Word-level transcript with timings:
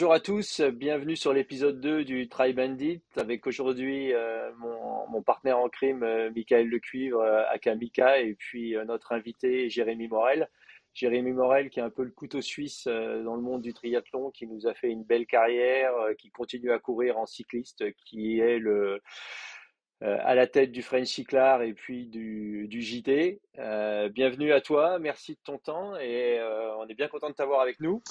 Bonjour 0.00 0.14
à 0.14 0.20
tous, 0.20 0.62
bienvenue 0.62 1.14
sur 1.14 1.34
l'épisode 1.34 1.78
2 1.78 2.04
du 2.04 2.26
Try 2.26 2.54
Bandit 2.54 3.02
avec 3.16 3.46
aujourd'hui 3.46 4.14
euh, 4.14 4.50
mon, 4.56 5.06
mon, 5.10 5.20
partenaire 5.20 5.58
en 5.58 5.68
crime 5.68 6.02
euh, 6.04 6.30
Michael 6.34 6.68
Lecuivre 6.68 7.20
euh, 7.20 7.42
aka 7.50 7.74
Mika 7.74 8.18
et 8.18 8.32
puis 8.32 8.76
euh, 8.76 8.86
notre 8.86 9.12
invité 9.12 9.68
Jérémy 9.68 10.08
Morel. 10.08 10.48
Jérémy 10.94 11.32
Morel 11.32 11.70
qui 11.70 11.80
est 11.80 11.82
un 11.82 11.90
peu 11.90 12.02
le 12.02 12.10
couteau 12.10 12.40
suisse 12.40 12.86
euh, 12.86 13.22
dans 13.22 13.36
le 13.36 13.42
monde 13.42 13.62
du 13.62 13.72
triathlon, 13.72 14.30
qui 14.30 14.46
nous 14.46 14.66
a 14.66 14.74
fait 14.74 14.90
une 14.90 15.04
belle 15.04 15.26
carrière, 15.26 15.94
euh, 15.96 16.14
qui 16.14 16.30
continue 16.30 16.72
à 16.72 16.78
courir 16.78 17.18
en 17.18 17.26
cycliste, 17.26 17.84
qui 17.94 18.40
est 18.40 18.58
le 18.58 19.00
euh, 20.02 20.16
à 20.24 20.34
la 20.34 20.46
tête 20.46 20.72
du 20.72 20.82
French 20.82 21.08
Cyclar 21.08 21.62
et 21.62 21.72
puis 21.74 22.06
du, 22.06 22.66
du 22.68 22.80
JT. 22.80 23.40
Euh, 23.58 24.08
bienvenue 24.08 24.52
à 24.52 24.60
toi, 24.60 24.98
merci 24.98 25.32
de 25.32 25.38
ton 25.44 25.58
temps 25.58 25.94
et 25.96 26.38
euh, 26.38 26.74
on 26.78 26.86
est 26.88 26.94
bien 26.94 27.08
content 27.08 27.28
de 27.28 27.34
t'avoir 27.34 27.60
avec 27.60 27.80
nous. 27.80 28.02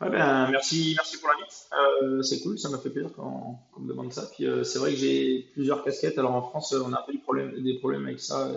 Ouais, 0.00 0.10
ben, 0.10 0.48
merci, 0.50 0.94
merci 0.96 1.18
pour 1.18 1.28
l'invite. 1.30 1.68
Euh, 2.12 2.22
c'est 2.22 2.40
cool, 2.42 2.58
ça 2.58 2.68
m'a 2.68 2.78
fait 2.78 2.90
plaisir 2.90 3.10
quand, 3.14 3.60
on 3.76 3.80
me 3.80 3.88
demande 3.88 4.12
ça. 4.12 4.28
Puis 4.34 4.44
euh, 4.46 4.64
c'est 4.64 4.78
vrai 4.80 4.90
que 4.90 4.96
j'ai 4.96 5.46
plusieurs 5.52 5.84
casquettes. 5.84 6.18
Alors 6.18 6.34
en 6.34 6.42
France, 6.42 6.74
on 6.74 6.92
a 6.92 6.98
un 6.98 7.02
peu 7.06 7.12
des 7.12 7.18
problèmes, 7.18 7.62
des 7.62 7.78
problèmes 7.78 8.04
avec 8.06 8.18
ça. 8.20 8.50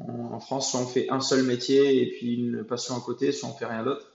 En, 0.00 0.32
en 0.34 0.40
France, 0.40 0.70
soit 0.72 0.80
on 0.80 0.86
fait 0.86 1.08
un 1.10 1.20
seul 1.20 1.44
métier 1.44 2.02
et 2.02 2.10
puis 2.10 2.34
une 2.34 2.64
passion 2.64 2.96
à 2.96 3.00
côté, 3.00 3.30
soit 3.30 3.48
on 3.48 3.52
fait 3.52 3.66
rien 3.66 3.84
d'autre. 3.84 4.10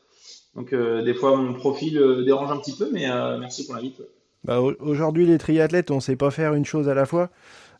Donc 0.55 0.73
euh, 0.73 1.01
des 1.03 1.13
fois, 1.13 1.37
mon 1.37 1.53
profil 1.53 1.97
euh, 1.97 2.25
dérange 2.25 2.51
un 2.51 2.57
petit 2.57 2.75
peu, 2.75 2.89
mais 2.91 3.09
euh, 3.09 3.37
merci 3.37 3.65
pour 3.65 3.75
l'invite. 3.75 3.99
ouais. 3.99 4.09
Bah, 4.43 4.61
au- 4.61 4.73
aujourd'hui, 4.79 5.25
les 5.25 5.37
triathlètes, 5.37 5.91
on 5.91 5.99
sait 5.99 6.15
pas 6.15 6.31
faire 6.31 6.53
une 6.53 6.65
chose 6.65 6.89
à 6.89 6.93
la 6.93 7.05
fois. 7.05 7.29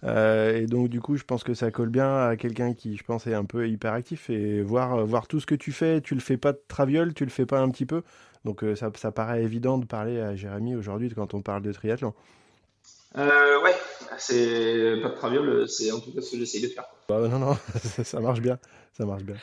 Euh, 0.03 0.57
et 0.57 0.65
donc, 0.65 0.89
du 0.89 1.01
coup, 1.01 1.17
je 1.17 1.23
pense 1.23 1.43
que 1.43 1.53
ça 1.53 1.71
colle 1.71 1.89
bien 1.89 2.27
à 2.27 2.35
quelqu'un 2.37 2.73
qui, 2.73 2.95
je 2.95 3.03
pense, 3.03 3.27
est 3.27 3.33
un 3.33 3.45
peu 3.45 3.67
hyperactif. 3.67 4.29
Et 4.29 4.61
voir, 4.61 5.05
voir 5.05 5.27
tout 5.27 5.39
ce 5.39 5.45
que 5.45 5.55
tu 5.55 5.71
fais, 5.71 6.01
tu 6.01 6.15
le 6.15 6.21
fais 6.21 6.37
pas 6.37 6.53
de 6.53 6.61
traviole, 6.67 7.13
tu 7.13 7.25
le 7.25 7.31
fais 7.31 7.45
pas 7.45 7.59
un 7.59 7.69
petit 7.69 7.85
peu. 7.85 8.03
Donc, 8.45 8.63
euh, 8.63 8.75
ça, 8.75 8.91
ça 8.95 9.11
paraît 9.11 9.43
évident 9.43 9.77
de 9.77 9.85
parler 9.85 10.19
à 10.19 10.35
Jérémy 10.35 10.75
aujourd'hui 10.75 11.11
quand 11.13 11.33
on 11.33 11.41
parle 11.41 11.61
de 11.61 11.73
triathlon. 11.73 12.13
Euh, 13.17 13.63
ouais, 13.63 13.75
c'est 14.17 15.01
pas 15.01 15.09
de 15.09 15.15
traviole, 15.15 15.67
c'est 15.67 15.91
en 15.91 15.99
tout 15.99 16.13
cas 16.13 16.21
ce 16.21 16.31
que 16.31 16.37
j'essaye 16.37 16.61
de 16.61 16.67
faire. 16.67 16.85
Bah, 17.07 17.27
non, 17.27 17.39
non, 17.39 17.57
ça 18.03 18.19
marche 18.19 18.39
bien. 18.39 18.59
Ça 18.93 19.05
marche 19.05 19.23
bien. 19.23 19.35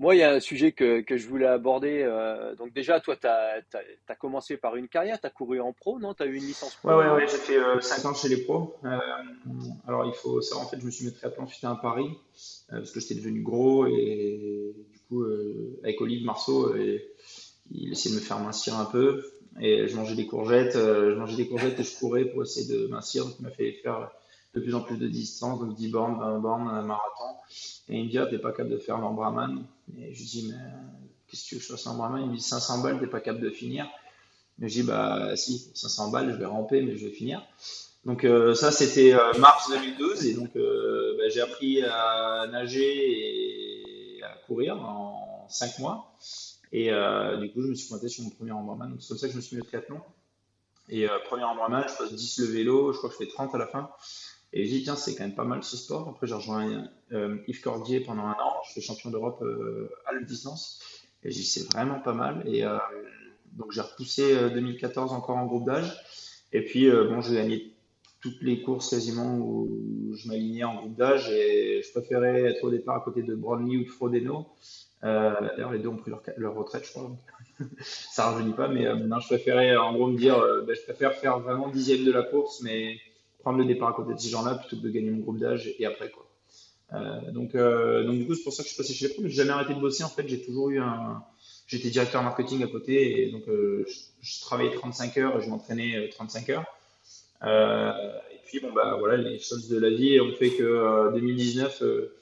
Moi, 0.00 0.14
il 0.14 0.18
y 0.18 0.22
a 0.22 0.32
un 0.32 0.40
sujet 0.40 0.70
que, 0.70 1.00
que 1.00 1.16
je 1.16 1.26
voulais 1.26 1.46
aborder. 1.46 2.02
euh, 2.04 2.54
donc 2.54 2.72
déjà, 2.72 3.00
toi, 3.00 3.16
tu 3.16 3.26
as, 3.26 4.14
commencé 4.14 4.56
par 4.56 4.76
une 4.76 4.86
carrière, 4.86 5.20
tu 5.20 5.26
as 5.26 5.30
couru 5.30 5.60
en 5.60 5.72
pro, 5.72 5.98
non? 5.98 6.14
Tu 6.14 6.22
as 6.22 6.26
eu 6.26 6.36
une 6.36 6.44
licence 6.44 6.76
pro, 6.76 6.90
Ouais, 6.90 6.94
ouais, 6.94 7.10
ouais, 7.10 7.26
j'ai 7.28 7.36
fait 7.36 7.58
euh, 7.58 7.80
5 7.80 8.04
ans 8.04 8.14
chez 8.14 8.28
les 8.28 8.44
pros. 8.44 8.76
Euh, 8.84 8.96
alors, 9.88 10.06
il 10.06 10.14
faut 10.14 10.40
savoir, 10.40 10.66
en 10.66 10.70
fait, 10.70 10.78
je 10.80 10.86
me 10.86 10.90
suis 10.92 11.04
mis 11.06 11.12
triathlon 11.12 11.48
suite 11.48 11.64
à 11.64 11.70
un 11.70 11.74
pari, 11.74 12.04
euh, 12.04 12.78
parce 12.78 12.92
que 12.92 13.00
j'étais 13.00 13.16
devenu 13.16 13.42
gros, 13.42 13.86
et 13.86 14.72
du 14.92 14.98
coup, 15.08 15.24
avec 15.82 16.00
Olive 16.00 16.24
Marceau, 16.24 16.74
euh, 16.74 16.98
il 17.72 17.90
essayait 17.90 18.14
de 18.14 18.20
me 18.20 18.24
faire 18.24 18.38
mincir 18.38 18.78
un 18.78 18.84
peu, 18.84 19.24
et 19.60 19.88
je 19.88 19.96
mangeais 19.96 20.14
des 20.14 20.26
courgettes, 20.26 20.74
je 20.74 21.14
mangeais 21.14 21.36
des 21.36 21.48
courgettes 21.48 21.80
et 21.80 21.82
je 21.82 21.98
courais 21.98 22.24
pour 22.26 22.44
essayer 22.44 22.72
de 22.72 22.86
mincir, 22.86 23.24
donc 23.24 23.34
il 23.40 23.42
m'a 23.42 23.50
fait 23.50 23.72
faire 23.82 24.12
de 24.58 24.64
plus 24.64 24.74
en 24.74 24.80
plus 24.80 24.96
de 24.96 25.08
distance, 25.08 25.60
donc 25.60 25.74
10 25.74 25.88
bornes, 25.88 26.18
20 26.18 26.38
bornes, 26.38 26.68
un 26.68 26.82
marathon, 26.82 27.36
et 27.88 27.98
il 27.98 28.04
me 28.06 28.10
dit, 28.10 28.18
t'es 28.30 28.38
pas 28.38 28.50
capable 28.52 28.70
de 28.70 28.78
faire 28.78 28.98
l'embraman, 28.98 29.64
et 29.98 30.12
je 30.14 30.18
lui 30.18 30.26
dis, 30.26 30.48
mais 30.48 30.58
qu'est-ce 31.28 31.44
que 31.44 31.48
tu 31.48 31.54
veux 31.54 31.60
que 31.60 31.66
je 31.66 31.72
fasse 31.72 31.84
l'embraman? 31.84 32.22
Il 32.22 32.30
me 32.30 32.36
dit, 32.36 32.42
500 32.42 32.82
balles, 32.82 33.00
t'es 33.00 33.06
pas 33.06 33.20
capable 33.20 33.44
de 33.44 33.50
finir. 33.50 33.86
Mais 34.58 34.68
je 34.68 34.80
dis, 34.80 34.82
bah 34.82 35.36
si, 35.36 35.70
500 35.74 36.10
balles, 36.10 36.32
je 36.32 36.36
vais 36.36 36.44
ramper, 36.44 36.82
mais 36.82 36.96
je 36.96 37.06
vais 37.06 37.12
finir. 37.12 37.42
Donc 38.04 38.24
euh, 38.24 38.54
ça, 38.54 38.70
c'était 38.72 39.12
euh, 39.14 39.32
mars 39.38 39.68
2012, 39.70 40.26
et 40.26 40.34
donc 40.34 40.56
euh, 40.56 41.16
bah, 41.18 41.28
j'ai 41.28 41.40
appris 41.40 41.82
à 41.82 42.46
nager 42.50 44.18
et 44.18 44.22
à 44.22 44.34
courir 44.46 44.76
en 44.76 45.46
5 45.48 45.78
mois. 45.78 46.12
Et 46.72 46.90
du 47.40 47.50
coup, 47.52 47.62
je 47.62 47.68
me 47.68 47.74
suis 47.74 47.88
pointé 47.88 48.08
sur 48.08 48.24
mon 48.24 48.30
premier 48.30 48.52
Embrunman. 48.52 48.90
Donc 48.90 49.00
c'est 49.00 49.08
comme 49.08 49.18
ça 49.18 49.26
que 49.26 49.32
je 49.32 49.38
me 49.38 49.42
suis 49.42 49.56
mis 49.56 49.62
au 49.62 49.64
triathlon. 49.64 50.00
Et 50.90 51.06
premier 51.26 51.44
Embrunman, 51.44 51.86
je 51.88 51.96
passe 51.96 52.12
10 52.12 52.40
le 52.40 52.46
vélo, 52.46 52.92
je 52.92 52.98
crois 52.98 53.08
que 53.08 53.16
je 53.18 53.24
fais 53.24 53.30
30 53.30 53.54
à 53.54 53.58
la 53.58 53.66
fin. 53.66 53.90
Et 54.52 54.64
je 54.64 54.70
dis, 54.70 54.82
tiens, 54.82 54.96
c'est 54.96 55.14
quand 55.14 55.24
même 55.24 55.34
pas 55.34 55.44
mal 55.44 55.62
ce 55.62 55.76
sport. 55.76 56.08
Après, 56.08 56.26
j'ai 56.26 56.34
rejoint 56.34 56.88
euh, 57.12 57.36
Yves 57.46 57.60
Cordier 57.60 58.00
pendant 58.00 58.24
un 58.24 58.32
an, 58.32 58.56
je 58.66 58.72
fais 58.72 58.80
champion 58.80 59.10
d'Europe 59.10 59.42
euh, 59.42 59.90
à 60.06 60.14
la 60.14 60.20
distance. 60.22 60.80
Et 61.22 61.30
j'ai 61.30 61.40
dit, 61.40 61.46
c'est 61.46 61.72
vraiment 61.72 62.00
pas 62.00 62.14
mal. 62.14 62.42
Et 62.46 62.64
euh, 62.64 62.78
donc 63.52 63.72
j'ai 63.72 63.82
repoussé 63.82 64.34
euh, 64.34 64.48
2014 64.50 65.12
encore 65.12 65.36
en 65.36 65.46
groupe 65.46 65.66
d'âge. 65.66 65.92
Et 66.52 66.64
puis 66.64 66.90
bon, 66.90 67.20
j'ai 67.20 67.34
gagné 67.34 67.74
toutes 68.22 68.40
les 68.40 68.62
courses 68.62 68.88
quasiment 68.88 69.36
où 69.36 70.14
je 70.14 70.28
m'alignais 70.28 70.64
en 70.64 70.76
groupe 70.76 70.96
d'âge 70.96 71.28
et 71.30 71.82
je 71.82 71.90
préférais 71.92 72.44
être 72.44 72.64
au 72.64 72.70
départ 72.70 72.96
à 72.96 73.00
côté 73.00 73.22
de 73.22 73.34
Brownlee 73.34 73.76
ou 73.76 73.84
de 73.84 73.90
Frodeno. 73.90 74.46
D'ailleurs, 75.02 75.72
les 75.72 75.78
deux 75.78 75.90
ont 75.90 75.98
pris 75.98 76.10
leur, 76.10 76.22
leur 76.38 76.54
retraite, 76.54 76.86
je 76.86 76.92
crois. 76.92 77.10
ça 77.80 78.30
rajeunit 78.30 78.54
pas, 78.54 78.68
mais 78.68 78.84
maintenant 78.94 79.20
je 79.20 79.26
préférais 79.26 79.76
en 79.76 79.92
gros 79.92 80.06
me 80.06 80.16
dire, 80.16 80.42
ben, 80.66 80.74
je 80.74 80.82
préfère 80.84 81.12
faire 81.12 81.38
vraiment 81.38 81.68
dixième 81.68 82.06
de 82.06 82.12
la 82.12 82.22
course, 82.22 82.62
mais 82.62 82.98
prendre 83.38 83.58
le 83.58 83.64
départ 83.64 83.88
à 83.88 83.92
côté 83.92 84.14
de 84.14 84.18
ces 84.18 84.28
gens-là 84.28 84.56
plutôt 84.56 84.76
que 84.76 84.82
de 84.82 84.90
gagner 84.90 85.10
mon 85.10 85.18
groupe 85.18 85.38
d'âge 85.38 85.72
et 85.78 85.86
après 85.86 86.10
quoi. 86.10 86.26
Euh, 86.94 87.30
donc, 87.32 87.54
euh, 87.54 88.04
donc 88.04 88.16
du 88.16 88.26
coup, 88.26 88.34
c'est 88.34 88.42
pour 88.42 88.52
ça 88.52 88.62
que 88.62 88.68
je 88.68 88.74
suis 88.74 88.82
passé 88.82 88.94
chez 88.94 89.14
j'ai 89.18 89.28
jamais 89.28 89.50
arrêté 89.50 89.74
de 89.74 89.80
bosser. 89.80 90.04
En 90.04 90.08
fait, 90.08 90.26
j'ai 90.26 90.40
toujours 90.40 90.70
eu 90.70 90.80
un, 90.80 91.22
J'étais 91.68 91.90
directeur 91.90 92.22
marketing 92.22 92.64
à 92.64 92.66
côté 92.66 93.20
et 93.22 93.30
donc 93.30 93.46
euh, 93.46 93.86
je, 94.22 94.40
travaillais 94.40 94.72
35 94.72 95.18
heures 95.18 95.38
et 95.38 95.44
je 95.44 95.50
m'entraînais 95.50 95.96
euh, 95.96 96.08
35 96.10 96.48
heures. 96.48 96.64
Et 97.42 98.38
puis 98.46 98.60
bon 98.60 98.72
bah 98.72 98.96
voilà, 98.98 99.18
les 99.18 99.38
choses 99.38 99.68
de 99.68 99.78
la 99.78 99.90
vie 99.90 100.18
ont 100.18 100.32
fait 100.32 100.48
que 100.48 100.62
euh, 100.62 101.12
2019, 101.12 101.82
euh, 101.82 102.14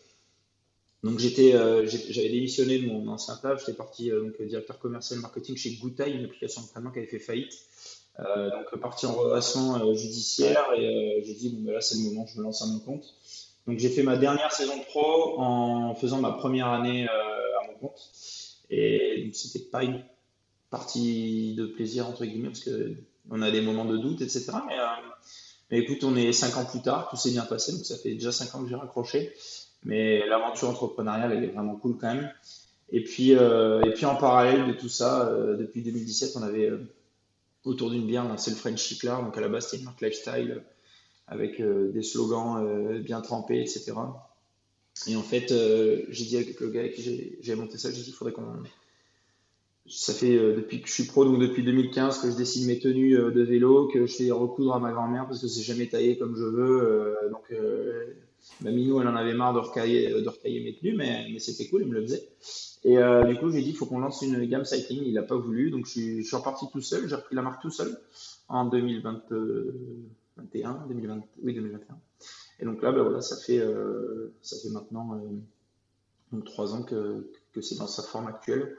donc 1.05 1.21
j'étais, 1.21 1.53
j'avais 1.53 2.29
démissionné 2.29 2.81
de 2.81 2.89
mon 2.89 3.07
ancien 3.07 3.37
taf, 3.37 3.61
j'étais 3.61 3.75
parti 3.75 4.11
donc 4.11 4.43
directeur 4.43 4.81
commercial 4.81 5.21
marketing 5.21 5.57
chez 5.57 5.77
Goutai, 5.77 6.11
une 6.11 6.25
application 6.25 6.63
d'entraînement 6.63 6.91
qui 6.91 6.99
avait 6.99 7.07
fait 7.07 7.21
faillite. 7.21 7.53
Euh, 8.21 8.51
donc 8.51 8.81
parti 8.81 9.05
en 9.05 9.13
relation 9.13 9.77
euh, 9.77 9.95
judiciaire 9.95 10.65
et 10.75 11.19
euh, 11.19 11.23
j'ai 11.23 11.35
dit 11.35 11.51
bon 11.51 11.67
bah 11.67 11.73
là 11.73 11.81
c'est 11.83 11.99
le 11.99 12.05
moment, 12.05 12.27
je 12.27 12.39
me 12.39 12.45
lance 12.45 12.63
à 12.63 12.67
mon 12.67 12.79
compte. 12.79 13.15
Donc 13.67 13.79
j'ai 13.79 13.91
fait 13.91 14.03
ma 14.03 14.17
dernière 14.17 14.53
saison 14.53 14.77
de 14.79 14.85
pro 14.85 15.39
en 15.39 15.95
faisant 15.95 16.19
ma 16.21 16.33
première 16.33 16.69
année 16.69 17.07
à 17.09 17.67
mon 17.69 17.75
compte. 17.79 18.01
Et 18.71 19.25
donc 19.25 19.35
c'était 19.35 19.65
pas 19.71 19.83
une 19.83 20.03
partie 20.71 21.55
de 21.57 21.67
plaisir 21.67 22.07
entre 22.07 22.25
guillemets 22.25 22.49
parce 22.49 22.61
que 22.61 22.95
on 23.31 23.43
a 23.43 23.51
des 23.51 23.61
moments 23.61 23.85
de 23.85 23.97
doute, 23.99 24.23
etc. 24.23 24.53
Mais, 24.69 24.77
mais 25.71 25.79
écoute, 25.79 26.05
on 26.05 26.15
est 26.15 26.33
cinq 26.33 26.57
ans 26.57 26.65
plus 26.65 26.81
tard, 26.81 27.09
tout 27.11 27.17
s'est 27.17 27.33
bien 27.33 27.45
passé, 27.45 27.73
donc 27.73 27.85
ça 27.85 27.97
fait 27.97 28.15
déjà 28.15 28.31
cinq 28.31 28.55
ans 28.55 28.63
que 28.63 28.69
j'ai 28.69 28.77
raccroché. 28.77 29.35
Mais 29.83 30.25
l'aventure 30.27 30.69
entrepreneuriale, 30.69 31.33
elle 31.33 31.43
est 31.43 31.49
vraiment 31.49 31.75
cool 31.75 31.97
quand 32.01 32.15
même. 32.15 32.31
Et 32.91 33.03
puis, 33.03 33.33
et 33.33 33.91
puis 33.97 34.07
en 34.07 34.15
parallèle 34.15 34.69
de 34.69 34.75
tout 34.75 34.89
ça, 34.89 35.29
depuis 35.59 35.83
2017, 35.83 36.37
on 36.37 36.43
avait 36.43 36.71
autour 37.67 37.91
d'une 37.91 38.07
bière 38.07 38.25
lancé 38.25 38.51
le 38.51 38.57
French 38.57 38.83
Cyclar. 38.83 39.23
Donc 39.23 39.37
à 39.37 39.41
la 39.41 39.49
base, 39.49 39.67
c'était 39.67 39.79
une 39.79 39.85
marque 39.85 40.01
lifestyle 40.01 40.53
euh, 40.53 40.61
avec 41.27 41.61
euh, 41.61 41.91
des 41.93 42.03
slogans 42.03 42.65
euh, 42.65 43.01
bien 43.01 43.21
trempés, 43.21 43.61
etc. 43.61 43.93
Et 45.07 45.17
en 45.17 45.23
fait, 45.23 45.53
j'ai 46.09 46.25
dit 46.25 46.37
avec 46.37 46.59
le 46.59 46.71
gars 46.71 46.81
avec 46.81 46.95
qui 46.95 47.37
j'ai 47.43 47.55
monté 47.55 47.77
ça, 47.77 47.91
j'ai 47.91 48.01
dit 48.01 48.09
il 48.09 48.15
faudrait 48.15 48.33
qu'on. 48.33 48.63
Ça 49.89 50.15
fait 50.15 50.35
depuis 50.37 50.81
que 50.81 50.89
je 50.89 50.95
suis 50.95 51.05
pro, 51.05 51.25
donc 51.27 51.39
depuis 51.39 51.63
2015, 51.63 52.21
que 52.21 52.31
je 52.31 52.37
dessine 52.37 52.67
mes 52.67 52.79
tenues 52.79 53.15
de 53.15 53.43
vélo, 53.43 53.89
que 53.89 54.07
je 54.07 54.13
fais 54.13 54.31
recoudre 54.31 54.75
à 54.75 54.81
ma 54.81 54.93
grand-mère 54.93 55.27
parce 55.29 55.43
que 55.43 55.49
c'est 55.49 55.61
jamais 55.61 55.87
taillé 55.87 56.17
comme 56.17 56.35
je 56.35 56.45
veux. 56.45 57.15
donc, 57.31 57.53
euh, 58.63 58.65
ma 58.65 58.71
minou, 58.71 59.01
elle 59.01 59.09
en 59.09 59.17
avait 59.17 59.35
marre 59.35 59.55
de 59.55 59.61
recailler, 59.61 60.11
de 60.11 60.29
recailler 60.29 60.63
mes 60.63 60.75
tenues, 60.75 60.95
mais, 60.95 61.39
c'était 61.39 61.67
cool, 61.69 61.83
elle 61.83 61.89
me 61.89 61.95
le 61.95 62.03
faisait. 62.03 62.29
Et 62.85 62.99
euh, 62.99 63.25
du 63.25 63.37
coup, 63.37 63.51
j'ai 63.51 63.63
dit 63.63 63.71
il 63.71 63.77
faut 63.77 63.87
qu'on 63.87 63.99
lance 63.99 64.23
une 64.23 64.45
gamme 64.47 64.65
cycling. 64.65 65.03
Il 65.05 65.15
n'a 65.15 65.23
pas 65.23 65.37
voulu, 65.37 65.71
donc 65.71 65.87
je 65.87 65.91
suis, 65.91 66.23
je 66.23 66.37
reparti 66.37 66.67
tout 66.73 66.81
seul. 66.81 67.09
J'ai 67.09 67.17
repris 67.17 67.35
la 67.35 67.43
marque 67.43 67.61
tout 67.61 67.71
seul 67.71 67.99
en 68.49 68.67
2021, 68.67 70.85
2020, 70.89 71.23
oui 71.43 71.55
2021. 71.55 71.99
Et 72.61 72.65
donc 72.65 72.83
là, 72.83 72.93
ben 72.93 73.03
voilà, 73.03 73.21
ça 73.21 73.37
fait, 73.37 73.59
euh, 73.59 74.33
ça 74.41 74.57
fait 74.63 74.71
maintenant 74.71 75.17
euh, 75.17 75.29
donc 76.33 76.45
trois 76.45 76.75
ans 76.75 76.83
que, 76.83 77.31
c'est 77.61 77.79
dans 77.79 77.87
sa 77.87 78.03
forme 78.03 78.29
actuelle 78.29 78.77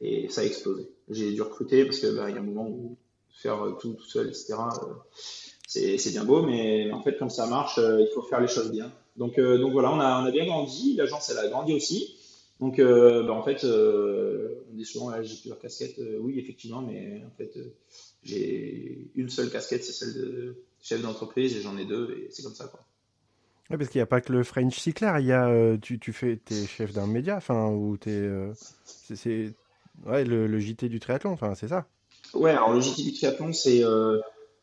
et 0.00 0.28
ça 0.28 0.42
a 0.42 0.44
explosé. 0.44 0.88
J'ai 1.08 1.32
dû 1.32 1.42
recruter 1.42 1.84
parce 1.84 1.98
que 1.98 2.14
ben, 2.14 2.28
il 2.28 2.34
y 2.34 2.38
a 2.38 2.40
un 2.40 2.44
moment 2.44 2.68
où 2.68 2.96
faire 3.32 3.76
tout 3.80 3.98
seul, 4.00 4.28
etc. 4.28 4.54
euh, 4.82 4.94
c'est 5.66 6.10
bien 6.10 6.24
beau, 6.24 6.42
mais 6.42 6.90
en 6.92 7.02
fait, 7.02 7.18
comme 7.18 7.30
ça 7.30 7.46
marche, 7.46 7.78
euh, 7.78 8.00
il 8.00 8.08
faut 8.14 8.22
faire 8.22 8.40
les 8.40 8.48
choses 8.48 8.70
bien. 8.70 8.92
Donc, 9.18 9.38
euh, 9.38 9.58
donc 9.58 9.72
voilà, 9.72 9.92
on 9.92 10.00
a, 10.00 10.22
on 10.22 10.26
a 10.26 10.30
bien 10.30 10.46
grandi. 10.46 10.94
L'agence, 10.96 11.28
elle 11.30 11.38
a 11.38 11.48
grandi 11.48 11.74
aussi. 11.74 12.16
Donc, 12.60 12.78
euh, 12.78 13.22
ben, 13.24 13.32
en 13.32 13.42
fait, 13.42 13.64
euh, 13.64 14.64
on 14.72 14.76
dit 14.76 14.84
souvent, 14.84 15.12
j'ai 15.22 15.34
plusieurs 15.36 15.58
casquettes. 15.58 16.00
Oui, 16.20 16.38
effectivement, 16.38 16.80
mais 16.82 17.22
en 17.26 17.30
fait, 17.36 17.52
j'ai 18.22 19.10
une 19.14 19.28
seule 19.28 19.50
casquette, 19.50 19.84
c'est 19.84 19.92
celle 19.92 20.14
de 20.14 20.56
chef 20.80 21.02
d'entreprise, 21.02 21.56
et 21.56 21.60
j'en 21.60 21.76
ai 21.76 21.84
deux, 21.84 22.10
et 22.16 22.28
c'est 22.30 22.42
comme 22.42 22.54
ça, 22.54 22.66
quoi. 22.66 22.80
Ouais, 23.70 23.76
parce 23.76 23.90
qu'il 23.90 23.98
n'y 23.98 24.02
a 24.02 24.06
pas 24.06 24.20
que 24.20 24.32
le 24.32 24.42
French 24.44 24.78
Cyclar, 24.78 25.20
il 25.20 25.26
y 25.26 25.32
a, 25.32 25.76
tu, 25.78 25.98
tu 25.98 26.12
fais, 26.12 26.36
t'es 26.36 26.66
chef 26.66 26.92
d'un 26.92 27.06
média, 27.06 27.36
enfin, 27.36 27.68
ou 27.68 27.96
t'es, 27.96 28.28
c'est, 28.84 29.16
c'est- 29.16 29.54
ouais, 30.06 30.24
le, 30.24 30.46
le 30.46 30.58
JT 30.58 30.88
du 30.88 31.00
triathlon, 31.00 31.30
enfin, 31.32 31.54
c'est 31.54 31.68
ça, 31.68 31.86
Ouais, 32.34 32.50
alors 32.50 32.72
le 32.72 32.80
JT 32.80 33.02
du 33.02 33.12
triathlon, 33.12 33.52
c'est 33.52 33.82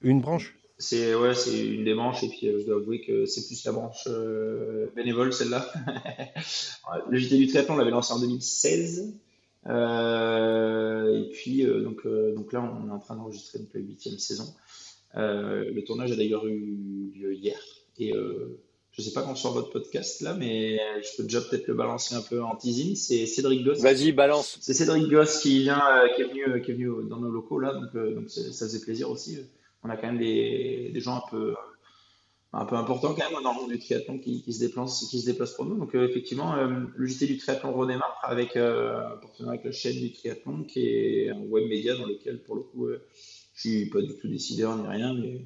une 0.02 0.22
branche. 0.22 0.56
C'est 0.78 1.16
ouais, 1.16 1.34
c'est 1.34 1.66
une 1.66 1.86
des 1.86 1.94
branches, 1.94 2.24
et 2.24 2.28
puis 2.28 2.48
euh, 2.48 2.60
je 2.60 2.66
dois 2.66 2.76
avouer 2.76 3.00
que 3.00 3.26
c'est 3.26 3.46
plus 3.48 3.64
la 3.64 3.72
branche 3.72 4.08
euh, 4.08 4.88
bénévole, 4.96 5.32
celle-là. 5.32 5.72
Le 7.10 7.18
JT 7.18 7.38
du 7.38 7.48
triathlon, 7.48 7.76
on 7.76 7.78
l'avait 7.78 7.92
lancé 7.92 8.14
en 8.14 8.20
2016. 8.20 9.14
et 9.66 11.30
puis, 11.32 11.66
donc, 11.66 12.06
donc 12.06 12.54
là, 12.54 12.62
on 12.62 12.90
est 12.90 12.92
en 12.92 13.00
train 13.00 13.16
d'enregistrer 13.16 13.60
la 13.74 13.80
huitième 13.80 14.20
saison. 14.20 14.54
le 15.16 15.82
tournage 15.82 16.12
a 16.12 16.16
d'ailleurs 16.16 16.46
eu 16.46 17.12
lieu 17.16 17.34
hier. 17.34 17.58
Et 17.98 18.14
je 18.92 19.02
sais 19.02 19.14
pas 19.14 19.24
quand 19.24 19.36
sort 19.36 19.54
votre 19.54 19.72
podcast 19.72 20.22
là, 20.22 20.34
mais 20.34 20.78
je 21.02 21.18
peux 21.18 21.24
déjà 21.24 21.42
peut-être 21.42 21.68
le 21.68 21.74
balancer 21.74 22.16
un 22.16 22.22
peu 22.22 22.44
en 22.44 22.56
teasing. 22.56 22.96
C'est 22.96 23.26
Cédric 23.26 23.64
Goss. 23.64 23.80
Vas-y, 23.80 24.12
balance. 24.12 24.58
C'est 24.62 24.74
Cédric 24.74 25.10
Goss 25.10 25.40
qui 25.40 25.64
vient, 25.64 25.82
qui 26.16 26.22
est 26.22 26.26
venu, 26.26 26.62
qui 26.62 26.72
est 26.72 26.74
venu 26.76 27.10
dans 27.10 27.18
nos 27.18 27.32
locaux 27.32 27.60
là, 27.60 27.74
donc, 27.74 27.94
donc 28.14 28.30
ça 28.30 28.66
faisait 28.68 28.82
plaisir 28.82 29.10
aussi. 29.10 29.40
On 29.86 29.90
a 29.90 29.98
quand 29.98 30.08
même 30.08 30.18
des, 30.18 30.92
gens 30.96 31.18
un 31.18 31.30
peu 31.30 31.56
un 32.54 32.66
peu 32.66 32.76
important 32.76 33.14
quand 33.14 33.30
même 33.30 33.44
dans 33.44 33.54
le 33.54 33.60
monde 33.60 33.70
du 33.70 33.78
triathlon 33.78 34.18
qui, 34.18 34.42
se 34.52 34.60
déplace 34.60 35.06
qui 35.10 35.22
se 35.22 35.26
déplace 35.28 35.54
pour 35.54 35.66
nous. 35.66 35.78
Donc 35.78 35.94
euh, 35.94 36.08
effectivement, 36.08 36.56
euh, 36.56 36.86
le 36.96 37.06
JT 37.06 37.28
du 37.28 37.38
triathlon 37.38 37.72
redémarre 37.74 38.18
avec 38.24 38.56
euh, 38.56 39.00
avec 39.46 39.64
la 39.64 39.72
chaîne 39.72 40.00
du 40.00 40.12
triathlon 40.12 40.64
qui 40.64 40.88
est 40.88 41.30
un 41.30 41.40
web 41.40 41.68
média 41.68 41.96
dans 41.96 42.08
lequel 42.08 42.42
pour 42.42 42.56
le 42.56 42.62
coup 42.64 42.88
je 43.54 43.60
suis 43.60 43.90
pas 43.90 44.02
du 44.02 44.16
tout 44.18 44.28
décideur 44.28 44.76
ni 44.76 44.88
rien, 44.88 45.14
mais 45.14 45.46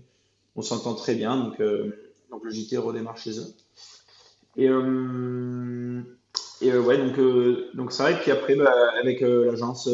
on 0.56 0.62
s'entend 0.62 0.94
très 0.94 1.16
bien. 1.16 1.36
Donc 1.36 1.62
donc 2.32 2.44
le 2.46 2.50
JT 2.50 2.78
redémarre 2.78 3.18
chez 3.18 3.40
eux. 3.40 3.54
Et 4.56 4.68
et 6.62 6.78
ouais 6.78 6.98
donc 6.98 7.76
donc 7.76 7.92
c'est 7.92 8.04
vrai. 8.04 8.20
Puis 8.22 8.32
après 8.32 8.56
bah, 8.56 8.74
avec 9.02 9.20
l'agence 9.20 9.90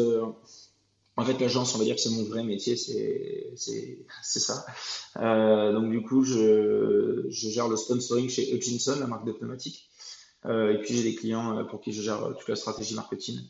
en 1.18 1.24
fait, 1.24 1.40
l'agence, 1.40 1.74
on 1.74 1.78
va 1.78 1.84
dire 1.84 1.94
que 1.94 2.00
c'est 2.00 2.10
mon 2.10 2.24
vrai 2.24 2.44
métier, 2.44 2.76
c'est 2.76 3.54
ça. 4.22 4.66
Euh, 5.16 5.72
donc, 5.72 5.90
du 5.90 6.02
coup, 6.02 6.24
je, 6.24 7.24
je, 7.30 7.48
gère 7.48 7.68
le 7.68 7.76
sponsoring 7.76 8.28
chez 8.28 8.54
Hutchinson, 8.54 8.96
la 9.00 9.06
marque 9.06 9.24
de 9.24 9.32
pneumatiques. 9.32 9.88
Euh, 10.44 10.74
et 10.74 10.78
puis, 10.78 10.94
j'ai 10.94 11.02
des 11.02 11.14
clients 11.14 11.58
euh, 11.58 11.64
pour 11.64 11.80
qui 11.80 11.92
je 11.92 12.02
gère 12.02 12.34
toute 12.38 12.48
la 12.48 12.56
stratégie 12.56 12.94
marketing 12.94 13.40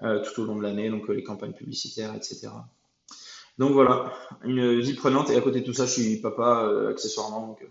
tout 0.00 0.42
au 0.42 0.44
long 0.44 0.56
de 0.56 0.62
l'année, 0.62 0.90
donc 0.90 1.08
les 1.08 1.22
campagnes 1.22 1.54
publicitaires, 1.54 2.14
etc. 2.14 2.48
Donc, 3.58 3.72
voilà, 3.72 4.12
une 4.42 4.80
vie 4.80 4.94
prenante. 4.94 5.30
Et 5.30 5.36
à 5.36 5.40
côté 5.40 5.60
de 5.60 5.64
tout 5.64 5.72
ça, 5.72 5.86
je 5.86 5.92
suis 5.92 6.16
papa 6.16 6.68
accessoirement, 6.90 7.46
donc 7.46 7.66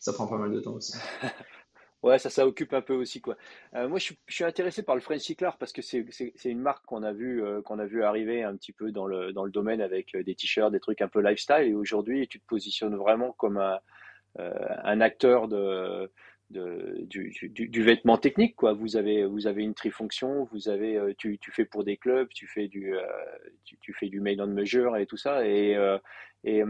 ça 0.00 0.12
prend 0.12 0.26
pas 0.26 0.38
mal 0.38 0.52
de 0.52 0.60
temps 0.60 0.74
aussi. 0.74 0.94
Ouais, 2.02 2.18
ça, 2.20 2.30
ça 2.30 2.46
occupe 2.46 2.72
un 2.74 2.80
peu 2.80 2.94
aussi, 2.94 3.20
quoi. 3.20 3.36
Euh, 3.74 3.88
moi, 3.88 3.98
je 3.98 4.12
suis, 4.28 4.44
intéressé 4.44 4.84
par 4.84 4.94
le 4.94 5.00
French 5.00 5.20
Cyclar 5.22 5.58
parce 5.58 5.72
que 5.72 5.82
c'est, 5.82 6.04
une 6.44 6.60
marque 6.60 6.86
qu'on 6.86 7.02
a 7.02 7.12
vu, 7.12 7.42
euh, 7.42 7.60
qu'on 7.60 7.80
a 7.80 7.86
vu 7.86 8.04
arriver 8.04 8.44
un 8.44 8.56
petit 8.56 8.72
peu 8.72 8.92
dans 8.92 9.06
le, 9.06 9.32
dans 9.32 9.44
le 9.44 9.50
domaine 9.50 9.80
avec 9.80 10.14
euh, 10.14 10.22
des 10.22 10.36
t-shirts, 10.36 10.70
des 10.70 10.78
trucs 10.78 11.02
un 11.02 11.08
peu 11.08 11.20
lifestyle. 11.20 11.66
Et 11.66 11.74
aujourd'hui, 11.74 12.28
tu 12.28 12.38
te 12.38 12.46
positionnes 12.46 12.94
vraiment 12.94 13.32
comme 13.32 13.56
un, 13.58 13.80
un 14.36 15.00
acteur 15.00 15.48
de, 15.48 16.08
de, 16.50 16.98
du, 17.02 17.34
du, 17.50 17.68
du, 17.68 17.82
vêtement 17.82 18.16
technique, 18.16 18.54
quoi. 18.54 18.74
Vous 18.74 18.96
avez, 18.96 19.24
vous 19.26 19.48
avez 19.48 19.64
une 19.64 19.74
trifonction, 19.74 20.44
vous 20.52 20.68
avez, 20.68 21.14
tu, 21.18 21.38
tu 21.38 21.50
fais 21.50 21.64
pour 21.64 21.82
des 21.82 21.96
clubs, 21.96 22.28
tu 22.28 22.46
fais 22.46 22.68
du, 22.68 22.94
tu, 23.64 23.76
tu, 23.80 23.92
fais 23.92 24.08
du 24.08 24.20
made 24.20 24.40
on 24.40 24.46
measure 24.46 24.96
et 24.96 25.06
tout 25.06 25.16
ça. 25.16 25.44
Et, 25.44 25.76
et 26.44 26.62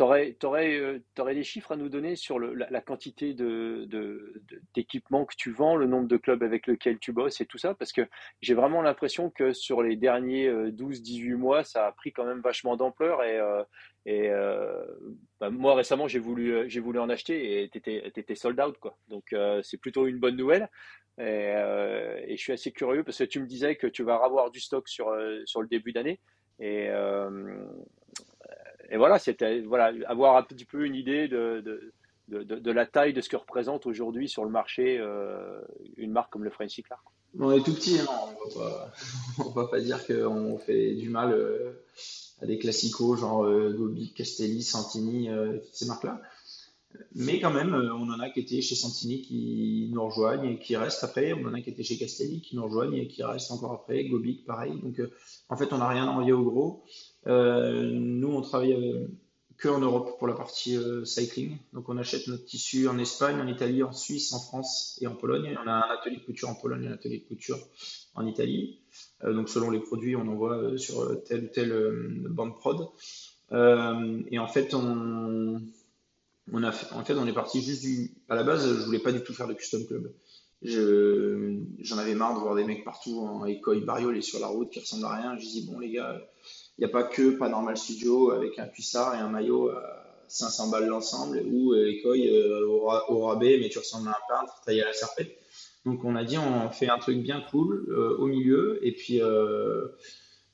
tu 0.00 0.46
aurais, 0.46 0.78
euh, 0.78 1.34
des 1.34 1.44
chiffres 1.44 1.72
à 1.72 1.76
nous 1.76 1.90
donner 1.90 2.16
sur 2.16 2.38
la, 2.38 2.80
quantité 2.80 3.34
d'équipements 4.74 5.26
que 5.26 5.34
tu 5.36 5.50
vends, 5.50 5.76
le 5.76 5.86
nombre 5.86 6.08
de 6.08 6.16
clubs 6.16 6.42
avec 6.42 6.66
lesquels 6.66 6.98
tu 6.98 7.12
bosses 7.12 7.40
et 7.42 7.46
tout 7.46 7.58
ça? 7.58 7.74
Parce 7.74 7.92
que 7.92 8.02
j'ai 8.40 8.54
vraiment 8.54 8.80
l'impression 8.80 9.28
que 9.28 9.52
sur 9.52 9.82
les 9.82 9.96
derniers 9.96 10.50
12-18 10.50 11.32
euh, 11.32 11.36
mois, 11.36 11.64
ça 11.64 11.86
a 11.86 11.92
pris 11.92 12.12
quand 12.12 12.24
même 12.24 12.40
vachement 12.40 12.76
d'ampleur. 12.76 13.22
Et, 13.22 13.38
euh, 14.08 14.84
bah, 15.38 15.50
moi, 15.50 15.74
récemment, 15.74 16.08
j'ai 16.08 16.18
voulu, 16.18 16.66
voulu 16.78 16.98
en 16.98 17.10
acheter 17.10 17.62
et 17.62 17.68
tu 17.68 17.78
étais, 17.78 18.34
sold 18.34 18.58
out. 18.58 18.78
Quoi. 18.78 18.96
Donc, 19.08 19.34
c'est 19.62 19.78
plutôt 19.78 20.06
une 20.06 20.18
bonne 20.18 20.36
nouvelle. 20.36 20.70
Et, 21.18 21.52
je 22.30 22.36
suis 22.36 22.52
assez 22.54 22.72
curieux 22.72 23.04
parce 23.04 23.18
que 23.18 23.24
tu 23.24 23.40
me 23.40 23.46
disais 23.46 23.76
que 23.76 23.86
tu 23.86 24.02
vas 24.02 24.14
avoir 24.14 24.50
du 24.50 24.60
stock 24.60 24.88
sur, 24.88 25.14
sur 25.44 25.60
le 25.60 25.68
début 25.68 25.92
d'année. 25.92 26.20
Et, 26.58 26.88
et 28.90 28.96
voilà, 28.96 29.18
c'était 29.18 29.60
voilà, 29.60 29.92
avoir 30.06 30.36
un 30.36 30.42
petit 30.42 30.64
peu 30.64 30.84
une 30.84 30.94
idée 30.94 31.28
de, 31.28 31.62
de, 32.28 32.44
de, 32.44 32.70
la 32.70 32.86
taille 32.86 33.12
de 33.12 33.20
ce 33.20 33.28
que 33.28 33.36
représente 33.36 33.86
aujourd'hui 33.86 34.28
sur 34.28 34.44
le 34.44 34.50
marché 34.50 34.98
euh, 34.98 35.60
une 35.96 36.12
marque 36.12 36.32
comme 36.32 36.44
le 36.44 36.50
French 36.50 36.70
Cyclar. 36.70 37.02
On 37.38 37.52
est 37.52 37.62
tout 37.62 37.74
petit, 37.74 38.00
hein, 38.00 38.06
on 39.38 39.44
ne 39.48 39.54
va 39.54 39.68
pas 39.68 39.80
dire 39.80 40.04
qu'on 40.06 40.58
fait 40.58 40.94
du 40.94 41.08
mal 41.08 41.32
euh, 41.32 41.84
à 42.42 42.46
des 42.46 42.58
classicos 42.58 43.20
genre 43.20 43.44
euh, 43.44 43.72
Gobi, 43.76 44.12
Castelli, 44.12 44.62
Santini, 44.62 45.28
toutes 45.28 45.74
ces 45.74 45.86
marques-là. 45.86 46.20
Mais 47.14 47.40
quand 47.40 47.52
même, 47.52 47.74
on 47.74 48.10
en 48.10 48.20
a 48.20 48.30
qui 48.30 48.40
étaient 48.40 48.60
chez 48.60 48.74
Santini 48.74 49.22
qui 49.22 49.90
nous 49.92 50.04
rejoignent 50.04 50.44
et 50.44 50.58
qui 50.58 50.76
restent 50.76 51.04
après. 51.04 51.32
On 51.32 51.46
en 51.46 51.54
a 51.54 51.60
qui 51.60 51.70
étaient 51.70 51.82
chez 51.82 51.98
Castelli 51.98 52.40
qui 52.40 52.56
nous 52.56 52.64
rejoignent 52.64 52.96
et 52.96 53.08
qui 53.08 53.22
restent 53.22 53.52
encore 53.52 53.72
après. 53.72 54.04
Gobic, 54.04 54.44
pareil. 54.44 54.72
Donc, 54.82 55.00
en 55.48 55.56
fait, 55.56 55.72
on 55.72 55.78
n'a 55.78 55.88
rien 55.88 56.06
envoyé 56.08 56.32
au 56.32 56.42
gros. 56.42 56.84
Euh, 57.26 57.90
nous, 57.92 58.32
on 58.32 58.40
travaille 58.40 58.72
euh, 58.72 59.06
que 59.58 59.68
en 59.68 59.78
Europe 59.80 60.18
pour 60.18 60.26
la 60.26 60.34
partie 60.34 60.76
euh, 60.76 61.04
cycling. 61.04 61.58
Donc, 61.72 61.88
on 61.88 61.98
achète 61.98 62.26
notre 62.28 62.44
tissu 62.44 62.88
en 62.88 62.98
Espagne, 62.98 63.40
en 63.40 63.46
Italie, 63.46 63.82
en 63.82 63.92
Suisse, 63.92 64.32
en 64.32 64.40
France 64.40 64.98
et 65.02 65.06
en 65.06 65.14
Pologne. 65.14 65.56
On 65.62 65.68
a 65.68 65.72
un 65.72 65.90
atelier 65.98 66.16
de 66.16 66.24
couture 66.24 66.48
en 66.48 66.54
Pologne 66.54 66.84
et 66.84 66.88
un 66.88 66.92
atelier 66.92 67.18
de 67.18 67.24
couture 67.24 67.58
en 68.14 68.26
Italie. 68.26 68.80
donc, 69.22 69.48
selon 69.48 69.70
les 69.70 69.80
produits, 69.80 70.16
on 70.16 70.26
envoie 70.28 70.76
sur 70.78 71.22
telle 71.24 71.44
ou 71.44 71.48
telle 71.48 72.28
bande 72.30 72.56
prod. 72.58 72.88
et 73.52 74.38
en 74.38 74.48
fait, 74.48 74.74
on, 74.74 75.60
on 76.52 76.62
a 76.62 76.68
en 76.68 77.04
fait, 77.04 77.14
on 77.14 77.26
est 77.26 77.32
parti 77.32 77.62
juste 77.62 77.82
du. 77.82 78.10
À 78.28 78.34
la 78.34 78.42
base, 78.42 78.66
je 78.66 78.84
voulais 78.84 78.98
pas 78.98 79.12
du 79.12 79.22
tout 79.22 79.34
faire 79.34 79.48
de 79.48 79.54
custom 79.54 79.86
club. 79.86 80.12
J'en 80.62 81.98
avais 81.98 82.14
marre 82.14 82.34
de 82.34 82.40
voir 82.40 82.54
des 82.54 82.64
mecs 82.64 82.84
partout 82.84 83.20
en 83.20 83.44
écoille 83.46 83.84
bariolés 83.84 84.20
sur 84.20 84.40
la 84.40 84.48
route 84.48 84.70
qui 84.70 84.80
ressemblent 84.80 85.06
à 85.06 85.16
rien. 85.16 85.36
Je 85.38 85.46
dis 85.46 85.66
bon 85.66 85.78
les 85.78 85.90
gars, 85.90 86.20
il 86.78 86.84
n'y 86.84 86.84
a 86.84 86.88
pas 86.88 87.04
que 87.04 87.30
Panormal 87.30 87.76
Studio 87.76 88.30
avec 88.30 88.58
un 88.58 88.66
cuissard 88.66 89.14
et 89.14 89.18
un 89.18 89.28
maillot 89.28 89.70
à 89.70 90.00
500 90.28 90.68
balles 90.68 90.86
l'ensemble 90.86 91.42
ou 91.50 91.72
euh, 91.72 91.90
écoille 91.90 92.28
euh, 92.28 92.66
au, 92.66 93.20
rabais, 93.26 93.58
mais 93.60 93.68
tu 93.68 93.78
ressembles 93.78 94.08
à 94.08 94.12
un 94.12 94.22
peintre 94.28 94.60
taillé 94.64 94.82
à 94.82 94.86
la 94.86 94.92
serpette. 94.92 95.36
Donc 95.86 96.04
on 96.04 96.14
a 96.14 96.24
dit 96.24 96.36
on 96.36 96.68
fait 96.70 96.88
un 96.88 96.98
truc 96.98 97.22
bien 97.22 97.42
cool 97.50 97.86
euh, 97.88 98.16
au 98.18 98.26
milieu 98.26 98.78
et 98.86 98.92
puis 98.92 99.20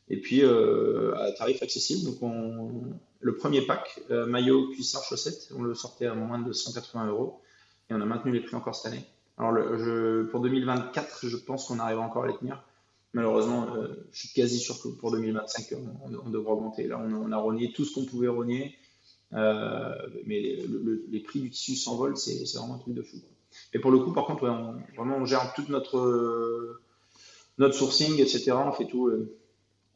et 0.09 0.21
puis 0.21 0.45
à 0.45 1.33
tarif 1.33 1.63
accessible. 1.63 2.05
Donc 2.11 2.23
on, 2.23 2.99
le 3.21 3.37
premier 3.37 3.63
pack 3.63 4.01
maillot, 4.11 4.69
cuissard, 4.71 5.05
chaussettes, 5.05 5.51
on 5.57 5.63
le 5.63 5.75
sortait 5.75 6.07
à 6.07 6.15
moins 6.15 6.39
de 6.39 6.53
180 6.53 7.09
euros 7.09 7.41
et 7.91 7.95
on 7.95 8.01
a 8.01 8.05
maintenu 8.05 8.33
les 8.33 8.41
prix 8.41 8.57
encore 8.57 8.75
cette 8.75 8.93
année. 8.93 9.05
Alors 9.39 9.55
pour 10.31 10.41
2024, 10.41 11.29
je 11.29 11.37
pense 11.37 11.67
qu'on 11.67 11.79
arrivera 11.79 12.05
encore 12.05 12.25
à 12.25 12.29
les 12.29 12.37
tenir 12.37 12.63
malheureusement, 13.17 13.75
euh, 13.75 14.07
je 14.13 14.21
suis 14.21 14.29
quasi 14.29 14.59
sûr 14.59 14.81
que 14.81 14.89
pour 14.89 15.11
2025, 15.11 15.75
on, 16.05 16.31
devra 16.31 16.53
augmenter. 16.53 16.87
Là, 16.87 17.01
on, 17.01 17.33
a 17.33 17.37
rogné 17.39 17.73
tout 17.73 17.87
ce 17.87 17.95
qu'on 17.95 18.05
pouvait 18.05 18.29
rogner, 18.29 18.77
euh, 19.33 19.95
mais 20.27 20.63
les 21.11 21.21
prix 21.21 21.41
du 21.41 21.51
tissu 21.51 21.77
s'envolent, 21.77 22.19
c'est 22.19 22.45
vraiment 22.57 22.75
un 22.75 22.79
truc 22.79 22.95
de 22.95 23.03
fou. 23.03 23.17
Et 23.73 23.79
pour 23.79 23.91
le 23.91 24.01
coup, 24.01 24.13
par 24.13 24.27
contre, 24.27 24.47
on, 24.47 24.77
vraiment, 24.95 25.17
on 25.17 25.25
gère 25.25 25.55
toute 25.55 25.71
notre, 25.71 26.79
notre 27.57 27.75
sourcing, 27.75 28.21
etc. 28.21 28.53
On 28.53 28.73
fait 28.73 28.87
tout 28.87 29.07
euh, 29.09 29.35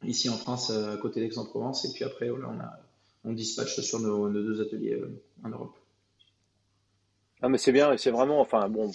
ici 0.03 0.27
en 0.27 0.37
France, 0.37 0.71
à 0.71 0.97
côté 0.97 1.21
d'Aix-en-Provence, 1.21 1.85
et 1.85 1.93
puis 1.93 2.03
après, 2.03 2.31
on, 2.31 2.59
a, 2.59 2.79
on 3.23 3.33
dispatche 3.33 3.79
sur 3.79 3.99
nos 3.99 4.29
deux 4.29 4.61
ateliers 4.61 5.01
en 5.43 5.49
Europe. 5.49 5.75
Non, 7.41 7.49
mais 7.49 7.57
c'est 7.57 7.71
bien, 7.71 7.97
c'est 7.97 8.11
vraiment, 8.11 8.39
enfin, 8.39 8.69
bon, 8.69 8.91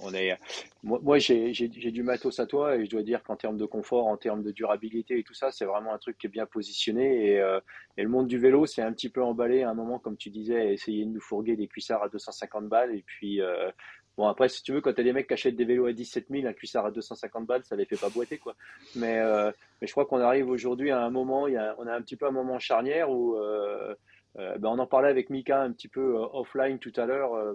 on 0.00 0.12
est, 0.14 0.36
moi, 0.82 0.98
moi 1.00 1.18
j'ai 1.18 1.52
du 1.52 2.02
matos 2.02 2.40
à 2.40 2.46
toi 2.46 2.76
et 2.76 2.84
je 2.84 2.90
dois 2.90 3.04
dire 3.04 3.22
qu'en 3.22 3.36
termes 3.36 3.56
de 3.56 3.66
confort, 3.66 4.08
en 4.08 4.16
termes 4.16 4.42
de 4.42 4.50
durabilité 4.50 5.16
et 5.20 5.22
tout 5.22 5.34
ça, 5.34 5.52
c'est 5.52 5.64
vraiment 5.64 5.94
un 5.94 5.98
truc 5.98 6.18
qui 6.18 6.26
est 6.26 6.30
bien 6.30 6.44
positionné 6.44 7.30
et, 7.30 7.40
euh, 7.40 7.60
et 7.96 8.02
le 8.02 8.08
monde 8.08 8.26
du 8.26 8.36
vélo, 8.36 8.66
c'est 8.66 8.82
un 8.82 8.92
petit 8.92 9.10
peu 9.10 9.22
emballé 9.22 9.62
à 9.62 9.70
un 9.70 9.74
moment, 9.74 10.00
comme 10.00 10.16
tu 10.16 10.30
disais, 10.30 10.74
essayer 10.74 11.04
de 11.04 11.10
nous 11.10 11.20
fourguer 11.20 11.54
des 11.54 11.68
cuissards 11.68 12.02
à 12.02 12.08
250 12.08 12.68
balles 12.68 12.92
et 12.96 13.04
puis, 13.06 13.40
euh, 13.40 13.70
bon, 14.16 14.26
après, 14.26 14.48
si 14.48 14.62
tu 14.62 14.72
veux, 14.72 14.80
quand 14.80 14.92
t'as 14.92 15.02
des 15.02 15.12
mecs 15.12 15.26
qui 15.26 15.34
achètent 15.34 15.56
des 15.56 15.64
vélos 15.64 15.86
à 15.86 15.92
17 15.92 16.26
000, 16.30 16.46
un 16.46 16.52
cuissard 16.52 16.86
à 16.86 16.90
250 16.90 17.46
balles, 17.46 17.64
ça 17.64 17.76
les 17.76 17.84
fait 17.84 18.00
pas 18.00 18.10
boiter, 18.10 18.38
quoi. 18.38 18.54
Mais, 18.96 19.18
euh, 19.18 19.50
mais 19.80 19.86
je 19.86 19.92
crois 19.92 20.06
qu'on 20.06 20.20
arrive 20.20 20.48
aujourd'hui 20.48 20.90
à 20.90 21.00
un 21.00 21.10
moment, 21.10 21.48
il 21.48 21.54
y 21.54 21.56
a, 21.56 21.74
on 21.78 21.86
a 21.86 21.94
un 21.94 22.02
petit 22.02 22.16
peu 22.16 22.26
un 22.26 22.32
moment 22.32 22.58
charnière 22.58 23.10
où, 23.10 23.36
ben 24.36 24.68
on 24.68 24.78
en 24.80 24.86
parlait 24.86 25.08
avec 25.08 25.30
Mika 25.30 25.62
un 25.62 25.70
petit 25.72 25.88
peu 25.88 26.16
offline 26.32 26.78
tout 26.78 26.92
à 26.96 27.06
l'heure 27.06 27.54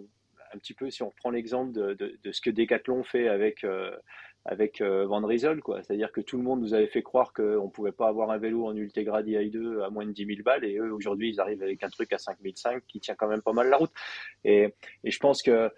un 0.53 0.57
petit 0.57 0.73
peu, 0.73 0.89
si 0.89 1.03
on 1.03 1.09
reprend 1.09 1.29
l'exemple 1.29 1.71
de, 1.71 1.93
de, 1.93 2.31
ce 2.31 2.41
que 2.41 2.49
Decathlon 2.49 3.03
fait 3.03 3.27
avec, 3.27 3.63
euh, 3.63 3.95
avec 4.49 4.81
euh, 4.81 5.05
Van 5.05 5.21
quoi. 5.61 5.83
C'est-à-dire 5.83 6.11
que 6.11 6.21
tout 6.21 6.35
le 6.35 6.43
monde 6.43 6.61
nous 6.61 6.73
avait 6.73 6.87
fait 6.87 7.03
croire 7.03 7.33
qu'on 7.33 7.65
ne 7.65 7.69
pouvait 7.69 7.91
pas 7.91 8.07
avoir 8.07 8.31
un 8.31 8.39
vélo 8.39 8.65
en 8.65 8.75
Ultegra 8.75 9.21
DI2 9.21 9.83
à 9.83 9.91
moins 9.91 10.07
de 10.07 10.11
10 10.11 10.25
000 10.25 10.39
balles, 10.43 10.65
et 10.65 10.77
eux, 10.77 10.91
aujourd'hui, 10.91 11.29
ils 11.29 11.39
arrivent 11.39 11.61
avec 11.61 11.83
un 11.83 11.89
truc 11.89 12.11
à 12.13 12.17
5 12.17 12.37
500 12.55 12.79
qui 12.87 12.99
tient 12.99 13.13
quand 13.13 13.27
même 13.27 13.43
pas 13.43 13.53
mal 13.53 13.69
la 13.69 13.77
route. 13.77 13.91
Et, 14.43 14.73
je 15.03 15.19
pense 15.19 15.43
que, 15.43 15.71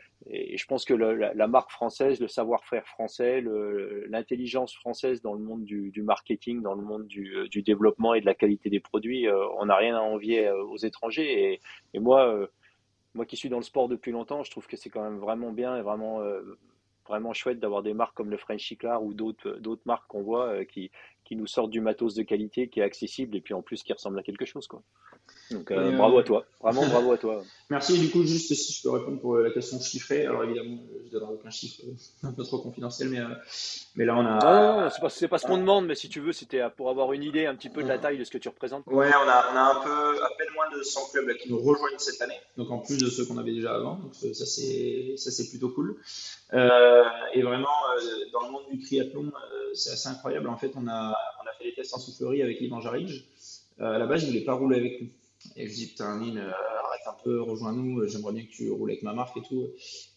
la, 0.96 1.48
marque 1.48 1.72
française, 1.72 2.22
le 2.22 2.30
savoir-faire 2.30 2.88
français, 2.88 3.44
l'intelligence 4.08 4.74
française 4.74 5.22
dans 5.22 5.34
le 5.34 5.42
monde 5.42 5.66
du, 5.66 6.02
marketing, 6.02 6.62
dans 6.62 6.76
le 6.76 6.82
monde 6.82 7.08
du, 7.08 7.50
du, 7.50 7.62
développement 7.62 8.14
et 8.14 8.22
de 8.22 8.26
la 8.26 8.36
qualité 8.36 8.70
des 8.70 8.80
produits, 8.80 9.28
euh, 9.28 9.46
on 9.60 9.66
n'a 9.66 9.76
rien 9.76 9.98
à 9.98 10.02
envier 10.02 10.50
aux 10.50 10.78
étrangers. 10.78 11.52
Et, 11.54 11.62
et 11.94 12.00
moi, 12.00 12.48
moi 13.14 13.26
qui 13.26 13.36
suis 13.36 13.50
dans 13.50 13.58
le 13.58 13.64
sport 13.64 13.90
depuis 13.90 14.12
longtemps, 14.12 14.44
je 14.44 14.52
trouve 14.52 14.68
que 14.68 14.78
c'est 14.78 14.90
quand 14.90 15.04
même 15.04 15.20
vraiment 15.20 15.52
bien 15.52 15.78
et 15.78 15.82
vraiment, 15.82 16.22
euh, 16.22 16.58
vraiment 17.08 17.34
chouette 17.34 17.60
d'avoir 17.60 17.84
des 17.84 17.94
marques 17.94 18.16
comme 18.16 18.30
le 18.30 18.38
French 18.38 18.74
ou 19.02 19.14
d'autres 19.14 19.52
d'autres 19.60 19.82
marques 19.86 20.08
qu'on 20.08 20.22
voit 20.22 20.66
qui, 20.66 20.92
qui 21.24 21.36
nous 21.36 21.48
sortent 21.48 21.72
du 21.72 21.82
matos 21.82 22.14
de 22.16 22.24
qualité 22.24 22.68
qui 22.70 22.80
est 22.80 22.84
accessible 22.84 23.36
et 23.36 23.42
puis 23.42 23.54
en 23.54 23.62
plus 23.62 23.84
qui 23.84 23.94
ressemble 23.94 24.20
à 24.20 24.24
quelque 24.24 24.46
chose. 24.46 24.68
Quoi. 24.68 24.84
Donc 25.52 25.70
euh, 25.72 25.92
bravo 25.98 26.20
à 26.20 26.24
toi, 26.24 26.46
vraiment 26.62 26.88
bravo 26.88 27.12
à 27.12 27.18
toi. 27.18 27.44
Merci. 27.70 28.00
du 28.00 28.10
coup, 28.10 28.24
juste 28.24 28.54
si 28.54 28.74
je 28.74 28.82
peux 28.82 28.92
répondre 28.92 29.20
pour 29.20 29.38
la 29.38 29.52
question 29.52 29.80
chiffrée, 29.80 30.26
alors 30.26 30.44
évidemment, 30.44 30.78
je 31.02 31.06
ne 31.06 31.12
donnerai 31.12 31.34
aucun 31.34 31.50
chiffre 31.50 31.84
euh, 31.86 31.94
un 32.28 32.32
peu 32.32 32.44
trop 32.44 32.60
confidentiel, 32.60 33.10
mais, 33.10 33.20
euh, 33.20 33.28
mais 33.96 34.06
là 34.06 34.16
on 34.16 34.26
a. 34.26 34.90
C'est 34.90 35.02
pas, 35.02 35.36
pas 35.36 35.38
ce 35.38 35.46
qu'on 35.48 35.58
demande, 35.58 35.88
mais 35.88 35.96
si 35.96 36.10
tu 36.10 36.20
veux, 36.20 36.32
c'était 36.32 36.62
pour 36.76 36.90
avoir 36.90 37.14
une 37.14 37.24
idée 37.24 37.46
un 37.46 37.56
petit 37.56 37.70
peu 37.70 37.84
de 37.84 37.88
la 37.88 37.98
taille 37.98 38.18
de 38.18 38.24
ce 38.24 38.32
que 38.32 38.38
tu 38.38 38.50
représentes. 38.50 38.86
Ouais, 38.88 39.10
on 39.10 39.30
a, 39.30 39.46
on 39.52 39.56
a 39.56 39.62
un 39.62 39.84
peu, 39.84 40.24
à 40.24 40.30
peine 40.38 40.48
moins 40.56 40.70
de 40.78 40.84
100 40.84 41.12
clubs 41.12 41.28
là, 41.28 41.34
qui 41.34 41.50
nous 41.50 41.60
rejoignent 41.60 42.00
cette 42.00 42.22
année, 42.22 42.40
donc 42.58 42.72
en 42.72 42.80
plus 42.80 42.98
de 42.98 43.10
ceux 43.10 43.26
qu'on 43.26 43.38
avait 43.38 43.54
déjà 43.54 43.76
avant, 43.76 43.96
donc 43.96 44.16
ça 44.16 44.46
c'est, 44.46 45.16
ça 45.18 45.32
c'est 45.32 45.50
plutôt 45.50 45.70
cool. 45.70 45.98
et 46.54 47.42
vraiment, 47.42 47.70
dans 48.32 48.46
le 48.46 48.52
monde 48.52 48.64
du 48.72 48.80
triathlon, 48.80 49.32
c'est 49.74 49.92
assez 49.92 50.10
incroyable. 50.10 50.48
En 50.50 50.58
fait, 50.58 50.72
on 50.76 50.88
a, 50.88 51.18
on 51.44 51.48
a 51.48 51.54
fait 51.58 51.66
des 51.66 51.74
tests 51.74 51.94
en 51.94 52.00
soufflerie 52.00 52.42
avec 52.42 52.62
Yvan 52.62 52.80
Jarige. 52.80 53.26
à 53.80 53.98
la 53.98 54.06
base, 54.06 54.24
il 54.24 54.28
ne 54.28 54.32
voulait 54.32 54.46
pas 54.46 54.54
rouler 54.54 54.78
avec 54.78 55.02
nous. 55.02 55.08
Et 55.56 55.68
je 55.68 55.74
dis, 55.74 55.88
putain, 55.88 56.20
Lynn, 56.20 56.38
euh, 56.38 56.52
arrête 56.52 57.08
un 57.08 57.24
peu, 57.24 57.42
rejoins-nous, 57.42 58.08
j'aimerais 58.08 58.34
bien 58.34 58.44
que 58.44 58.52
tu 58.52 58.70
roules 58.72 58.92
avec 58.92 59.04
ma 59.04 59.14
marque 59.14 59.38
et 59.38 59.42
tout. 59.42 59.68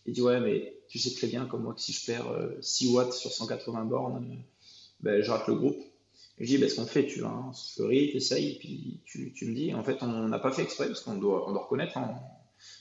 Il 0.06 0.12
dit, 0.12 0.22
ouais, 0.22 0.40
mais 0.40 0.76
tu 0.88 0.98
sais 0.98 1.14
très 1.14 1.26
bien, 1.26 1.46
comme 1.46 1.62
moi, 1.62 1.74
que 1.74 1.80
si 1.80 1.92
je 1.92 2.06
perds 2.06 2.26
6 2.60 2.88
euh, 2.88 2.92
watts 2.92 3.12
sur 3.12 3.32
180 3.32 3.84
bornes, 3.84 4.24
euh, 4.30 4.36
ben, 5.00 5.22
je 5.22 5.30
rate 5.30 5.46
le 5.48 5.54
groupe. 5.54 5.78
Et 6.38 6.44
je 6.44 6.50
dis, 6.50 6.58
ben, 6.58 6.68
ce 6.68 6.76
qu'on 6.76 6.86
fait, 6.86 7.06
tu 7.06 7.20
vas 7.20 7.30
en 7.30 7.52
soufflerie, 7.52 8.12
t'essayes, 8.12 8.52
et 8.52 8.58
puis 8.58 9.00
tu, 9.04 9.32
tu, 9.32 9.46
me 9.46 9.54
dis, 9.54 9.74
en 9.74 9.84
fait, 9.84 10.02
on 10.02 10.28
n'a 10.28 10.38
pas 10.38 10.52
fait 10.52 10.62
exprès, 10.62 10.86
parce 10.86 11.00
qu'on 11.00 11.16
doit, 11.16 11.48
on 11.48 11.52
doit 11.52 11.64
reconnaître, 11.64 11.96
hein, 11.96 12.14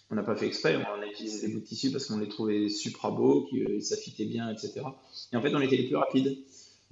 on 0.09 0.15
n'a 0.15 0.23
pas 0.23 0.35
fait 0.35 0.47
exprès, 0.47 0.75
on 0.75 1.01
a 1.01 1.07
utilisé 1.07 1.47
des 1.47 1.53
bouts 1.53 1.59
de 1.59 1.65
tissu 1.65 1.91
parce 1.91 2.05
qu'on 2.05 2.19
les 2.19 2.29
trouvait 2.29 2.69
supra 2.69 3.11
beaux, 3.11 3.45
qu'ils 3.45 3.83
s'affitaient 3.83 4.25
bien, 4.25 4.49
etc. 4.51 4.81
Et 5.31 5.35
en 5.35 5.41
fait, 5.41 5.53
on 5.55 5.61
était 5.61 5.75
les 5.75 5.87
plus 5.87 5.95
rapides. 5.95 6.37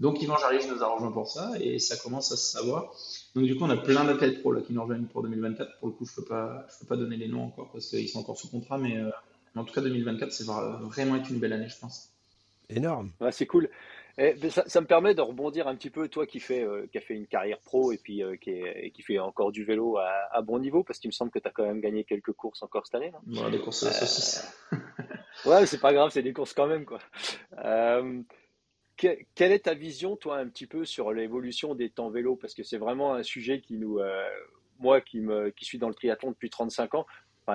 Donc 0.02 0.20
Yvan 0.20 0.36
Jarige 0.38 0.68
nous 0.68 0.82
a 0.82 0.88
rejoint 0.88 1.12
pour 1.12 1.30
ça 1.30 1.52
et 1.60 1.78
ça 1.78 1.96
commence 1.96 2.32
à 2.32 2.36
se 2.36 2.52
savoir. 2.58 2.92
Donc 3.36 3.46
du 3.46 3.56
coup, 3.56 3.66
on 3.66 3.70
a 3.70 3.78
plein 3.78 4.04
d'athlètes 4.04 4.42
pro 4.42 4.52
là, 4.52 4.62
qui 4.62 4.74
nous 4.74 4.82
rejoignent 4.82 5.06
pour 5.06 5.22
2024. 5.22 5.78
Pour 5.78 5.90
le 5.90 5.94
coup, 5.94 6.06
je 6.06 6.12
ne 6.12 6.16
peux, 6.16 6.26
pas, 6.28 6.66
peux 6.80 6.88
pas 6.88 6.98
donner 6.98 7.18
les 7.18 7.28
noms 7.28 7.44
encore 7.44 7.70
parce 7.72 7.86
qu'ils 7.88 8.10
sont 8.10 8.20
encore 8.20 8.36
sous 8.36 8.50
contrat, 8.50 8.80
mais 8.80 8.98
euh, 8.98 9.12
en 9.56 9.64
tout 9.64 9.76
cas, 9.76 9.82
2024, 9.82 10.32
c'est 10.32 10.46
vraiment 10.46 11.16
être 11.18 11.30
une 11.30 11.38
belle 11.38 11.54
année, 11.54 11.70
je 11.70 11.78
pense. 11.78 12.10
Énorme. 12.68 13.12
Ouais, 13.22 13.32
c'est 13.32 13.46
cool. 13.46 13.70
Et 14.18 14.36
ça, 14.50 14.82
me 14.82 14.88
permet 14.88 15.14
de 15.14 15.22
rebondir 15.22 15.68
un 15.68 15.76
petit 15.76 15.92
peu, 15.92 16.08
toi 16.08 16.26
qui, 16.26 16.40
fais, 16.40 16.64
euh, 16.64 16.88
qui 16.92 16.98
a 16.98 17.02
fait 17.02 17.14
une 17.14 17.28
carrière 17.28 17.60
pro 17.60 17.92
et 17.92 17.98
puis 17.98 18.24
euh, 18.24 18.36
qui, 18.38 18.60
qui, 18.94 19.02
fait 19.04 19.20
encore 19.20 19.52
du 19.52 19.64
vélo 19.64 19.98
à, 19.98 20.42
bon 20.42 20.58
niveau, 20.58 20.84
parce 20.84 20.98
qu'il 20.98 21.10
me 21.10 21.14
semble 21.14 21.30
que 21.30 21.40
tu 21.40 21.48
as 21.48 21.52
quand 21.52 21.64
même 21.64 21.80
gagné 21.80 22.06
quelques 22.06 22.34
courses 22.34 22.64
encore 22.64 22.88
cette 22.88 22.96
année. 22.96 23.12
Non? 23.28 23.50
Des 23.52 23.60
courses 23.60 23.84
à 23.84 23.92
saucisse. 23.92 24.52
ouais, 25.46 25.68
c'est 25.68 25.80
pas 25.80 25.94
grave, 25.94 26.10
c'est 26.12 26.24
des 26.24 26.34
courses 26.34 26.54
quand 26.54 26.68
même. 26.68 26.86
quoi 26.86 27.00
quelle 29.02 29.52
est 29.52 29.66
ta 29.66 29.74
vision, 29.74 30.16
toi, 30.16 30.38
un 30.38 30.48
petit 30.48 30.68
peu 30.68 30.86
sur 30.86 31.12
l'évolution 31.12 31.76
des 31.76 31.90
temps 31.90 32.10
vélo? 32.10 32.36
Parce 32.36 32.54
que 32.54 32.64
c'est 32.64 32.78
vraiment 32.78 33.14
un 33.16 33.24
sujet 33.24 33.60
qui 33.60 33.78
nous, 33.78 34.00
euh, 34.00 34.28
moi 34.80 35.02
qui, 35.02 35.20
me, 35.20 35.50
qui 35.50 35.66
suis 35.66 35.80
dans 35.80 35.88
le 35.88 35.96
triathlon 35.96 36.32
depuis 36.32 36.50
35 36.50 36.96
ans, 36.96 37.06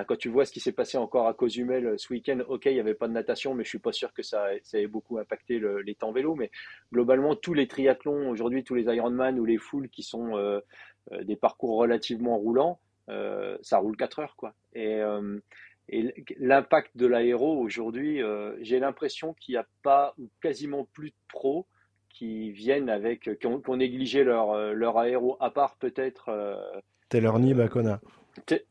quand 0.05 0.17
tu 0.17 0.29
vois 0.29 0.45
ce 0.45 0.53
qui 0.53 0.61
s'est 0.61 0.73
passé 0.73 0.99
encore 0.99 1.27
à 1.27 1.33
Cozumel 1.33 1.95
ce 1.99 2.13
week-end, 2.13 2.41
ok, 2.49 2.67
il 2.67 2.75
n'y 2.75 2.81
avait 2.81 2.95
pas 2.95 3.09
de 3.09 3.13
natation, 3.13 3.55
mais 3.55 3.65
je 3.65 3.71
suis 3.71 3.79
pas 3.79 3.93
sûr 3.93 4.13
que 4.13 4.23
ça, 4.23 4.49
ça 4.63 4.79
ait 4.79 4.87
beaucoup 4.87 5.19
impacté 5.19 5.59
les 5.85 5.95
temps 5.95 6.13
vélo. 6.13 6.35
Mais 6.35 6.51
globalement, 6.93 7.35
tous 7.35 7.55
les 7.55 7.67
triathlons 7.67 8.29
aujourd'hui, 8.29 8.65
tous 8.65 8.75
les 8.75 8.95
Ironman 8.95 9.39
ou 9.39 9.45
les 9.45 9.57
foules 9.57 9.89
qui 9.89 10.03
sont 10.03 10.37
euh, 10.37 10.61
euh, 11.13 11.25
des 11.25 11.37
parcours 11.37 11.79
relativement 11.79 12.37
roulants, 12.37 12.79
ça 13.63 13.79
roule 13.79 13.97
4 13.97 14.19
heures, 14.19 14.37
quoi. 14.37 14.55
Et 14.75 15.01
et 15.89 16.15
l'impact 16.39 16.97
de 16.97 17.07
l'aéro 17.07 17.59
aujourd'hui, 17.59 18.23
euh, 18.23 18.57
j'ai 18.61 18.81
l'impression 18.81 19.35
qu'il 19.35 19.55
n'y 19.55 19.59
a 19.59 19.67
pas 19.83 20.15
ou 20.19 20.29
quasiment 20.41 20.89
plus 20.93 21.11
de 21.11 21.17
pros 21.29 21.67
qui 22.09 22.51
viennent 22.51 22.89
avec, 22.89 23.39
qui 23.39 23.47
ont, 23.47 23.77
négligé 23.77 24.25
leur, 24.25 24.51
euh, 24.51 24.73
leur 24.73 24.99
aéro, 24.99 25.37
à 25.39 25.51
part 25.51 25.77
peut-être. 25.77 26.29
Euh, 26.31 26.57
Taylor 27.09 27.39
Bacona. 27.39 28.01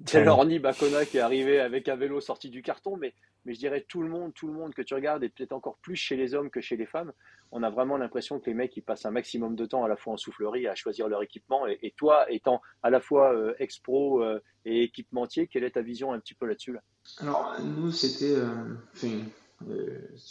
Taylor 0.06 0.46
Bacona 0.46 1.06
qui 1.06 1.18
est 1.18 1.22
arrivé 1.22 1.60
avec 1.60 1.90
un 1.90 1.96
vélo 1.96 2.22
sorti 2.22 2.50
du 2.50 2.62
carton, 2.62 2.98
mais, 2.98 3.14
mais 3.46 3.54
je 3.54 3.60
dirais 3.60 3.86
tout 3.88 4.02
le 4.02 4.10
monde, 4.10 4.34
tout 4.34 4.48
le 4.48 4.54
monde 4.54 4.74
que 4.74 4.82
tu 4.82 4.94
regardes, 4.94 5.24
et 5.24 5.30
peut-être 5.30 5.54
encore 5.54 5.78
plus 5.78 5.96
chez 5.96 6.16
les 6.16 6.34
hommes 6.34 6.50
que 6.50 6.62
chez 6.62 6.78
les 6.78 6.86
femmes, 6.86 7.12
on 7.52 7.64
a 7.64 7.70
vraiment 7.70 7.98
l'impression 7.98 8.40
que 8.40 8.48
les 8.48 8.54
mecs 8.54 8.76
ils 8.76 8.82
passent 8.82 9.06
un 9.06 9.12
maximum 9.12 9.56
de 9.56 9.66
temps 9.66 9.84
à 9.84 9.88
la 9.88 9.96
fois 9.96 10.14
en 10.14 10.18
soufflerie 10.18 10.68
à 10.68 10.76
choisir 10.76 11.08
leur 11.08 11.24
équipement. 11.24 11.66
Et, 11.68 11.94
toi, 11.98 12.26
étant 12.32 12.62
à 12.84 12.90
la 12.90 13.00
fois 13.00 13.34
euh, 13.34 13.54
ex-pro 13.60 14.22
euh, 14.22 14.42
et 14.66 14.84
équipementier, 14.84 15.48
quelle 15.48 15.64
est 15.64 15.72
ta 15.72 15.82
vision 15.82 16.12
un 16.14 16.20
petit 16.20 16.34
peu 16.34 16.46
là-dessus 16.46 16.74
là? 16.74 16.82
Alors, 17.20 17.56
nous, 17.62 17.92
c'était. 17.92 18.36
Euh, 18.36 18.76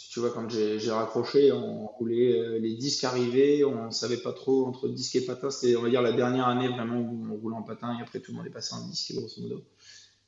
tu 0.09 0.19
vois, 0.19 0.31
quand 0.31 0.49
j'ai 0.49 0.91
raccroché, 0.91 1.51
on 1.51 1.87
roulait 1.87 2.59
les 2.59 2.75
disques 2.75 3.03
arrivés, 3.03 3.65
on 3.65 3.91
savait 3.91 4.17
pas 4.17 4.33
trop 4.33 4.65
entre 4.65 4.87
disque 4.87 5.15
et 5.15 5.21
patin. 5.21 5.49
C'était, 5.49 5.75
on 5.75 5.81
va 5.81 5.89
dire, 5.89 6.01
la 6.01 6.13
dernière 6.13 6.47
année 6.47 6.67
vraiment 6.67 6.99
où 6.99 7.27
on 7.31 7.35
roulait 7.35 7.55
en 7.55 7.63
patin 7.63 7.97
et 7.97 8.01
après 8.01 8.19
tout 8.19 8.31
le 8.31 8.37
monde 8.37 8.47
est 8.47 8.51
passé 8.51 8.75
en 8.75 8.87
disque, 8.87 9.13
grosso 9.13 9.41
modo. 9.41 9.63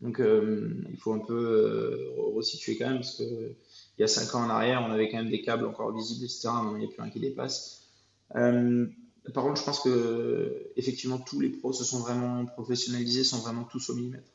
Donc, 0.01 0.19
il 0.19 0.97
faut 0.99 1.13
un 1.13 1.19
peu 1.19 2.09
resituer 2.35 2.77
quand 2.77 2.87
même 2.87 2.97
parce 2.97 3.15
que 3.15 3.55
il 3.97 4.01
y 4.01 4.03
a 4.03 4.07
5 4.07 4.35
ans 4.35 4.45
en 4.45 4.49
arrière, 4.49 4.85
on 4.87 4.91
avait 4.91 5.09
quand 5.09 5.17
même 5.17 5.29
des 5.29 5.41
câbles 5.41 5.65
encore 5.65 5.95
visibles, 5.95 6.25
etc. 6.25 6.49
mais 6.63 6.73
il 6.73 6.77
n'y 6.79 6.85
a 6.85 6.87
plus 6.87 7.01
un 7.01 7.09
qui 7.09 7.19
dépasse. 7.19 7.87
Euh, 8.35 8.85
par 9.33 9.43
contre, 9.43 9.59
je 9.59 9.65
pense 9.65 9.79
que 9.79 10.71
effectivement 10.75 11.17
tous 11.17 11.39
les 11.39 11.49
pros 11.49 11.73
se 11.73 11.83
sont 11.83 11.99
vraiment 11.99 12.45
professionnalisés, 12.45 13.23
sont 13.23 13.39
vraiment 13.39 13.63
tous 13.63 13.89
au 13.89 13.95
millimètre. 13.95 14.29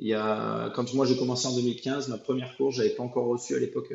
Quand 0.00 0.94
moi 0.94 1.04
j'ai 1.06 1.16
commencé 1.16 1.46
en 1.46 1.54
2015, 1.54 2.08
ma 2.08 2.18
première 2.18 2.56
course, 2.56 2.76
j'avais 2.76 2.90
pas 2.90 3.02
encore 3.02 3.26
reçu 3.26 3.54
à 3.54 3.58
l'époque. 3.58 3.92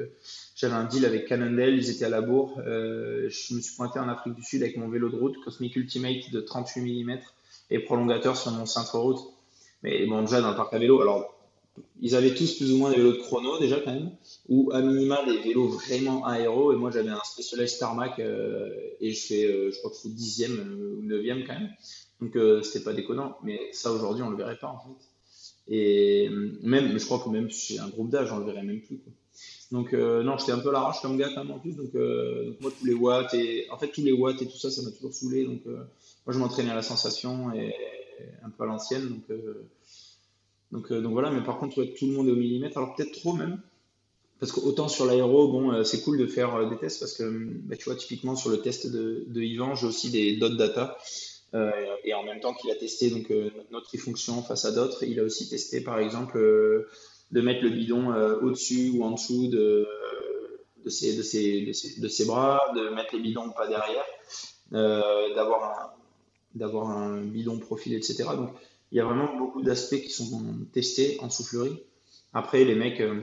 J'avais 0.56 0.74
un 0.74 0.86
deal 0.86 1.06
avec 1.06 1.28
Cannondale, 1.28 1.76
ils 1.76 1.90
étaient 1.90 2.06
à 2.06 2.10
la 2.10 2.22
bourre. 2.22 2.60
Euh, 2.66 3.28
je 3.30 3.56
me 3.56 3.62
suis 3.62 3.76
pointé 3.76 4.00
en 4.00 4.08
Afrique 4.08 4.36
du 4.36 4.44
Sud 4.44 4.62
avec 4.62 4.78
mon 4.78 4.88
vélo 4.88 5.10
de 5.10 5.16
route 5.16 5.36
Cosmic 5.44 5.76
Ultimate 5.76 6.32
de 6.32 6.42
38 6.42 7.04
mm 7.04 7.20
et 7.72 7.80
prolongateur 7.80 8.38
sur 8.38 8.52
mon 8.52 8.66
centre 8.66 8.98
route. 9.00 9.20
Mais 9.84 10.06
bon, 10.06 10.22
déjà 10.22 10.42
dans 10.42 10.52
le 10.52 10.56
parc 10.56 10.74
à 10.74 10.80
vélo, 10.80 11.02
alors 11.02 11.36
ils 12.02 12.16
avaient 12.16 12.34
tous 12.34 12.56
plus 12.56 12.72
ou 12.72 12.78
moins 12.78 12.90
des 12.90 12.98
vélos 12.98 13.14
de 13.14 13.18
chrono 13.18 13.60
déjà 13.60 13.80
quand 13.80 13.94
même, 13.94 14.12
ou 14.48 14.72
à 14.72 14.82
minima 14.82 15.26
des 15.26 15.40
vélos 15.40 15.68
vraiment 15.68 16.26
aéro. 16.26 16.72
Et 16.72 16.76
moi 16.76 16.92
j'avais 16.92 17.10
un 17.10 17.22
Specialized 17.24 17.80
Tarmac 17.80 18.20
euh, 18.20 18.70
et 19.02 19.12
je 19.12 19.28
fais, 19.28 19.46
euh, 19.46 19.72
je 19.72 19.78
crois 19.80 19.92
que 19.92 19.98
c'est 19.98 20.14
dixième 20.14 20.58
euh, 20.58 20.98
ou 20.98 21.02
neuvième 21.04 21.46
quand 21.46 21.54
même. 21.54 21.72
Donc 22.22 22.38
c'était 22.64 22.84
pas 22.84 22.94
déconnant. 22.94 23.38
Mais 23.44 23.60
ça 23.74 23.92
aujourd'hui 23.92 24.24
on 24.24 24.30
le 24.30 24.38
verrait 24.38 24.58
pas 24.58 24.68
en 24.68 24.80
fait. 24.80 25.15
Et 25.68 26.30
même, 26.62 26.98
je 26.98 27.06
crois 27.06 27.20
que 27.20 27.30
même 27.30 27.50
chez 27.50 27.80
un 27.80 27.90
groupe 27.90 28.10
d'âge 28.10 28.32
on 28.32 28.40
le 28.40 28.46
verrait 28.46 28.64
même 28.64 28.82
plus. 28.82 29.00
Donc 29.72 29.94
non, 29.94 30.38
j'étais 30.38 30.52
un 30.52 30.60
peu 30.60 30.70
à 30.70 30.74
l'arrache 30.74 31.02
comme 31.02 31.18
gars 31.18 31.30
quand 31.34 31.44
même 31.44 31.54
en 31.54 31.60
plus. 31.60 31.76
Donc, 31.76 31.92
donc, 31.94 32.62
moi 32.62 32.72
tous 32.78 32.86
les 32.86 32.94
watts 32.94 33.34
et 33.34 33.66
en 33.72 33.78
fait 33.78 33.88
tous 33.88 34.04
les 34.04 34.12
watts 34.12 34.42
et 34.42 34.48
tout 34.48 34.58
ça, 34.58 34.70
ça 34.70 34.82
m'a 34.84 34.92
toujours 34.92 35.14
saoulé. 35.14 35.46
Donc 35.46 35.66
moi 35.66 36.34
je 36.34 36.38
m'entraînais 36.38 36.72
à 36.72 36.76
la 36.76 36.84
sensation 36.84 37.52
et 37.54 37.74
un 38.44 38.50
peu 38.50 38.64
à 38.64 38.68
l'ancienne. 38.68 39.10
Donc 39.10 39.38
donc, 40.72 40.92
euh, 40.92 41.00
voilà, 41.00 41.32
mais 41.32 41.44
par 41.44 41.58
contre, 41.58 41.84
tout 41.84 42.08
le 42.08 42.14
monde 42.14 42.28
est 42.28 42.32
au 42.32 42.36
millimètre, 42.36 42.78
alors 42.78 42.96
peut-être 42.96 43.14
trop 43.14 43.34
même. 43.34 43.62
Parce 44.40 44.52
qu'autant 44.52 44.90
sur 44.90 45.06
l'aéro, 45.06 45.48
bon, 45.48 45.72
euh, 45.72 45.84
c'est 45.84 46.02
cool 46.02 46.18
de 46.18 46.28
faire 46.28 46.54
euh, 46.56 46.70
des 46.70 46.78
tests 46.78 47.00
parce 47.00 47.14
que, 47.14 47.24
bah, 47.64 47.78
tu 47.78 47.86
vois, 47.86 47.96
typiquement 47.96 48.36
sur 48.36 48.50
le 48.50 48.60
test 48.60 48.92
de, 48.92 49.24
de 49.28 49.42
Yvan, 49.42 49.76
j'ai 49.76 49.88
aussi 49.88 50.10
des 50.10 50.36
dot 50.36 50.58
data. 50.58 50.98
Et 52.04 52.14
en 52.14 52.24
même 52.24 52.40
temps 52.40 52.54
qu'il 52.54 52.70
a 52.72 52.76
testé 52.76 53.10
donc 53.10 53.32
notre 53.72 53.88
trifonction 53.88 54.42
face 54.42 54.66
à 54.66 54.72
d'autres, 54.72 55.04
il 55.04 55.20
a 55.20 55.24
aussi 55.24 55.50
testé 55.50 55.82
par 55.82 56.00
exemple 56.00 56.38
de 57.32 57.42
mettre 57.42 57.64
le 57.64 57.70
bidon 57.70 58.14
au-dessus 58.42 58.92
ou 58.96 59.04
en 59.04 59.12
dessous 59.12 59.48
de, 59.48 59.88
de, 60.84 60.90
ses, 60.90 61.16
de, 61.16 61.22
ses, 61.24 61.66
de, 62.00 62.08
ses, 62.08 62.26
bras, 62.26 62.62
de 62.76 62.90
mettre 62.90 63.16
les 63.16 63.22
bidons 63.22 63.52
pas 63.52 63.68
derrière, 63.68 64.06
d'avoir 65.36 66.90
un, 66.90 67.14
un 67.14 67.22
bidon 67.22 67.60
profilé, 67.60 67.98
etc. 67.98 68.26
Donc 68.36 68.50
il 68.92 68.98
y 68.98 69.02
a 69.02 69.06
vraiment 69.06 69.36
beaucoup 69.38 69.62
d'aspects 69.62 70.02
qui 70.02 70.10
sont 70.10 70.42
testés 70.72 71.18
en 71.20 71.30
soufflerie. 71.30 71.84
Après, 72.34 72.64
les 72.64 72.76
mecs, 72.76 73.02
euh, 73.02 73.22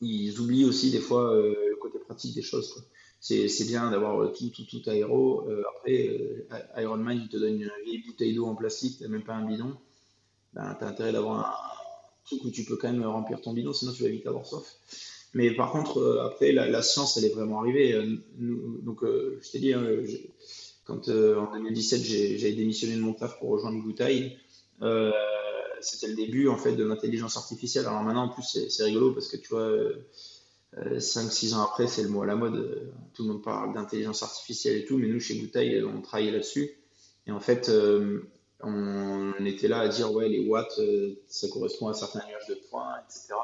ils 0.00 0.38
oublient 0.40 0.64
aussi 0.64 0.90
des 0.90 1.00
fois 1.00 1.34
euh, 1.34 1.54
le 1.70 1.76
côté 1.76 1.98
pratique 1.98 2.34
des 2.34 2.42
choses. 2.42 2.86
C'est 3.20 3.66
bien 3.66 3.90
d'avoir 3.90 4.22
euh, 4.22 4.32
tout, 4.32 4.48
tout, 4.50 4.64
tout 4.64 4.82
aéro. 4.88 5.48
après, 5.76 6.46
Ironman, 6.76 7.20
il 7.22 7.28
te 7.28 7.36
donne 7.36 7.54
une 7.54 7.70
vieille 7.84 8.02
bouteille 8.06 8.34
d'eau 8.34 8.46
en 8.46 8.54
plastique, 8.54 8.98
tu 8.98 9.08
même 9.08 9.24
pas 9.24 9.34
un 9.34 9.46
bidon. 9.46 9.76
Ben, 10.54 10.76
tu 10.78 10.84
as 10.84 10.88
intérêt 10.88 11.12
d'avoir 11.12 11.40
un 11.40 11.54
truc 12.24 12.44
où 12.44 12.50
tu 12.50 12.64
peux 12.64 12.76
quand 12.76 12.92
même 12.92 13.04
remplir 13.04 13.40
ton 13.40 13.52
bidon, 13.52 13.72
sinon 13.72 13.92
tu 13.92 14.02
vas 14.02 14.08
vite 14.08 14.26
avoir 14.26 14.46
soif. 14.46 14.76
Mais 15.34 15.54
par 15.54 15.72
contre, 15.72 16.20
après, 16.24 16.52
la, 16.52 16.82
science, 16.82 17.16
elle 17.16 17.24
est 17.24 17.34
vraiment 17.34 17.60
arrivée. 17.60 17.94
donc, 18.38 19.00
je 19.02 19.50
t'ai 19.50 19.58
dit, 19.58 19.74
hein, 19.74 19.84
quand 20.84 21.08
en 21.08 21.52
2017, 21.54 22.02
j'ai 22.02 22.52
démissionné 22.52 22.96
de 22.96 23.00
mon 23.00 23.12
taf 23.12 23.38
pour 23.38 23.50
rejoindre 23.50 23.82
Gouttaï, 23.82 24.38
euh, 24.82 25.12
c'était 25.80 26.08
le 26.08 26.14
début 26.14 26.48
en 26.48 26.56
fait 26.56 26.74
de 26.74 26.84
l'intelligence 26.84 27.36
artificielle. 27.36 27.86
Alors 27.86 28.02
maintenant, 28.02 28.24
en 28.24 28.28
plus, 28.28 28.68
c'est 28.68 28.84
rigolo 28.84 29.12
parce 29.12 29.28
que 29.28 29.36
tu 29.36 29.48
vois, 29.48 29.70
5-6 30.76 31.52
euh, 31.52 31.56
ans 31.56 31.62
après, 31.62 31.86
c'est 31.86 32.02
le 32.02 32.08
mot 32.08 32.22
à 32.22 32.26
la 32.26 32.36
mode. 32.36 32.92
Tout 33.14 33.22
le 33.22 33.28
monde 33.28 33.42
parle 33.42 33.74
d'intelligence 33.74 34.22
artificielle 34.22 34.76
et 34.76 34.84
tout, 34.84 34.98
mais 34.98 35.08
nous, 35.08 35.20
chez 35.20 35.34
Bouteille, 35.34 35.82
on 35.82 36.00
travaillait 36.00 36.32
là-dessus. 36.32 36.70
Et 37.26 37.32
en 37.32 37.40
fait, 37.40 37.68
euh, 37.68 38.28
on 38.62 39.32
était 39.44 39.68
là 39.68 39.80
à 39.80 39.88
dire, 39.88 40.12
ouais, 40.12 40.28
les 40.28 40.46
watts, 40.46 40.80
ça 41.26 41.48
correspond 41.48 41.88
à 41.88 41.94
certains 41.94 42.26
nuages 42.26 42.48
de 42.48 42.58
points, 42.70 42.94
etc. 43.04 43.34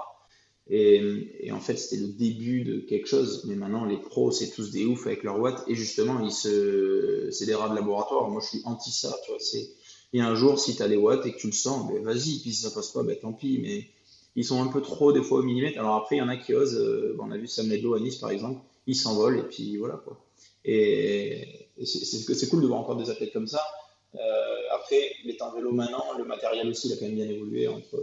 Et, 0.69 1.50
en 1.52 1.61
fait, 1.61 1.76
c'était 1.76 2.02
le 2.02 2.09
début 2.09 2.64
de 2.64 2.81
quelque 2.81 3.07
chose. 3.07 3.45
Mais 3.47 3.54
maintenant, 3.54 3.85
les 3.85 3.99
pros, 3.99 4.31
c'est 4.31 4.50
tous 4.50 4.71
des 4.71 4.87
oufs 4.87 5.07
avec 5.07 5.23
leurs 5.23 5.38
watts. 5.38 5.62
Et 5.69 5.75
justement, 5.75 6.21
ils 6.21 6.33
se, 6.33 7.28
c'est 7.31 7.47
des 7.47 7.54
rats 7.54 7.69
de 7.69 7.75
laboratoire. 7.75 8.31
Moi, 8.31 8.40
je 8.43 8.57
suis 8.57 8.62
anti 8.64 8.90
ça. 8.90 9.14
Tu 9.25 9.31
vois, 9.31 9.40
et 10.14 10.21
un 10.21 10.37
jour, 10.37 10.61
si 10.61 10.76
tu 10.76 10.83
as 10.83 10.87
les 10.87 10.97
watts 10.97 11.26
et 11.26 11.33
que 11.33 11.38
tu 11.38 11.49
le 11.49 11.52
sens, 11.52 11.90
ben 11.90 12.02
vas-y. 12.02 12.38
Puis 12.40 12.52
si 12.52 12.62
ça 12.62 12.71
passe 12.71 12.90
pas, 12.93 13.02
ben 13.02 13.19
tant 13.21 13.33
pis. 13.33 13.59
Mais 13.61 13.88
ils 14.37 14.45
sont 14.45 14.62
un 14.62 14.67
peu 14.69 14.83
trop 14.83 15.12
des 15.12 15.23
fois 15.23 15.38
au 15.38 15.43
millimètre. 15.43 15.79
Alors 15.79 15.95
après, 15.95 16.17
il 16.17 16.19
y 16.19 16.23
en 16.23 16.29
a 16.29 16.37
qui 16.37 16.55
osent. 16.55 16.76
Euh, 16.76 17.17
on 17.21 17.31
a 17.31 17.37
vu 17.37 17.47
Sam 17.47 17.69
Ledlow 17.69 17.95
à 17.95 18.00
Nice, 18.00 18.17
par 18.17 18.31
exemple. 18.31 18.61
Il 18.87 18.97
s'envole 18.97 19.38
et 19.38 19.43
puis 19.43 19.76
voilà 19.76 19.95
quoi. 20.05 20.21
Et, 20.64 21.69
c'est 21.85 22.49
cool 22.49 22.62
de 22.62 22.67
voir 22.67 22.81
encore 22.81 22.97
des 22.97 23.11
athlètes 23.11 23.33
comme 23.33 23.47
ça. 23.47 23.61
Euh, 24.14 24.19
après, 24.73 25.12
les 25.25 25.37
temps 25.37 25.53
vélo 25.53 25.73
maintenant, 25.73 26.05
le 26.17 26.25
matériel 26.25 26.69
aussi, 26.69 26.88
il 26.88 26.93
a 26.93 26.97
quand 26.97 27.07
même 27.07 27.17
bien 27.17 27.29
évolué 27.29 27.67
entre 27.67 27.97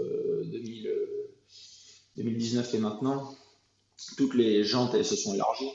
2000, 0.46 0.88
euh, 0.88 1.30
2019 2.18 2.74
et 2.74 2.78
maintenant. 2.80 3.36
Toutes 4.18 4.34
les 4.34 4.64
jantes, 4.64 4.94
elles 4.94 5.06
se 5.06 5.16
sont 5.16 5.34
élargies. 5.34 5.72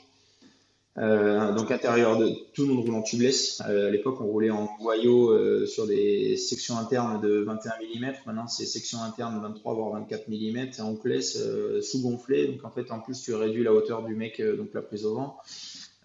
Euh, 0.99 1.53
donc 1.53 1.69
intérieur 1.69 2.17
de 2.17 2.31
tout 2.53 2.65
le 2.65 2.73
monde 2.73 2.85
roule 2.85 2.95
en 2.95 3.01
tubeless. 3.03 3.61
Euh, 3.67 3.87
à 3.87 3.91
l'époque, 3.91 4.19
on 4.19 4.25
roulait 4.25 4.49
en 4.49 4.67
boyau 4.79 5.29
euh, 5.31 5.65
sur 5.67 5.85
des 5.85 6.37
sections 6.37 6.77
internes 6.77 7.21
de 7.21 7.39
21 7.43 7.73
mm. 7.79 8.13
Maintenant, 8.25 8.47
c'est 8.47 8.65
sections 8.65 9.03
internes 9.03 9.35
de 9.35 9.41
23 9.41 9.75
voire 9.75 9.91
24 9.91 10.27
mm. 10.27 10.81
En 10.83 10.95
classe 10.95 11.37
sous-gonflé. 11.81 12.47
Donc 12.47 12.65
en 12.65 12.71
fait, 12.71 12.91
en 12.91 12.99
plus, 12.99 13.21
tu 13.21 13.33
réduis 13.33 13.63
la 13.63 13.73
hauteur 13.73 14.03
du 14.03 14.15
mec, 14.15 14.41
donc 14.41 14.69
la 14.73 14.81
prise 14.81 15.05
au 15.05 15.15
vent. 15.15 15.37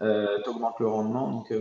tu 0.01 0.51
augmentes 0.51 0.79
le 0.81 0.89
rendement. 0.89 1.31
Donc 1.31 1.53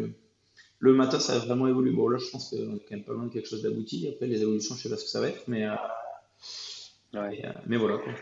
le 0.79 0.93
matos, 0.93 1.21
ça 1.21 1.35
a 1.35 1.39
vraiment 1.39 1.67
évolué. 1.67 1.91
Bon, 1.91 2.09
là, 2.09 2.17
je 2.17 2.29
pense 2.29 2.49
qu'on 2.49 2.75
est 2.75 2.79
quand 2.79 2.95
même 2.95 3.03
pas 3.03 3.13
loin 3.13 3.25
de 3.25 3.31
quelque 3.31 3.47
chose 3.47 3.61
d'abouti. 3.61 4.07
Après, 4.09 4.27
les 4.27 4.41
évolutions, 4.41 4.75
je 4.75 4.83
sais 4.83 4.89
pas 4.89 4.97
ce 4.97 5.05
que 5.05 5.09
ça 5.09 5.21
va 5.21 5.29
être, 5.29 5.43
mais, 5.47 5.67
mais 7.13 7.77
voilà. 7.77 7.97
Quoi. 7.97 8.13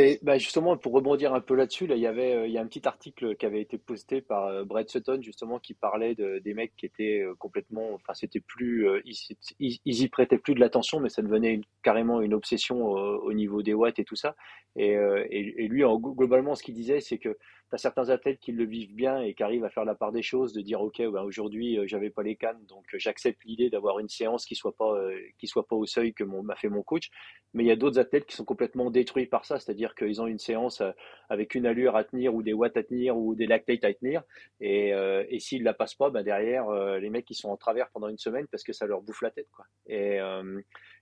Et 0.00 0.20
bah 0.22 0.38
justement, 0.38 0.76
pour 0.76 0.92
rebondir 0.92 1.34
un 1.34 1.40
peu 1.40 1.56
là-dessus, 1.56 1.88
là, 1.88 1.96
il 1.96 2.00
y 2.00 2.06
avait 2.06 2.32
euh, 2.32 2.46
il 2.46 2.52
y 2.52 2.58
a 2.58 2.60
un 2.60 2.66
petit 2.68 2.86
article 2.86 3.34
qui 3.34 3.44
avait 3.44 3.60
été 3.60 3.78
posté 3.78 4.20
par 4.20 4.46
euh, 4.46 4.64
Brett 4.64 4.88
Sutton, 4.88 5.18
justement, 5.20 5.58
qui 5.58 5.74
parlait 5.74 6.14
de, 6.14 6.38
des 6.38 6.54
mecs 6.54 6.76
qui 6.76 6.86
étaient 6.86 7.20
euh, 7.20 7.34
complètement. 7.34 7.94
Enfin, 7.94 8.14
c'était 8.14 8.38
plus. 8.38 8.86
ils, 9.04 9.16
ils, 9.58 10.02
y 10.02 10.08
prêtaient 10.08 10.38
plus 10.38 10.54
de 10.54 10.60
l'attention, 10.60 11.00
mais 11.00 11.08
ça 11.08 11.20
devenait 11.20 11.62
carrément 11.82 12.20
une 12.20 12.32
obsession 12.32 12.78
au 12.90 13.32
niveau 13.32 13.60
des 13.62 13.74
watts 13.74 13.98
et 13.98 14.04
tout 14.04 14.14
ça. 14.14 14.36
Et, 14.76 14.92
et, 14.92 15.64
et 15.64 15.66
lui, 15.66 15.84
en, 15.84 15.98
globalement, 15.98 16.54
ce 16.54 16.62
qu'il 16.62 16.74
disait, 16.74 17.00
c'est 17.00 17.18
que 17.18 17.36
tu 17.68 17.74
as 17.74 17.78
certains 17.78 18.10
athlètes 18.10 18.38
qui 18.40 18.52
le 18.52 18.64
vivent 18.64 18.94
bien 18.94 19.20
et 19.20 19.34
qui 19.34 19.42
arrivent 19.42 19.64
à 19.64 19.70
faire 19.70 19.84
la 19.84 19.94
part 19.94 20.12
des 20.12 20.22
choses, 20.22 20.52
de 20.52 20.60
dire 20.60 20.80
ok, 20.80 20.98
ben 20.98 21.22
aujourd'hui 21.22 21.78
j'avais 21.86 22.10
pas 22.10 22.22
les 22.22 22.36
cannes, 22.36 22.64
donc 22.66 22.84
j'accepte 22.94 23.44
l'idée 23.44 23.70
d'avoir 23.70 23.98
une 23.98 24.08
séance 24.08 24.44
qui 24.44 24.54
soit 24.54 24.76
pas 24.76 24.94
qui 25.38 25.46
soit 25.46 25.66
pas 25.66 25.76
au 25.76 25.86
seuil 25.86 26.14
que 26.14 26.24
m'a 26.24 26.56
fait 26.56 26.68
mon 26.68 26.82
coach. 26.82 27.10
Mais 27.54 27.64
il 27.64 27.66
y 27.66 27.70
a 27.70 27.76
d'autres 27.76 27.98
athlètes 27.98 28.26
qui 28.26 28.36
sont 28.36 28.44
complètement 28.44 28.90
détruits 28.90 29.26
par 29.26 29.44
ça, 29.44 29.58
c'est-à-dire 29.58 29.94
qu'ils 29.94 30.20
ont 30.20 30.26
une 30.26 30.38
séance 30.38 30.80
euh, 30.82 30.90
avec 31.30 31.54
une 31.54 31.66
allure 31.66 31.96
à 31.96 32.04
tenir 32.04 32.34
ou 32.34 32.42
des 32.42 32.52
watts 32.52 32.76
à 32.76 32.82
tenir 32.82 33.16
ou 33.16 33.34
des 33.34 33.46
lactates 33.46 33.84
à 33.84 33.94
tenir. 33.94 34.22
Et, 34.60 34.92
euh, 34.92 35.24
et 35.28 35.40
s'ils 35.40 35.62
la 35.62 35.72
passent 35.72 35.94
pas, 35.94 36.10
ben 36.10 36.22
derrière, 36.22 36.68
euh, 36.68 36.98
les 36.98 37.08
mecs, 37.08 37.28
ils 37.30 37.34
sont 37.34 37.48
en 37.48 37.56
travers 37.56 37.88
pendant 37.90 38.08
une 38.08 38.18
semaine 38.18 38.46
parce 38.48 38.64
que 38.64 38.72
ça 38.72 38.86
leur 38.86 39.00
bouffe 39.00 39.22
la 39.22 39.30
tête. 39.30 39.48
Quoi. 39.50 39.64
Et, 39.86 40.18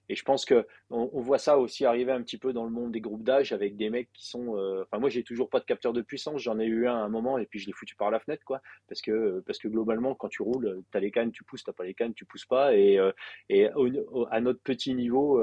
et 0.09 0.15
je 0.15 0.23
pense 0.23 0.45
que 0.45 0.67
on, 0.91 1.21
voit 1.21 1.39
ça 1.39 1.59
aussi 1.59 1.85
arriver 1.85 2.13
un 2.13 2.23
petit 2.23 2.39
peu 2.39 2.53
dans 2.53 2.65
le 2.65 2.71
monde 2.71 2.93
des 2.93 3.01
groupes 3.01 3.25
d'âge 3.25 3.53
avec 3.53 3.77
des 3.77 3.91
mecs 3.91 4.13
qui 4.13 4.27
sont. 4.27 4.57
enfin, 4.83 4.99
moi, 4.99 5.11
j'ai 5.11 5.23
toujours 5.23 5.51
pas 5.51 5.61
de 5.61 5.65
capteur 5.65 5.93
de 5.93 6.03
puissance. 6.03 6.41
J'en 6.41 6.59
ai 6.59 6.67
eu 6.67 6.87
un 6.87 6.97
à 6.97 6.99
un 6.99 7.09
moment 7.09 7.39
et 7.39 7.47
puis 7.47 7.59
je 7.59 7.67
l'ai 7.67 7.73
foutu 7.73 7.97
par 7.97 8.11
la 8.11 8.21
fenêtre, 8.21 8.45
quoi. 8.45 8.61
Parce 8.89 9.03
que 9.03 9.43
parce 9.47 9.59
que 9.59 9.69
globalement, 9.69 10.15
quand 10.15 10.29
tu 10.29 10.43
roules, 10.43 10.83
tu 10.91 10.97
as 10.97 11.01
les 11.01 11.11
cannes, 11.11 11.33
tu 11.33 11.45
pousses, 11.45 11.65
t'as 11.65 11.73
pas 11.73 11.85
les 11.85 11.95
cannes, 11.95 12.15
tu 12.15 12.25
pousses 12.25 12.47
pas. 12.47 12.77
Et, 12.77 12.99
et 13.49 13.69
à 14.31 14.41
notre 14.41 14.61
petit 14.61 14.95
niveau 14.95 15.41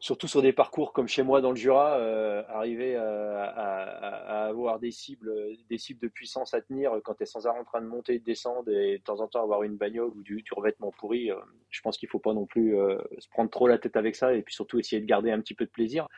surtout 0.00 0.26
sur 0.26 0.40
des 0.40 0.54
parcours 0.54 0.92
comme 0.92 1.06
chez 1.06 1.22
moi 1.22 1.42
dans 1.42 1.50
le 1.50 1.56
Jura, 1.56 1.98
euh, 1.98 2.42
arriver 2.48 2.96
à, 2.96 4.46
avoir 4.46 4.80
des 4.80 4.90
cibles, 4.90 5.30
des 5.68 5.78
cibles 5.78 6.00
de 6.00 6.08
puissance 6.08 6.54
à 6.54 6.62
tenir 6.62 6.92
quand 7.04 7.14
tu 7.14 7.22
es 7.22 7.26
sans 7.26 7.46
arrêt 7.46 7.60
en 7.60 7.64
train 7.64 7.82
de 7.82 7.86
monter 7.86 8.14
et 8.14 8.18
de 8.18 8.24
descendre 8.24 8.68
et 8.70 8.98
de 8.98 9.02
temps 9.02 9.20
en 9.20 9.28
temps 9.28 9.42
avoir 9.44 9.62
une 9.62 9.76
bagnole 9.76 10.10
ou 10.16 10.22
du, 10.22 10.42
revêtement 10.52 10.90
pourri, 10.90 11.30
euh, 11.30 11.36
je 11.68 11.80
pense 11.82 11.98
qu'il 11.98 12.08
faut 12.08 12.18
pas 12.18 12.32
non 12.32 12.46
plus 12.46 12.76
euh, 12.76 12.98
se 13.18 13.28
prendre 13.28 13.50
trop 13.50 13.68
la 13.68 13.78
tête 13.78 13.96
avec 13.96 14.16
ça 14.16 14.34
et 14.34 14.42
puis 14.42 14.54
surtout 14.54 14.78
essayer 14.78 15.00
de 15.00 15.06
garder 15.06 15.30
un 15.30 15.40
petit 15.40 15.54
peu 15.54 15.66
de 15.66 15.70
plaisir. 15.70 16.08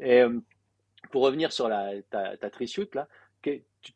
Et 0.00 0.22
pour 1.10 1.22
revenir 1.22 1.52
sur 1.52 1.68
la, 1.68 2.02
ta, 2.10 2.36
ta 2.36 2.50
là, 2.94 3.08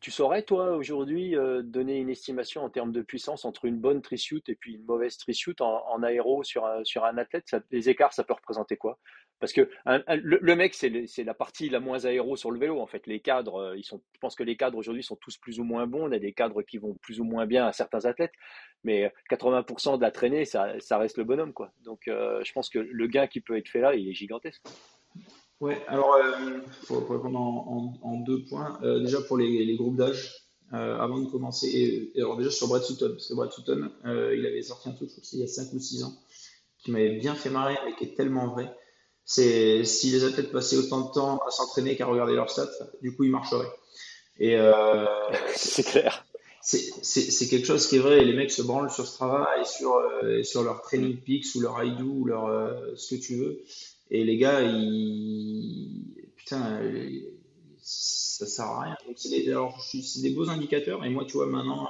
tu, 0.01 0.11
saurais, 0.11 0.43
toi, 0.43 0.77
aujourd'hui, 0.77 1.35
donner 1.63 1.99
une 1.99 2.11
estimation 2.11 2.63
en 2.63 2.71
termes 2.71 2.93
de 2.93 3.03
puissance 3.03 3.45
entre 3.45 3.65
une 3.65 3.79
bonne 3.79 4.03
trishoot 4.03 4.49
et 4.49 4.55
puis 4.55 4.75
une 4.75 4.85
mauvaise 4.85 5.17
trishoot 5.17 5.61
en, 5.61 6.03
aéro 6.03 6.45
sur 6.45 6.67
un, 6.67 6.85
sur 6.85 7.05
un 7.05 7.19
athlète? 7.19 7.57
Les 7.71 7.89
écarts, 7.89 8.13
ça 8.13 8.25
peut 8.25 8.35
représenter 8.35 8.77
quoi? 8.77 8.99
Parce 9.41 9.55
que 9.55 9.71
le, 9.87 10.55
mec, 10.55 10.75
c'est 10.75 11.25
la 11.25 11.35
partie 11.35 11.71
la 11.71 11.81
moins 11.81 12.05
aéro 12.05 12.37
sur 12.37 12.51
le 12.51 12.59
vélo. 12.59 12.79
En 12.79 12.87
fait, 12.87 13.07
les 13.07 13.21
cadres, 13.21 13.57
euh, 13.57 13.77
ils 13.77 13.85
sont, 13.85 14.03
je 14.13 14.19
pense 14.19 14.35
que 14.35 14.43
les 14.43 14.55
cadres 14.55 14.77
aujourd'hui 14.77 15.03
sont 15.03 15.17
tous 15.17 15.39
plus 15.39 15.59
ou 15.59 15.65
moins 15.65 15.87
bons. 15.87 16.09
On 16.09 16.13
a 16.13 16.19
des 16.19 16.35
cadres 16.35 16.63
qui 16.63 16.77
vont 16.77 16.95
plus 17.01 17.21
ou 17.21 17.25
moins 17.25 17.47
bien 17.47 17.67
à 17.67 17.73
certains 17.73 18.05
athlètes, 18.05 18.35
mais 18.85 19.11
80% 19.31 19.97
de 19.97 20.03
la 20.03 20.11
traînée, 20.11 20.45
ça, 20.45 20.77
reste 20.99 21.17
le 21.17 21.25
bonhomme, 21.25 21.55
quoi. 21.55 21.73
Donc, 21.85 22.07
euh, 22.07 22.45
je 22.45 22.53
pense 22.53 22.69
que 22.69 22.79
le 22.79 23.07
gain 23.07 23.27
qui 23.27 23.41
peut 23.41 23.57
être 23.57 23.69
fait 23.69 23.81
là, 23.81 23.95
il 23.95 24.11
est 24.11 24.15
gigantesque. 24.15 24.63
Ouais, 25.61 25.83
alors, 25.89 26.17
il 26.41 26.53
euh, 26.53 26.61
faut, 26.85 27.01
répondre 27.01 27.39
en, 27.39 28.21
deux 28.27 28.45
points. 28.45 28.79
déjà, 28.83 29.21
pour 29.21 29.37
les, 29.37 29.77
groupes 29.77 29.97
d'âge, 29.97 30.35
avant 30.73 31.19
de 31.19 31.31
commencer, 31.31 32.13
alors 32.17 32.37
déjà 32.37 32.51
sur 32.51 32.69
Brad 32.69 32.83
Sutton, 32.83 33.11
parce 33.11 33.29
que 33.29 33.35
Brad 33.35 33.53
Sutton, 33.53 33.91
il 34.05 34.47
avait 34.47 34.63
sorti 34.63 34.89
un 34.89 34.93
truc, 34.93 35.11
il 35.33 35.39
y 35.41 35.43
a 35.43 35.47
5 35.47 35.73
ou 35.75 35.79
6 35.79 36.05
ans, 36.05 36.15
qui 36.79 36.91
m'avait 36.91 37.19
bien 37.19 37.35
fait 37.35 37.51
marrer, 37.51 37.77
mais 37.85 37.95
qui 37.95 38.05
est 38.05 38.17
tellement 38.17 38.49
vrai 38.49 38.75
c'est 39.31 39.85
si 39.85 40.11
les 40.11 40.25
athlètes 40.25 40.51
passaient 40.51 40.77
autant 40.77 41.03
de 41.03 41.13
temps 41.13 41.39
à 41.47 41.53
s'entraîner 41.53 41.95
qu'à 41.95 42.07
regarder 42.07 42.35
leurs 42.35 42.51
stats, 42.51 42.67
du 43.01 43.15
coup 43.15 43.23
ils 43.23 43.31
marcheraient. 43.31 43.71
Et 44.41 44.57
euh, 44.57 45.07
c'est 45.55 45.85
clair. 45.85 46.27
C'est 46.63 47.49
quelque 47.49 47.65
chose 47.65 47.87
qui 47.87 47.97
est 47.97 48.01
vrai. 48.01 48.21
Et 48.21 48.25
les 48.25 48.35
mecs 48.35 48.51
se 48.51 48.63
branlent 48.63 48.91
sur 48.91 49.07
ce 49.07 49.15
travail 49.15 49.61
et 49.61 49.65
sur, 49.65 49.95
euh, 49.95 50.43
sur 50.43 50.65
leur 50.65 50.83
training 50.83 51.17
peaks 51.17 51.55
ou 51.55 51.61
leur 51.61 51.81
IDO 51.83 52.05
ou 52.05 52.25
leur 52.25 52.47
euh, 52.47 52.93
ce 52.97 53.15
que 53.15 53.21
tu 53.21 53.37
veux. 53.37 53.63
Et 54.11 54.25
les 54.25 54.37
gars, 54.37 54.63
ils 54.63 56.05
putain, 56.37 56.81
ça 57.83 58.47
sert 58.47 58.65
à 58.65 58.83
rien. 58.83 58.97
Donc 59.07 59.17
c'est 59.19 59.29
des, 59.31 59.45
des 60.23 60.31
beaux 60.35 60.49
indicateurs. 60.49 61.05
Et 61.05 61.11
moi, 61.11 61.25
tu 61.25 61.35
vois, 61.35 61.47
maintenant, 61.47 61.89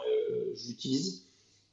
j'utilise. 0.54 1.24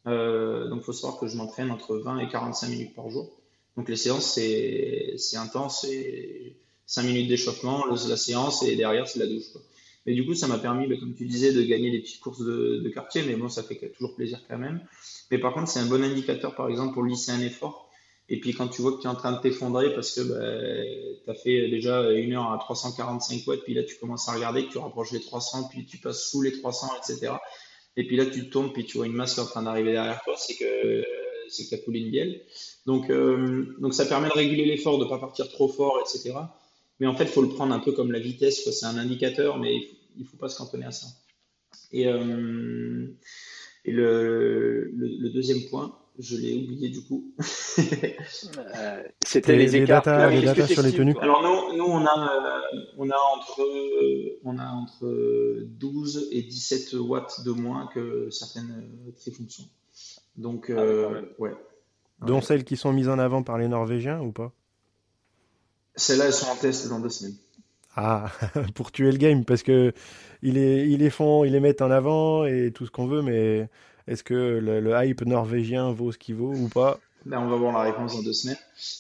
donc, 0.05 0.79
il 0.79 0.83
faut 0.83 0.93
savoir 0.93 1.19
que 1.19 1.27
je 1.27 1.36
m'entraîne 1.36 1.71
entre 1.71 1.97
20 1.97 2.19
et 2.19 2.27
45 2.29 2.69
minutes 2.69 2.95
par 2.95 3.10
jour. 3.10 3.31
Donc 3.77 3.89
les 3.89 3.95
séances, 3.95 4.33
c'est 4.33 5.38
intense, 5.38 5.81
c'est 5.81 6.55
5 6.88 7.03
minutes 7.03 7.27
d'échauffement, 7.27 7.86
la 7.86 8.17
séance, 8.17 8.63
et 8.63 8.75
derrière, 8.75 9.07
c'est 9.07 9.19
la 9.19 9.27
douche. 9.27 9.45
Mais 10.07 10.13
du 10.13 10.25
coup, 10.25 10.33
ça 10.33 10.47
m'a 10.47 10.57
permis, 10.57 10.88
bah, 10.88 10.95
comme 10.99 11.13
tu 11.13 11.25
disais, 11.25 11.53
de 11.53 11.62
gagner 11.62 11.91
des 11.91 11.99
petites 11.99 12.21
courses 12.21 12.39
de, 12.39 12.89
quartier, 12.93 13.23
mais 13.23 13.36
bon, 13.36 13.49
ça 13.49 13.62
fait 13.62 13.75
toujours 13.89 14.15
plaisir 14.15 14.41
quand 14.47 14.57
même. 14.57 14.81
Mais 15.29 15.38
par 15.38 15.53
contre, 15.53 15.67
c'est 15.67 15.79
un 15.79 15.86
bon 15.86 16.03
indicateur, 16.03 16.55
par 16.55 16.69
exemple, 16.69 16.93
pour 16.93 17.03
lisser 17.03 17.31
un 17.31 17.41
effort. 17.41 17.87
Et 18.30 18.40
puis 18.40 18.54
quand 18.54 18.68
tu 18.68 18.82
vois 18.82 18.94
que 18.94 19.02
tu 19.02 19.08
es 19.08 19.10
en 19.10 19.16
train 19.16 19.32
de 19.32 19.40
t'effondrer 19.40 19.94
parce 19.94 20.12
que 20.12 20.22
bah, 20.22 21.22
tu 21.24 21.30
as 21.30 21.34
fait 21.34 21.70
déjà 21.70 22.12
une 22.12 22.34
heure 22.34 22.52
à 22.52 22.58
345 22.58 23.48
watts, 23.48 23.63
puis 23.63 23.74
là 23.74 23.84
tu 23.84 23.96
commences 23.98 24.28
à 24.28 24.34
regarder 24.34 24.68
tu 24.68 24.78
rapproches 24.78 25.12
les 25.12 25.22
300, 25.22 25.70
puis 25.70 25.86
tu 25.86 25.98
passes 25.98 26.30
sous 26.30 26.42
les 26.42 26.52
300, 26.52 26.88
etc. 26.98 27.34
Et 27.96 28.06
puis 28.06 28.18
là 28.18 28.26
tu 28.26 28.50
tombes, 28.50 28.74
puis 28.74 28.86
tu 28.86 28.98
vois 28.98 29.06
une 29.06 29.13
masse 29.13 29.36
qui 29.36 29.40
est 29.40 29.44
en 29.44 29.48
train 29.48 29.63
d'arriver 29.63 29.94
derrière 29.94 30.22
toi, 30.24 30.36
c'est 30.38 30.56
que 30.56 31.06
c'est 31.50 31.63
que 31.63 31.70
tu 31.70 31.76
as 31.76 31.78
coulé 31.80 32.00
une 32.02 32.12
bielle. 32.12 32.42
Donc, 32.86 33.10
euh, 33.10 33.76
donc 33.80 33.94
ça 33.94 34.06
permet 34.06 34.28
de 34.28 34.34
réguler 34.34 34.66
l'effort, 34.66 34.98
de 34.98 35.06
ne 35.06 35.10
pas 35.10 35.20
partir 35.20 35.50
trop 35.50 35.68
fort, 35.68 36.00
etc. 36.02 36.36
Mais 37.00 37.08
en 37.08 37.16
fait, 37.16 37.26
il 37.26 37.30
faut 37.30 37.42
le 37.42 37.50
prendre 37.50 37.74
un 37.74 37.80
peu 37.80 37.92
comme 37.92 38.12
la 38.12 38.20
vitesse. 38.20 38.70
C'est 38.70 38.86
un 38.86 38.98
indicateur, 38.98 39.58
mais 39.60 39.76
il 40.16 40.24
ne 40.24 40.28
faut 40.28 40.38
pas 40.38 40.50
se 40.50 40.58
cantonner 40.58 40.86
à 40.86 40.92
ça. 40.92 41.08
Et, 41.92 42.08
euh, 42.08 43.08
le, 43.86 45.30
deuxième 45.30 45.63
point, 45.70 45.98
je 46.19 46.38
l'ai 46.38 46.56
oublié 46.56 46.89
du 46.89 47.01
coup. 47.03 47.34
Euh, 48.58 49.03
c'était 49.23 49.56
les, 49.56 49.75
écarts. 49.75 50.30
les 50.32 50.41
datas 50.41 50.65
sur 50.65 50.82
les 50.82 50.91
tenues. 50.91 51.15
Alors 51.21 51.43
nous, 51.43 51.77
nous 51.77 51.86
on, 51.86 52.03
a, 52.06 52.62
on, 52.97 53.08
a 53.08 53.15
entre, 53.36 53.62
on 54.43 54.58
a 54.58 54.65
entre 54.65 55.63
12 55.63 56.30
et 56.32 56.41
17 56.41 56.93
watts 56.93 57.43
de 57.45 57.51
moins 57.51 57.88
que 57.93 58.30
certaines 58.32 58.89
trifonctions. 59.15 59.65
Donc, 60.38 60.71
ah 60.75 60.80
euh, 60.80 61.21
ouais. 61.38 61.53
Dont 62.25 62.41
celles 62.41 62.63
qui 62.63 62.77
sont 62.77 62.93
mises 62.93 63.10
en 63.10 63.19
avant 63.19 63.43
par 63.43 63.60
les 63.60 63.67
Norvégiens 63.67 64.21
ou 64.21 64.32
pas? 64.32 64.51
Celles-là, 65.95 66.25
elles 66.25 66.34
sont 66.34 66.49
en 66.49 66.56
test 66.56 66.89
dans 66.89 66.99
deux 66.99 67.10
semaines. 67.10 67.36
Ah, 67.95 68.32
pour 68.75 68.91
tuer 68.91 69.12
le 69.12 69.17
game, 69.17 69.45
parce 69.45 69.62
que 69.63 69.93
ils 70.41 70.53
les, 70.53 70.88
ils 70.88 70.99
les 70.99 71.10
font, 71.10 71.43
ils 71.43 71.51
les 71.51 71.60
mettent 71.60 71.82
en 71.82 71.91
avant 71.91 72.45
et 72.45 72.71
tout 72.73 72.86
ce 72.86 72.91
qu'on 72.91 73.08
veut, 73.08 73.21
mais 73.21 73.69
est-ce 74.08 74.24
que 74.24 74.34
le, 74.34 75.06
hype 75.06 75.26
norvégien 75.26 75.91
vaut 75.91 76.12
ce 76.12 76.17
qu'il 76.17 76.36
vaut 76.36 76.54
ou 76.54 76.70
pas? 76.70 77.00
Ben, 77.26 77.39
On 77.39 77.50
va 77.50 77.58
voir 77.58 77.74
la 77.74 77.91
réponse 77.91 78.15
dans 78.15 78.24
deux 78.24 78.34
semaines. 78.34 78.58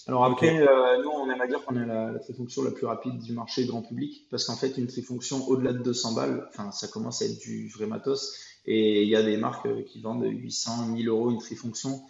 Alors 0.07 0.25
après, 0.25 0.59
euh, 0.59 1.01
nous, 1.01 1.09
on 1.09 1.29
aime 1.29 1.39
à 1.39 1.47
dire 1.47 1.63
qu'on 1.63 1.81
est 1.81 1.85
la, 1.85 2.11
la, 2.11 2.19
trifonction 2.19 2.63
la 2.63 2.71
plus 2.71 2.85
rapide 2.85 3.19
du 3.19 3.31
marché 3.31 3.65
grand 3.65 3.81
public, 3.81 4.25
parce 4.29 4.45
qu'en 4.45 4.57
fait, 4.57 4.77
une 4.77 4.87
trifonction 4.87 5.47
au-delà 5.47 5.71
de 5.71 5.79
200 5.79 6.13
balles, 6.13 6.45
enfin, 6.49 6.71
ça 6.71 6.87
commence 6.87 7.21
à 7.21 7.25
être 7.25 7.39
du 7.39 7.69
vrai 7.69 7.85
matos. 7.85 8.37
Et 8.65 9.03
il 9.03 9.09
y 9.09 9.15
a 9.15 9.23
des 9.23 9.37
marques 9.37 9.85
qui 9.85 10.01
vendent 10.01 10.25
800, 10.25 10.87
1000 10.87 11.07
euros 11.07 11.31
une 11.31 11.39
trifonction. 11.39 12.01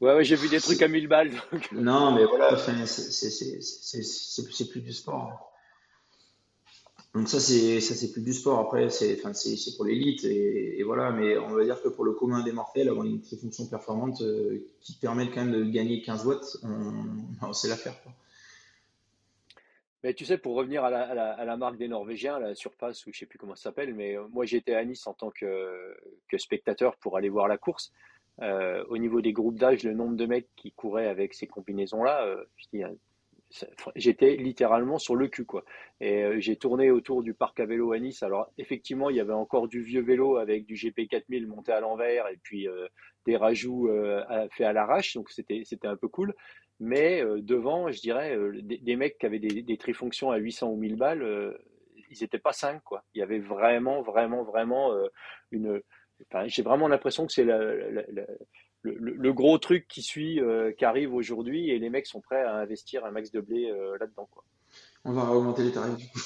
Ouais, 0.00 0.14
ouais, 0.14 0.24
j'ai 0.24 0.36
vu 0.36 0.48
des 0.48 0.60
trucs 0.60 0.80
à 0.80 0.88
1000 0.88 1.08
balles. 1.08 1.32
Non, 1.72 2.12
mais 2.12 2.24
voilà, 2.24 2.56
c'est 2.56 4.70
plus 4.70 4.80
du 4.80 4.92
sport. 4.92 5.52
Donc 7.16 7.28
ça 7.30 7.40
c'est 7.40 8.12
plus 8.12 8.20
du 8.20 8.34
sport. 8.34 8.58
Après 8.58 8.90
c'est 8.90 9.16
pour 9.76 9.86
l'élite 9.86 10.22
et, 10.24 10.82
voilà. 10.82 11.10
Mais 11.12 11.38
on 11.38 11.48
va 11.48 11.64
dire 11.64 11.80
que 11.82 11.88
pour 11.88 12.04
le 12.04 12.12
commun 12.12 12.44
des 12.44 12.52
mortels 12.52 12.90
avoir 12.90 13.06
une 13.06 13.22
fonction 13.22 13.66
performante 13.66 14.20
euh, 14.20 14.66
qui 14.82 14.92
permet 14.98 15.30
quand 15.30 15.46
même 15.46 15.52
de 15.52 15.64
gagner 15.64 16.02
15 16.02 16.26
watts 16.26 16.58
on, 16.62 17.52
faire 17.54 17.94
Mais 20.04 20.12
tu 20.12 20.26
sais, 20.26 20.36
pour 20.36 20.56
revenir 20.56 20.84
à 20.84 20.90
la, 20.90 21.56
marque 21.56 21.78
des 21.78 21.88
Norvégiens, 21.88 22.38
la 22.38 22.54
Surpass, 22.54 23.06
ou 23.06 23.12
je 23.14 23.20
sais 23.20 23.26
plus 23.26 23.38
comment 23.38 23.56
ça 23.56 23.64
s'appelle, 23.64 23.94
mais 23.94 24.18
euh, 24.18 24.26
moi 24.28 24.44
j'étais 24.44 24.74
à 24.74 24.84
Nice 24.84 25.06
en 25.06 25.14
tant 25.14 25.30
que, 25.30 25.96
spectateur 26.36 26.98
pour 26.98 27.16
aller 27.16 27.30
voir 27.30 27.48
la 27.48 27.56
course. 27.56 27.94
Euh, 28.42 28.84
au 28.90 28.98
niveau 28.98 29.22
des 29.22 29.32
groupes 29.32 29.56
d'âge, 29.56 29.84
le 29.84 29.94
nombre 29.94 30.16
de 30.16 30.26
mecs 30.26 30.50
qui 30.54 30.70
couraient 30.70 31.08
avec 31.08 31.32
ces 31.32 31.46
combinaisons-là, 31.46 32.36
je 32.56 32.66
dis, 32.74 32.84
j'étais 33.94 34.36
littéralement 34.36 34.98
sur 34.98 35.14
le 35.14 35.28
cul 35.28 35.44
quoi. 35.44 35.64
Et 36.00 36.24
euh, 36.24 36.40
j'ai 36.40 36.56
tourné 36.56 36.90
autour 36.90 37.22
du 37.22 37.34
parc 37.34 37.60
à 37.60 37.66
vélo 37.66 37.92
à 37.92 37.98
Nice. 37.98 38.22
Alors 38.22 38.50
effectivement, 38.58 39.10
il 39.10 39.16
y 39.16 39.20
avait 39.20 39.32
encore 39.32 39.68
du 39.68 39.82
vieux 39.82 40.02
vélo 40.02 40.36
avec 40.36 40.66
du 40.66 40.74
GP 40.74 41.08
4000 41.08 41.46
monté 41.46 41.72
à 41.72 41.80
l'envers 41.80 42.28
et 42.28 42.38
puis 42.42 42.68
euh, 42.68 42.88
des 43.24 43.36
rajouts 43.36 43.88
euh, 43.88 44.22
faits 44.50 44.66
à 44.66 44.72
l'arrache, 44.72 45.14
donc 45.14 45.30
c'était 45.30 45.62
c'était 45.64 45.88
un 45.88 45.96
peu 45.96 46.08
cool. 46.08 46.34
Mais 46.78 47.22
devant, 47.38 47.90
je 47.90 48.00
dirais 48.02 48.36
des, 48.62 48.96
mecs 48.96 49.16
qui 49.16 49.24
avaient 49.24 49.38
des, 49.38 49.62
des 49.62 49.78
trifonctions 49.78 50.30
à 50.30 50.36
800 50.36 50.68
ou 50.68 50.76
1000 50.76 50.96
balles, 50.96 51.58
ils 52.10 52.18
n'étaient 52.20 52.38
pas 52.38 52.52
cinq 52.52 52.82
quoi. 52.84 53.02
Il 53.14 53.18
y 53.18 53.22
avait 53.22 53.38
vraiment 53.38 54.02
vraiment 54.02 54.44
vraiment 54.44 54.92
une 55.50 55.80
j'ai 56.46 56.62
vraiment 56.62 56.88
l'impression 56.88 57.26
que 57.26 57.32
c'est 57.32 57.44
la, 57.44 57.58
le, 58.94 59.32
gros 59.32 59.58
truc 59.58 59.86
qui 59.88 60.02
suit, 60.02 60.40
euh, 60.40 60.72
qui 60.72 60.84
arrive 60.84 61.14
aujourd'hui, 61.14 61.70
et 61.70 61.78
les 61.78 61.90
mecs 61.90 62.06
sont 62.06 62.20
prêts 62.20 62.42
à 62.42 62.54
investir 62.54 63.04
un 63.04 63.10
max 63.10 63.30
de 63.30 63.40
blé 63.40 63.70
euh, 63.70 63.96
là-dedans. 63.98 64.28
Quoi. 64.30 64.44
On 65.04 65.12
va 65.12 65.30
augmenter 65.30 65.64
les 65.64 65.72
tarifs 65.72 65.96
du 65.96 66.08
coup. 66.08 66.20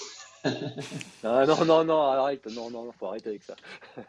non, 1.25 1.47
non, 1.47 1.65
non, 1.65 1.85
non, 1.85 2.01
arrête, 2.03 2.47
non, 2.47 2.71
non, 2.71 2.91
faut 2.93 3.07
arrêter 3.07 3.31
avec 3.31 3.43
ça. 3.43 3.57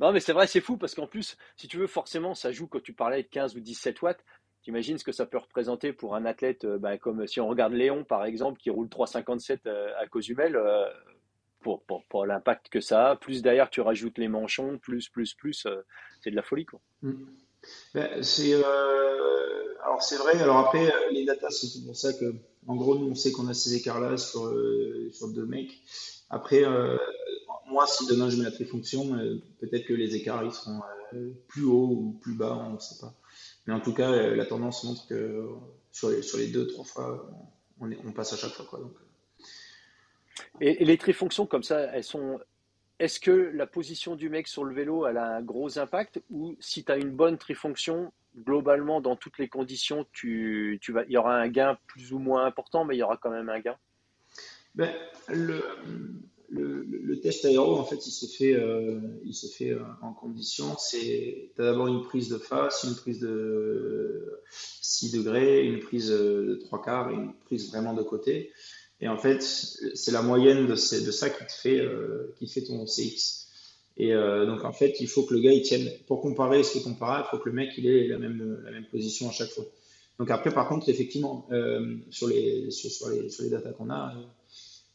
non, 0.00 0.12
mais 0.12 0.20
c'est 0.20 0.32
vrai, 0.32 0.46
c'est 0.46 0.60
fou 0.60 0.76
parce 0.76 0.94
qu'en 0.94 1.06
plus, 1.06 1.36
si 1.56 1.68
tu 1.68 1.78
veux, 1.78 1.86
forcément, 1.86 2.34
ça 2.34 2.52
joue 2.52 2.66
quand 2.66 2.82
tu 2.82 2.92
parlais 2.92 3.22
de 3.22 3.28
15 3.28 3.56
ou 3.56 3.60
17 3.60 4.02
watts. 4.02 4.24
T'imagines 4.62 4.96
ce 4.96 5.04
que 5.04 5.12
ça 5.12 5.26
peut 5.26 5.36
représenter 5.36 5.92
pour 5.92 6.14
un 6.14 6.24
athlète, 6.24 6.64
euh, 6.64 6.78
bah, 6.78 6.96
comme 6.96 7.26
si 7.26 7.38
on 7.40 7.48
regarde 7.48 7.74
Léon 7.74 8.02
par 8.02 8.24
exemple, 8.24 8.58
qui 8.58 8.70
roule 8.70 8.88
3,57 8.88 9.68
à 9.68 10.06
Cozumel, 10.06 10.58
pour, 11.64 12.26
l'impact 12.26 12.68
que 12.68 12.80
ça 12.80 13.10
a. 13.10 13.16
Plus 13.16 13.42
derrière, 13.42 13.70
tu 13.70 13.80
rajoutes 13.80 14.18
les 14.18 14.28
manchons, 14.28 14.78
plus, 14.78 15.08
plus, 15.08 15.34
plus, 15.34 15.66
euh, 15.66 15.82
c'est 16.22 16.30
de 16.30 16.36
la 16.36 16.42
folie. 16.42 16.66
Quoi. 16.66 16.80
Mm. 17.02 17.12
Ben, 17.94 18.22
c'est, 18.22 18.54
euh, 18.54 19.74
alors 19.82 20.02
c'est 20.02 20.16
vrai, 20.16 20.40
alors 20.40 20.58
après, 20.58 20.92
les 21.12 21.24
datas, 21.24 21.50
c'est 21.50 21.84
pour 21.84 21.96
ça 21.96 22.12
que, 22.12 22.34
en 22.66 22.76
gros, 22.76 22.98
nous, 22.98 23.06
on 23.10 23.14
sait 23.14 23.32
qu'on 23.32 23.48
a 23.48 23.54
ces 23.54 23.74
écarts-là 23.74 24.16
sur, 24.16 24.46
euh, 24.46 25.10
sur 25.12 25.28
deux 25.28 25.46
mecs. 25.46 25.72
Après, 26.30 26.64
moi, 27.66 27.86
si 27.86 28.06
demain 28.06 28.28
je 28.28 28.38
mets 28.38 28.44
la 28.44 28.50
trifonction, 28.50 29.16
peut-être 29.60 29.84
que 29.84 29.94
les 29.94 30.16
écarts 30.16 30.42
ils 30.42 30.52
seront 30.52 30.80
plus 31.46 31.64
hauts 31.64 31.90
ou 31.90 32.18
plus 32.20 32.34
bas, 32.34 32.54
on 32.68 32.74
ne 32.74 32.78
sait 32.78 32.98
pas. 33.00 33.14
Mais 33.66 33.72
en 33.72 33.80
tout 33.80 33.92
cas, 33.92 34.10
la 34.10 34.46
tendance 34.46 34.84
montre 34.84 35.06
que 35.06 35.48
sur 35.92 36.10
les, 36.10 36.22
sur 36.22 36.38
les 36.38 36.48
deux, 36.48 36.66
trois 36.66 36.84
fois, 36.84 37.30
on, 37.80 38.12
passe 38.12 38.32
à 38.32 38.36
chaque 38.36 38.52
fois. 38.52 38.66
Quoi, 38.68 38.80
et, 40.60 40.84
les 40.84 40.98
trifonctions 40.98 41.46
comme 41.46 41.62
ça, 41.62 41.80
elles 41.92 42.04
sont. 42.04 42.40
Est-ce 43.00 43.18
que 43.18 43.30
la 43.30 43.66
position 43.66 44.14
du 44.14 44.28
mec 44.28 44.46
sur 44.46 44.64
le 44.64 44.74
vélo, 44.74 45.06
elle 45.06 45.16
a 45.16 45.36
un 45.36 45.42
gros 45.42 45.78
impact 45.78 46.22
ou 46.30 46.56
si 46.60 46.84
tu 46.84 46.92
as 46.92 46.96
une 46.96 47.10
bonne 47.10 47.38
trifonction, 47.38 48.12
globalement, 48.38 49.00
dans 49.00 49.16
toutes 49.16 49.38
les 49.38 49.48
conditions, 49.48 50.06
tu, 50.12 50.78
tu 50.80 50.92
vas, 50.92 51.04
il 51.04 51.12
y 51.12 51.16
aura 51.16 51.36
un 51.36 51.48
gain 51.48 51.76
plus 51.88 52.12
ou 52.12 52.18
moins 52.18 52.46
important, 52.46 52.84
mais 52.84 52.94
il 52.94 52.98
y 52.98 53.02
aura 53.02 53.16
quand 53.16 53.30
même 53.30 53.48
un 53.48 53.58
gain? 53.58 53.76
Ben, 54.76 54.92
le, 55.28 55.62
le, 56.48 57.20
test 57.20 57.44
aéro, 57.44 57.76
en 57.76 57.84
fait, 57.84 58.06
il 58.06 58.10
se 58.10 58.26
fait, 58.26 58.54
euh, 58.54 59.00
il 59.24 59.34
se 59.34 59.46
fait 59.46 59.70
euh, 59.70 59.82
en 60.02 60.12
condition. 60.12 60.76
Tu 60.90 61.50
as 61.58 61.62
d'abord 61.62 61.88
une 61.88 62.02
prise 62.02 62.28
de 62.28 62.38
face, 62.38 62.84
une 62.84 62.94
prise 62.94 63.20
de 63.20 64.40
6 64.50 65.12
degrés, 65.12 65.66
une 65.66 65.80
prise 65.80 66.10
de 66.10 66.58
3 66.66 66.82
quarts 66.82 67.10
une 67.10 67.34
prise 67.44 67.70
vraiment 67.70 67.94
de 67.94 68.02
côté. 68.02 68.52
Et 69.04 69.08
en 69.08 69.18
fait, 69.18 69.42
c'est 69.42 70.12
la 70.12 70.22
moyenne 70.22 70.66
de, 70.66 70.74
ça 70.76 71.28
qui 71.28 71.44
te 71.44 71.52
fait, 71.52 71.78
euh, 71.78 72.34
qui 72.38 72.48
fait 72.48 72.62
ton 72.62 72.86
CX. 72.86 73.48
Et 73.98 74.14
euh, 74.14 74.46
donc, 74.46 74.64
en 74.64 74.72
fait, 74.72 74.98
il 74.98 75.08
faut 75.08 75.24
que 75.24 75.34
le 75.34 75.40
gars, 75.40 75.52
il 75.52 75.60
tienne, 75.60 75.90
pour 76.06 76.22
comparer 76.22 76.62
ce 76.62 76.72
qui 76.72 76.78
est 76.78 76.82
comparable, 76.82 77.26
il 77.28 77.36
faut 77.36 77.42
que 77.42 77.50
le 77.50 77.54
mec, 77.54 77.74
il 77.76 77.86
ait 77.86 78.08
la 78.08 78.16
même, 78.16 78.86
position 78.90 79.28
à 79.28 79.32
chaque 79.32 79.50
fois. 79.50 79.66
Donc, 80.18 80.30
après, 80.30 80.54
par 80.54 80.66
contre, 80.70 80.88
effectivement, 80.88 81.46
euh, 81.52 81.98
sur, 82.08 82.28
les, 82.28 82.70
sur, 82.70 83.10
les, 83.10 83.28
sur 83.28 83.44
les 83.44 83.50
datas 83.50 83.72
qu'on 83.72 83.90
a, 83.90 84.14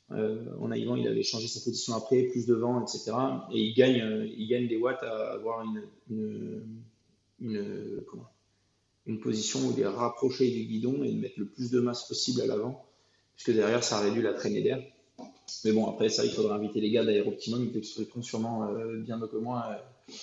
on 0.09 0.71
a 0.71 0.77
il 0.77 1.07
avait 1.07 1.21
changé 1.21 1.47
sa 1.47 1.59
position 1.59 1.93
après, 1.93 2.23
plus 2.23 2.47
devant, 2.47 2.81
etc. 2.81 3.11
Et 3.53 3.59
il 3.59 3.75
gagne, 3.75 4.27
il 4.35 4.47
gagne 4.47 4.67
des 4.67 4.77
watts 4.77 5.03
à 5.03 5.33
avoir 5.33 5.63
une, 5.63 5.83
une, 6.09 6.63
une, 7.39 8.01
une 9.05 9.19
position 9.19 9.59
où 9.67 9.73
il 9.77 9.79
est 9.81 9.85
rapproché 9.85 10.49
du 10.49 10.63
guidon 10.63 11.03
et 11.03 11.11
de 11.11 11.19
mettre 11.19 11.37
le 11.37 11.45
plus 11.45 11.69
de 11.69 11.79
masse 11.79 12.07
possible 12.07 12.41
à 12.41 12.47
l'avant 12.47 12.88
puisque 13.39 13.55
derrière, 13.55 13.83
ça 13.85 14.01
réduit 14.01 14.21
la 14.21 14.33
traînée 14.33 14.61
d'air. 14.61 14.83
Mais 15.63 15.71
bon, 15.71 15.87
après 15.87 16.09
ça, 16.09 16.25
il 16.25 16.31
faudra 16.31 16.55
inviter 16.55 16.81
les 16.81 16.91
gars 16.91 17.05
d'Aéroptimum 17.05 17.71
qui 17.71 17.77
expliqueront 17.77 18.21
sûrement 18.21 18.67
euh, 18.67 18.97
bien 18.97 19.17
mieux 19.17 19.27
que 19.27 19.37
moi 19.37 19.65
euh, 19.69 20.13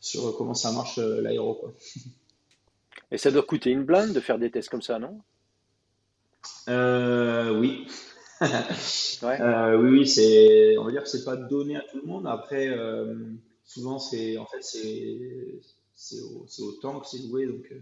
sur 0.00 0.34
comment 0.38 0.54
ça 0.54 0.72
marche 0.72 0.98
euh, 0.98 1.20
l'aéro. 1.20 1.74
Et 3.10 3.18
ça 3.18 3.30
doit 3.30 3.42
coûter 3.42 3.70
une 3.70 3.84
blinde 3.84 4.14
de 4.14 4.20
faire 4.20 4.38
des 4.38 4.50
tests 4.50 4.70
comme 4.70 4.82
ça, 4.82 4.98
non? 4.98 5.20
Oui. 6.66 7.86
oui, 9.22 9.88
oui, 9.90 10.08
c'est, 10.08 10.78
on 10.78 10.84
va 10.84 10.90
dire 10.90 11.02
que 11.02 11.08
c'est 11.08 11.24
pas 11.24 11.36
donné 11.36 11.76
à 11.76 11.82
tout 11.82 11.98
le 11.98 12.06
monde. 12.06 12.26
Après, 12.26 12.68
souvent, 13.64 13.98
c'est, 13.98 14.38
en 14.38 14.46
fait, 14.46 14.62
c'est, 14.62 15.60
c'est 15.94 16.20
au, 16.20 16.46
c'est 16.48 16.62
au 16.62 16.72
temps 16.72 16.98
que 17.00 17.06
c'est 17.06 17.18
loué. 17.18 17.46
Donc, 17.46 17.72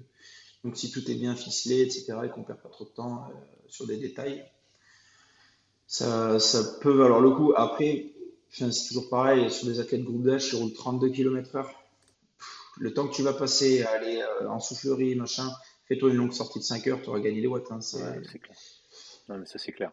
donc, 0.62 0.76
si 0.76 0.90
tout 0.90 1.10
est 1.10 1.14
bien 1.14 1.34
ficelé, 1.34 1.80
etc., 1.80 2.18
et 2.24 2.28
qu'on 2.28 2.42
perd 2.42 2.60
pas 2.60 2.68
trop 2.68 2.84
de 2.84 2.90
temps 2.90 3.28
sur 3.68 3.86
des 3.86 3.96
détails, 3.96 4.44
ça, 5.86 6.38
peut 6.80 6.92
valoir 6.92 7.20
le 7.20 7.30
coup. 7.30 7.52
Après, 7.56 8.06
c'est 8.50 8.88
toujours 8.88 9.08
pareil, 9.08 9.50
sur 9.50 9.68
les 9.68 9.80
athlètes 9.80 10.02
groupe 10.02 10.22
d'âge, 10.22 10.46
sur 10.46 10.72
32 10.72 11.10
km/h, 11.10 11.66
le 12.78 12.92
temps 12.92 13.06
que 13.06 13.14
tu 13.14 13.22
vas 13.22 13.32
passer 13.32 13.82
à 13.82 13.90
aller 13.90 14.20
euh, 14.20 14.48
en 14.48 14.60
soufflerie, 14.60 15.14
machin, 15.14 15.48
fais-toi 15.86 16.10
une 16.10 16.16
longue 16.16 16.32
sortie 16.32 16.58
de 16.58 16.64
5 16.64 16.86
heures, 16.88 17.02
tu 17.02 17.08
auras 17.08 17.20
gagné 17.20 17.40
les 17.40 17.46
watts. 17.46 17.70
Hein, 17.70 17.80
c'est 17.80 17.98
clair. 18.38 18.56
Non, 19.28 19.38
mais 19.38 19.46
ça, 19.46 19.58
c'est 19.58 19.72
clair. 19.72 19.92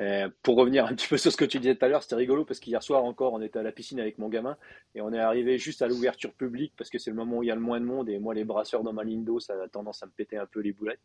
Euh, 0.00 0.28
pour 0.42 0.56
revenir 0.56 0.86
un 0.86 0.94
petit 0.94 1.08
peu 1.08 1.16
sur 1.16 1.32
ce 1.32 1.36
que 1.36 1.44
tu 1.44 1.58
disais 1.58 1.74
tout 1.74 1.84
à 1.84 1.88
l'heure, 1.88 2.02
c'était 2.02 2.14
rigolo 2.14 2.44
parce 2.44 2.60
qu'hier 2.60 2.82
soir 2.82 3.04
encore, 3.04 3.32
on 3.32 3.40
était 3.40 3.58
à 3.58 3.62
la 3.62 3.72
piscine 3.72 3.98
avec 3.98 4.18
mon 4.18 4.28
gamin 4.28 4.56
et 4.94 5.00
on 5.00 5.12
est 5.12 5.18
arrivé 5.18 5.58
juste 5.58 5.82
à 5.82 5.88
l'ouverture 5.88 6.32
publique 6.32 6.72
parce 6.76 6.88
que 6.88 6.98
c'est 6.98 7.10
le 7.10 7.16
moment 7.16 7.38
où 7.38 7.42
il 7.42 7.46
y 7.46 7.50
a 7.50 7.56
le 7.56 7.60
moins 7.60 7.80
de 7.80 7.84
monde 7.84 8.08
et 8.08 8.18
moi, 8.18 8.32
les 8.34 8.44
brasseurs 8.44 8.84
dans 8.84 8.92
ma 8.92 9.02
ligne 9.02 9.24
d'eau, 9.24 9.40
ça 9.40 9.54
a 9.60 9.68
tendance 9.68 10.02
à 10.02 10.06
me 10.06 10.12
péter 10.12 10.36
un 10.36 10.46
peu 10.46 10.60
les 10.60 10.72
boulettes. 10.72 11.00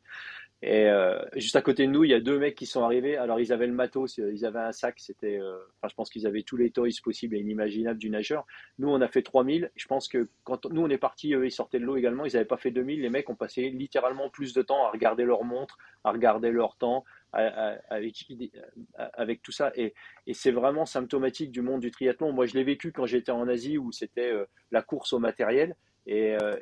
Et 0.62 0.86
euh, 0.86 1.20
juste 1.36 1.58
à 1.58 1.62
côté 1.62 1.86
de 1.88 1.92
nous, 1.92 2.06
il 2.06 2.12
y 2.12 2.14
a 2.14 2.22
deux 2.22 2.40
mecs 2.40 2.56
qui 2.56 2.66
sont 2.66 2.84
arrivés. 2.84 3.18
Alors, 3.18 3.40
ils 3.42 3.52
avaient 3.52 3.68
le 3.68 3.74
matos, 3.74 4.18
ils 4.18 4.46
avaient 4.46 4.60
un 4.60 4.72
sac, 4.72 4.96
c'était, 4.98 5.38
euh, 5.38 5.58
je 5.86 5.94
pense 5.94 6.10
qu'ils 6.10 6.26
avaient 6.26 6.44
tous 6.44 6.56
les 6.56 6.72
toys 6.72 6.88
possibles 7.04 7.36
et 7.36 7.40
inimaginables 7.40 8.00
du 8.00 8.10
nageur. 8.10 8.46
Nous, 8.80 8.88
on 8.88 9.02
a 9.02 9.10
fait 9.10 9.24
3000. 9.24 9.72
Je 9.76 9.88
pense 9.88 10.08
que 10.08 10.30
quand 10.46 10.66
nous, 10.68 10.82
on 10.82 10.90
est 10.90 10.98
partis, 10.98 11.34
eux, 11.34 11.46
ils 11.46 11.52
sortaient 11.52 11.80
de 11.80 11.86
l'eau 11.86 11.98
également, 11.98 12.26
ils 12.26 12.34
n'avaient 12.34 12.46
pas 12.46 12.56
fait 12.56 12.72
2000. 12.72 13.02
Les 13.02 13.10
mecs 13.10 13.30
ont 13.30 13.36
passé 13.36 13.72
littéralement 13.72 14.30
plus 14.30 14.54
de 14.54 14.62
temps 14.62 14.86
à 14.86 14.92
regarder 14.92 15.26
leur 15.26 15.44
montre, 15.44 15.78
à 16.06 16.12
regarder 16.12 16.52
leur 16.52 16.78
temps, 16.78 17.04
avec, 17.34 19.42
tout 19.42 19.52
ça. 19.52 19.72
Et, 19.76 19.94
c'est 20.34 20.52
vraiment 20.52 20.86
symptomatique 20.86 21.52
du 21.52 21.62
monde 21.62 21.82
du 21.82 21.92
triathlon. 21.92 22.32
Moi, 22.32 22.46
je 22.46 22.54
l'ai 22.54 22.64
vécu 22.64 22.92
quand 22.92 23.06
j'étais 23.06 23.32
en 23.32 23.48
Asie 23.48 23.78
où 23.78 23.92
c'était 23.92 24.32
euh, 24.32 24.46
la 24.72 24.82
course 24.82 25.14
au 25.14 25.20
matériel. 25.20 25.76
Et, 26.06 26.36
euh, 26.36 26.56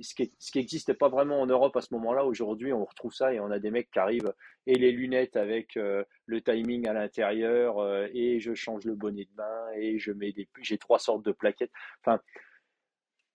ce 0.00 0.14
qui 0.14 0.32
n'existait 0.56 0.94
pas 0.94 1.08
vraiment 1.08 1.40
en 1.40 1.46
Europe 1.46 1.76
à 1.76 1.80
ce 1.80 1.94
moment-là, 1.94 2.24
aujourd'hui, 2.24 2.72
on 2.72 2.84
retrouve 2.84 3.14
ça 3.14 3.32
et 3.32 3.40
on 3.40 3.50
a 3.50 3.58
des 3.58 3.70
mecs 3.70 3.90
qui 3.90 3.98
arrivent 3.98 4.34
et 4.66 4.74
les 4.74 4.92
lunettes 4.92 5.36
avec 5.36 5.76
euh, 5.76 6.04
le 6.26 6.40
timing 6.40 6.88
à 6.88 6.92
l'intérieur 6.92 7.76
et 8.12 8.40
je 8.40 8.54
change 8.54 8.84
le 8.84 8.94
bonnet 8.94 9.24
de 9.24 9.36
bain 9.36 9.66
et 9.76 9.98
je 9.98 10.12
mets 10.12 10.32
des 10.32 10.48
j'ai 10.60 10.78
trois 10.78 10.98
sortes 10.98 11.24
de 11.24 11.32
plaquettes. 11.32 11.72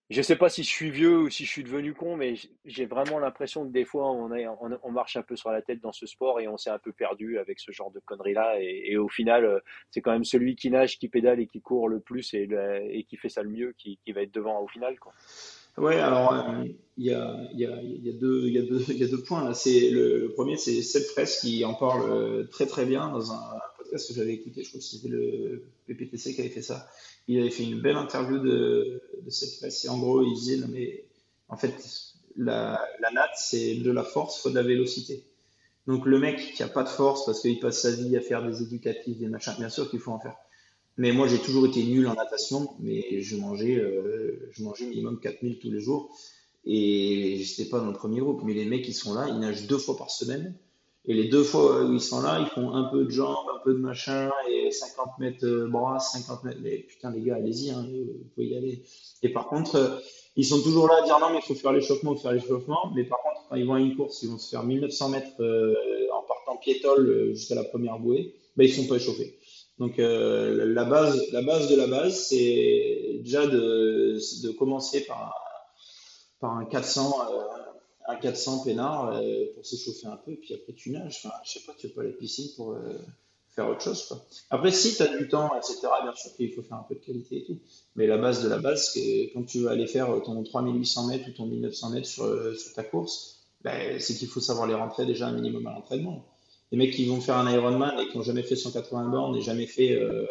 Je 0.10 0.22
sais 0.22 0.38
pas 0.38 0.48
si 0.48 0.63
je 0.63 0.70
suis 0.70 0.89
vieux 0.89 1.17
ou 1.17 1.30
si 1.30 1.43
je 1.43 1.50
suis 1.50 1.63
devenu 1.63 1.93
con, 1.93 2.15
mais 2.15 2.36
j'ai 2.63 2.86
vraiment 2.86 3.20
l'impression 3.20 3.65
que 3.65 3.72
des 3.72 3.84
fois 3.84 4.10
on, 4.12 4.91
marche 4.91 5.17
un 5.17 5.22
peu 5.22 5.36
sur 5.36 5.52
la 5.52 5.62
tête 5.62 5.82
dans 5.82 5.91
ce 5.91 6.06
sport 6.06 6.39
et 6.39 6.48
on 6.48 6.56
s'est 6.56 6.70
un 6.70 6.80
peu 6.80 6.93
perdu 6.93 7.38
avec 7.39 7.60
ce 7.60 7.72
genre 7.72 7.91
de 7.91 8.00
conneries-là. 8.00 8.58
Et, 8.62 8.96
au 8.96 9.10
final, 9.10 9.43
euh, 9.43 9.60
c'est 9.91 10.02
quand 10.02 10.13
même 10.13 10.24
celui 10.24 10.56
qui 10.56 10.70
nage, 10.70 10.98
qui 10.98 11.10
pédale 11.10 11.41
et 11.41 11.48
qui 11.48 11.62
court 11.62 11.89
le 11.89 12.00
plus 12.00 12.34
et, 12.34 13.06
qui 13.10 13.17
fait 13.17 13.30
ça 13.30 13.43
le 13.43 13.50
mieux 13.50 13.74
qui, 13.78 14.00
qui, 14.06 14.13
va 14.13 14.22
être 14.22 14.34
devant 14.34 14.62
au 14.62 14.67
final. 14.67 14.98
Quoi. 14.98 15.12
Ouais, 15.78 16.00
alors 16.00 16.34
il 16.98 17.06
y, 17.06 17.13
a, 17.13 18.13
deux, 18.13 19.24
points 19.26 19.44
là. 19.44 19.52
Le, 19.66 20.28
premier, 20.36 20.58
c'est 20.58 20.82
Seth 20.82 21.06
Fraisse 21.08 21.40
qui 21.42 21.63
en 21.63 21.76
parle 21.76 22.10
euh, 22.10 22.44
très 22.46 22.66
très 22.66 22.86
bien 22.86 23.10
dans 23.10 23.32
un 23.32 23.60
podcast 23.78 24.08
que 24.08 24.16
j'avais 24.16 24.34
écouté. 24.34 24.63
Je 24.63 24.70
crois 24.70 24.80
que 24.80 24.86
c'était 24.86 25.10
le 25.10 25.63
PPTC 25.88 26.34
qui 26.34 26.42
avait 26.42 26.50
fait 26.50 26.62
ça 26.62 26.88
il 27.28 27.40
avait 27.40 27.50
fait 27.50 27.63
une 27.63 27.82
belle 27.82 27.98
interview 27.98 28.40
de, 28.40 29.02
de 29.22 29.30
cette 29.30 29.58
presse 29.58 29.86
et 29.86 29.90
en 29.90 29.98
gros 29.98 30.24
il 30.24 30.34
disait 30.34 30.58
non 30.58 30.68
mais 30.70 31.04
En 31.50 31.58
fait, 31.58 31.74
la, 32.36 32.82
la 33.00 33.12
natte, 33.12 33.36
c'est 33.36 33.76
de 33.76 33.92
la 33.92 34.04
force, 34.04 34.42
faut 34.42 34.50
de 34.50 34.56
la 34.56 34.63
vélocité. 34.63 35.24
Donc 35.88 36.06
le 36.06 36.20
mec 36.20 36.54
qui 36.54 36.63
a 36.63 36.68
pas 36.68 36.84
de 36.84 36.90
force 36.90 37.26
parce 37.26 37.42
qu'il 37.42 37.60
passe 37.60 37.82
sa 37.82 37.92
vie 37.92 38.16
à 38.18 38.22
faire 38.22 38.46
des 38.46 38.62
éducatifs, 38.62 39.18
des 39.18 39.28
machins, 39.28 39.56
bien 39.58 39.70
sûr 39.70 39.90
qu'il 39.90 40.00
faut 40.00 40.12
en 40.12 40.20
faire. 40.20 40.36
Mais 40.98 41.12
moi, 41.12 41.28
j'ai 41.28 41.38
toujours 41.38 41.68
été 41.68 41.84
nul 41.84 42.08
en 42.08 42.16
natation, 42.16 42.70
mais 42.80 43.22
je 43.22 43.36
mangeais, 43.36 43.76
euh, 43.76 44.50
je 44.52 44.64
mangeais 44.64 44.86
minimum 44.86 45.20
4000 45.20 45.60
tous 45.60 45.70
les 45.70 45.80
jours. 45.80 46.10
Et 46.66 47.38
je 47.44 47.50
n'étais 47.52 47.70
pas 47.70 47.80
dans 47.80 47.86
le 47.88 47.94
premier 47.94 48.20
groupe. 48.20 48.42
Mais 48.44 48.54
les 48.54 48.66
mecs, 48.66 48.84
qui 48.84 48.94
sont 48.94 49.14
là, 49.14 49.28
ils 49.30 49.40
nagent 49.40 49.68
deux 49.68 49.78
fois 49.78 49.96
par 49.96 50.10
semaine. 50.10 50.56
Et 51.06 51.14
les 51.14 51.30
deux 51.30 51.44
fois 51.44 51.86
où 51.86 51.94
ils 51.94 52.02
sont 52.02 52.20
là, 52.20 52.40
ils 52.42 52.48
font 52.48 52.74
un 52.74 52.86
peu 52.86 53.06
de 53.06 53.12
jambes, 53.12 53.46
un 53.56 53.60
peu 53.64 53.74
de 53.74 53.80
machin, 53.80 54.30
et 54.52 54.72
50 54.72 55.20
mètres 55.20 55.46
euh, 55.46 55.68
bras, 55.68 56.00
50 56.00 56.44
mètres. 56.44 56.60
Mais 56.62 56.80
putain, 56.80 57.12
les 57.12 57.22
gars, 57.22 57.36
allez-y, 57.36 57.70
hein, 57.70 57.88
vous 57.88 58.26
pouvez 58.34 58.48
y 58.48 58.58
aller. 58.58 58.84
Et 59.22 59.30
par 59.30 59.48
contre, 59.48 59.76
euh, 59.76 60.00
ils 60.36 60.46
sont 60.46 60.62
toujours 60.62 60.88
là 60.88 60.96
à 61.02 61.06
dire 61.06 61.20
non, 61.20 61.30
mais 61.30 61.40
il 61.44 61.48
faut 61.48 61.56
faire 61.56 61.74
l'échauffement, 61.74 62.16
faire 62.16 62.34
l'échauffement. 62.34 62.92
Mais 62.96 63.04
par 63.04 63.20
contre, 63.22 63.48
quand 63.50 63.56
ils 63.56 63.66
vont 63.66 63.76
à 63.76 63.80
une 63.80 63.96
course, 63.96 64.24
ils 64.24 64.30
vont 64.30 64.40
se 64.40 64.50
faire 64.50 64.64
1900 64.64 65.10
mètres 65.10 66.10
en 66.12 66.24
partant 66.24 66.58
piétole 66.58 67.34
jusqu'à 67.34 67.56
la 67.56 67.64
première 67.64 68.00
bouée, 68.00 68.34
ben, 68.58 68.66
ils 68.66 68.74
sont 68.74 68.88
pas 68.88 68.96
échauffés. 68.96 69.37
Donc 69.80 70.00
euh, 70.00 70.74
la 70.74 70.86
base, 70.86 71.22
la 71.32 71.42
base 71.42 71.70
de 71.70 71.76
la 71.76 71.88
base, 71.88 72.28
c'est 72.28 73.20
déjà 73.22 73.46
de, 73.46 74.52
commencer 74.58 75.06
par, 75.06 75.36
un 76.42 76.66
400, 76.66 77.16
euh, 77.32 77.44
un 78.08 78.16
400 78.16 78.63
peinard 78.63 79.16
euh, 79.16 79.46
pour 79.54 79.66
s'échauffer 79.66 80.08
un 80.08 80.18
peu, 80.18 80.36
puis 80.36 80.56
après 80.56 80.74
tu 80.74 80.90
nages. 80.90 81.22
Enfin, 81.24 81.36
je 81.44 81.54
sais 81.54 81.66
pas, 81.66 81.74
tu 81.78 81.90
peux 81.90 82.02
aller 82.02 82.10
à 82.10 82.13
la 82.13 82.18
piscine 82.18 82.50
pour 82.56 82.76
faire 83.56 83.70
autre 83.70 83.82
chose. 83.82 84.04
Quoi. 84.08 84.26
Après, 84.50 84.72
si 84.72 84.96
tu 84.96 85.04
as 85.04 85.16
du 85.16 85.28
temps, 85.28 85.52
etc., 85.56 85.80
bien 86.02 86.13
sûr 86.16 86.36
qu'il 86.36 86.54
faut 86.54 86.63
faire 86.63 86.78
un 86.78 86.86
peu 86.90 86.96
de 86.96 87.00
qualité 87.00 87.38
et 87.38 87.44
tout. 87.44 87.60
Mais 87.96 88.08
la 88.08 88.18
base 88.18 88.44
de 88.44 88.50
la 88.50 88.58
base, 88.58 88.92
c'est 88.94 89.30
quand 89.34 89.44
tu 89.44 89.62
vas 89.62 89.72
aller 89.72 89.88
faire 89.88 90.08
ton 90.26 90.44
3800 90.44 91.08
mètres 91.08 91.30
ou 91.30 91.32
ton 91.34 91.46
1900 91.46 91.90
mètres 91.92 92.08
sur, 92.08 92.26
sur 92.58 92.74
ta 92.74 92.84
course, 92.84 93.44
ben, 93.62 94.00
c'est 94.00 94.16
qu'il 94.16 94.28
faut 94.28 94.40
savoir 94.40 94.66
les 94.66 94.76
rentrer 94.76 95.06
déjà 95.06 95.28
un 95.28 95.34
minimum 95.34 95.68
à 95.68 95.74
l'entraînement 95.74 96.26
les 96.72 96.78
mecs 96.78 96.94
qui 96.94 97.06
vont 97.06 97.22
faire 97.22 97.38
un 97.38 97.52
Ironman 97.52 98.00
et 98.00 98.08
qui 98.10 98.18
n'ont 98.18 98.24
jamais 98.24 98.44
fait 98.44 98.56
180 98.56 99.10
bornes 99.10 99.36
et 99.38 99.42
jamais 99.42 99.68
fait, 99.68 99.94
euh, 99.94 100.26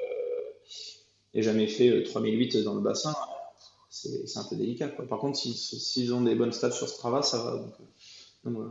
et 1.35 1.43
jamais 1.43 1.67
fait 1.67 2.03
3008 2.03 2.57
euh, 2.57 2.65
dans 2.65 2.75
le 2.75 2.81
bassin, 2.81 3.15
c'est 3.89 4.37
un 4.37 4.45
peu 4.45 4.57
délicat. 4.57 4.89
Quoi. 4.89 5.07
Par 5.07 5.19
contre, 5.19 5.39
s'ils 5.39 6.13
ont 6.13 6.21
des 6.21 6.35
bonnes 6.35 6.53
stats 6.53 6.73
sur 6.73 6.89
Strava, 6.89 7.23
ça 7.23 7.39
va. 7.39 7.53
Donc, 7.57 7.73
euh, 7.81 8.51
voilà. 8.51 8.71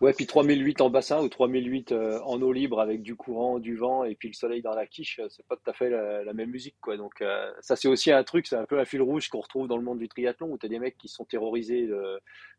Ouais, 0.00 0.12
puis 0.12 0.26
3008 0.26 0.80
en 0.80 0.90
bassin 0.90 1.20
ou 1.20 1.28
3008 1.28 1.92
en 2.24 2.40
eau 2.40 2.52
libre 2.52 2.80
avec 2.80 3.02
du 3.02 3.16
courant, 3.16 3.58
du 3.58 3.76
vent 3.76 4.04
et 4.04 4.14
puis 4.14 4.28
le 4.28 4.34
soleil 4.34 4.62
dans 4.62 4.74
la 4.74 4.86
quiche, 4.86 5.20
c'est 5.28 5.44
pas 5.46 5.56
tout 5.56 5.68
à 5.68 5.72
fait 5.72 5.90
la, 5.90 6.32
même 6.32 6.50
musique. 6.50 6.76
Quoi. 6.80 6.96
Donc, 6.96 7.14
ça, 7.60 7.74
c'est 7.74 7.88
aussi 7.88 8.12
un 8.12 8.22
truc, 8.22 8.46
c'est 8.46 8.54
un 8.54 8.64
peu 8.64 8.78
un 8.78 8.84
fil 8.84 9.02
rouge 9.02 9.28
qu'on 9.28 9.40
retrouve 9.40 9.66
dans 9.66 9.76
le 9.76 9.82
monde 9.82 9.98
du 9.98 10.08
triathlon 10.08 10.52
où 10.52 10.58
tu 10.58 10.66
as 10.66 10.68
des 10.68 10.78
mecs 10.78 10.96
qui 10.98 11.08
sont 11.08 11.24
terrorisés 11.24 11.90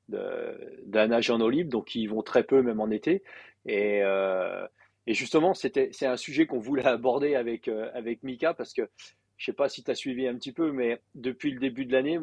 d'un 0.09 1.07
nage 1.07 1.29
en 1.29 1.39
eau 1.39 1.49
libre, 1.49 1.69
donc 1.69 1.95
ils 1.95 2.07
vont 2.07 2.23
très 2.23 2.43
peu, 2.43 2.61
même 2.61 2.81
en 2.81 2.89
été. 2.91 3.23
Et, 3.65 4.01
euh, 4.03 4.65
justement, 5.07 5.53
c'était, 5.53 5.89
c'est 5.91 6.05
un 6.05 6.17
sujet 6.17 6.45
qu'on 6.45 6.59
voulait 6.59 6.85
aborder 6.85 7.35
avec, 7.35 7.67
euh, 7.67 7.89
avec 7.93 8.23
Mika 8.23 8.53
parce 8.53 8.73
que 8.73 8.89
je 9.37 9.45
sais 9.45 9.53
pas 9.53 9.69
si 9.69 9.83
tu 9.83 9.91
as 9.91 9.95
suivi 9.95 10.27
un 10.27 10.35
petit 10.35 10.51
peu, 10.51 10.71
mais 10.71 11.01
depuis 11.15 11.51
le 11.51 11.59
début 11.59 11.85
de 11.85 11.93
l'année, 11.93 12.19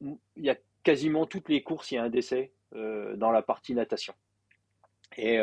il 0.00 0.44
y 0.44 0.50
a 0.50 0.56
quasiment 0.84 1.26
toutes 1.26 1.48
les 1.48 1.62
courses, 1.62 1.90
il 1.90 1.96
y 1.96 1.98
a 1.98 2.04
un 2.04 2.10
décès 2.10 2.52
euh, 2.74 3.16
dans 3.16 3.32
la 3.32 3.42
partie 3.42 3.74
natation. 3.74 4.14
Et 5.16 5.38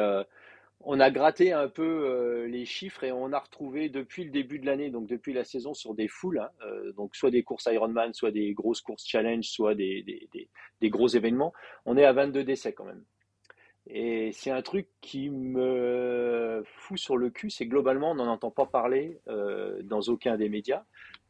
on 0.83 0.99
a 0.99 1.11
gratté 1.11 1.53
un 1.53 1.67
peu 1.67 2.45
les 2.45 2.65
chiffres 2.65 3.03
et 3.03 3.11
on 3.11 3.33
a 3.33 3.39
retrouvé 3.39 3.89
depuis 3.89 4.23
le 4.23 4.31
début 4.31 4.59
de 4.59 4.65
l'année, 4.65 4.89
donc 4.89 5.07
depuis 5.07 5.33
la 5.33 5.43
saison, 5.43 5.73
sur 5.73 5.93
des 5.93 6.07
foules, 6.07 6.39
hein, 6.39 6.49
donc 6.95 7.15
soit 7.15 7.31
des 7.31 7.43
courses 7.43 7.67
Ironman, 7.71 8.13
soit 8.13 8.31
des 8.31 8.53
grosses 8.53 8.81
courses 8.81 9.05
challenge, 9.05 9.45
soit 9.45 9.75
des, 9.75 10.03
des, 10.81 10.89
gros 10.89 11.07
événements, 11.07 11.53
on 11.85 11.97
est 11.97 12.05
à 12.05 12.13
22 12.13 12.43
décès 12.43 12.73
quand 12.73 12.85
même. 12.85 13.03
Et 13.87 14.31
c'est 14.31 14.51
un 14.51 14.61
truc 14.61 14.87
qui 15.01 15.29
me 15.29 16.63
fout 16.65 16.99
sur 16.99 17.17
le 17.17 17.29
cul, 17.29 17.49
c'est 17.49 17.65
globalement, 17.65 18.11
on 18.11 18.15
n'en 18.15 18.27
entend 18.27 18.51
pas 18.51 18.65
parler 18.65 19.19
euh, 19.27 19.81
dans 19.83 20.01
aucun 20.01 20.37
des 20.37 20.49
médias. 20.49 20.83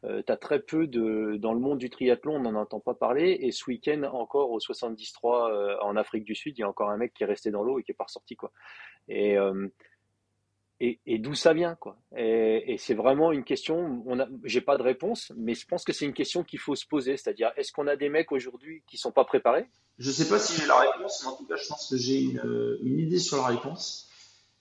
Euh, 0.04 0.22
très 0.22 0.60
peu 0.60 0.86
de. 0.86 1.36
Dans 1.36 1.52
le 1.52 1.60
monde 1.60 1.78
du 1.78 1.88
triathlon, 1.88 2.36
on 2.36 2.40
n'en 2.40 2.54
entend 2.56 2.80
pas 2.80 2.94
parler. 2.94 3.38
Et 3.40 3.52
ce 3.52 3.64
week-end, 3.66 4.02
encore 4.12 4.50
au 4.50 4.58
73 4.58 5.22
euh, 5.24 5.76
en 5.80 5.96
Afrique 5.96 6.24
du 6.24 6.34
Sud, 6.34 6.58
il 6.58 6.62
y 6.62 6.64
a 6.64 6.68
encore 6.68 6.90
un 6.90 6.96
mec 6.96 7.14
qui 7.14 7.22
est 7.22 7.26
resté 7.26 7.50
dans 7.50 7.62
l'eau 7.62 7.78
et 7.78 7.84
qui 7.84 7.92
est 7.92 7.94
pas 7.94 8.04
ressorti. 8.04 8.34
Quoi. 8.34 8.50
Et, 9.08 9.38
euh, 9.38 9.68
et, 10.80 11.18
d'où 11.18 11.34
ça 11.34 11.52
vient 11.52 11.76
quoi. 11.76 11.96
Et, 12.16 12.74
c'est 12.78 12.94
vraiment 12.94 13.30
une 13.30 13.44
question. 13.44 14.04
J'ai 14.42 14.60
pas 14.60 14.76
de 14.76 14.82
réponse, 14.82 15.32
mais 15.36 15.54
je 15.54 15.64
pense 15.66 15.84
que 15.84 15.92
c'est 15.92 16.04
une 16.04 16.14
question 16.14 16.42
qu'il 16.42 16.58
faut 16.58 16.74
se 16.74 16.84
poser, 16.84 17.16
c'est-à-dire 17.16 17.52
est-ce 17.56 17.70
qu'on 17.70 17.86
a 17.86 17.94
des 17.94 18.08
mecs 18.08 18.32
aujourd'hui 18.32 18.82
qui 18.88 18.96
sont 18.96 19.12
pas 19.12 19.24
préparés? 19.24 19.68
Je 19.98 20.10
sais 20.10 20.28
pas 20.28 20.40
si 20.40 20.60
j'ai 20.60 20.66
la 20.66 20.80
réponse, 20.80 21.22
mais 21.22 21.30
en 21.30 21.36
tout 21.36 21.46
cas, 21.46 21.54
je 21.54 21.68
pense 21.68 21.88
que 21.88 21.96
j'ai 21.96 22.22
une, 22.22 22.78
une 22.82 22.98
idée 22.98 23.20
sur 23.20 23.36
la 23.36 23.46
réponse. 23.46 24.11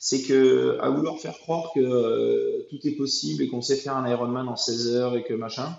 C'est 0.04 0.24
que 0.24 0.80
à 0.82 0.90
vouloir 0.90 1.20
faire 1.20 1.38
croire 1.38 1.72
que 1.76 1.80
euh, 1.80 2.66
tout 2.72 2.80
est 2.88 2.96
possible 2.96 3.44
et 3.44 3.48
qu'on 3.48 3.62
sait 3.62 3.76
faire 3.76 3.96
un 3.96 4.10
Ironman 4.10 4.48
en 4.48 4.56
16 4.56 4.96
heures 4.96 5.16
et 5.16 5.24
que 5.24 5.36
machin. 5.36 5.78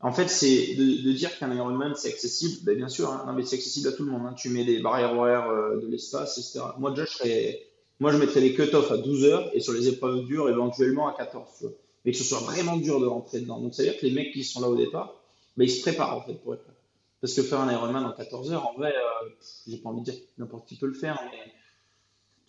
En 0.00 0.12
fait, 0.12 0.28
c'est 0.28 0.74
de, 0.76 1.12
dire 1.12 1.36
qu'un 1.38 1.52
Ironman 1.52 1.94
c'est 1.96 2.08
accessible. 2.08 2.64
Ben, 2.64 2.76
bien 2.76 2.88
sûr, 2.88 3.10
hein, 3.10 3.24
non, 3.26 3.32
mais 3.32 3.42
c'est 3.44 3.56
accessible 3.56 3.88
à 3.88 3.92
tout 3.92 4.04
le 4.04 4.12
monde. 4.12 4.22
Hein. 4.26 4.34
Tu 4.36 4.48
mets 4.48 4.64
des 4.64 4.78
barrières 4.78 5.12
horaires 5.14 5.50
euh, 5.50 5.80
de 5.80 5.88
l'espace, 5.88 6.38
etc. 6.38 6.60
Moi 6.78 6.90
déjà, 6.90 7.04
je 7.04 7.10
serais 7.10 7.72
moi, 8.02 8.10
je 8.10 8.18
mettrais 8.18 8.40
les 8.40 8.52
cut-offs 8.52 8.90
à 8.90 8.96
12 8.96 9.24
heures 9.26 9.50
et 9.54 9.60
sur 9.60 9.72
les 9.72 9.86
épreuves 9.86 10.24
dures, 10.24 10.48
éventuellement 10.48 11.06
à 11.06 11.12
14. 11.12 11.70
Mais 12.04 12.10
que 12.10 12.18
ce 12.18 12.24
soit 12.24 12.40
vraiment 12.40 12.76
dur 12.76 12.98
de 12.98 13.06
rentrer 13.06 13.40
dedans. 13.40 13.60
Donc, 13.60 13.74
ça 13.74 13.84
veut 13.84 13.90
dire 13.90 14.00
que 14.00 14.04
les 14.04 14.12
mecs 14.12 14.32
qui 14.32 14.42
sont 14.42 14.60
là 14.60 14.68
au 14.68 14.74
départ, 14.74 15.14
ben, 15.56 15.62
ils 15.62 15.70
se 15.70 15.82
préparent 15.82 16.16
en 16.16 16.22
fait 16.22 16.34
pour 16.34 16.54
être 16.54 16.66
là. 16.66 16.74
Parce 17.20 17.32
que 17.34 17.42
faire 17.42 17.60
un 17.60 17.72
Ironman 17.72 18.04
en 18.04 18.10
14 18.10 18.52
heures, 18.52 18.66
en 18.66 18.76
vrai, 18.76 18.92
euh, 18.92 19.28
j'ai 19.68 19.76
pas 19.76 19.90
envie 19.90 20.00
de 20.00 20.10
dire 20.10 20.20
n'importe 20.36 20.66
qui 20.66 20.74
peut 20.74 20.88
le 20.88 20.94
faire, 20.94 21.22
mais 21.30 21.52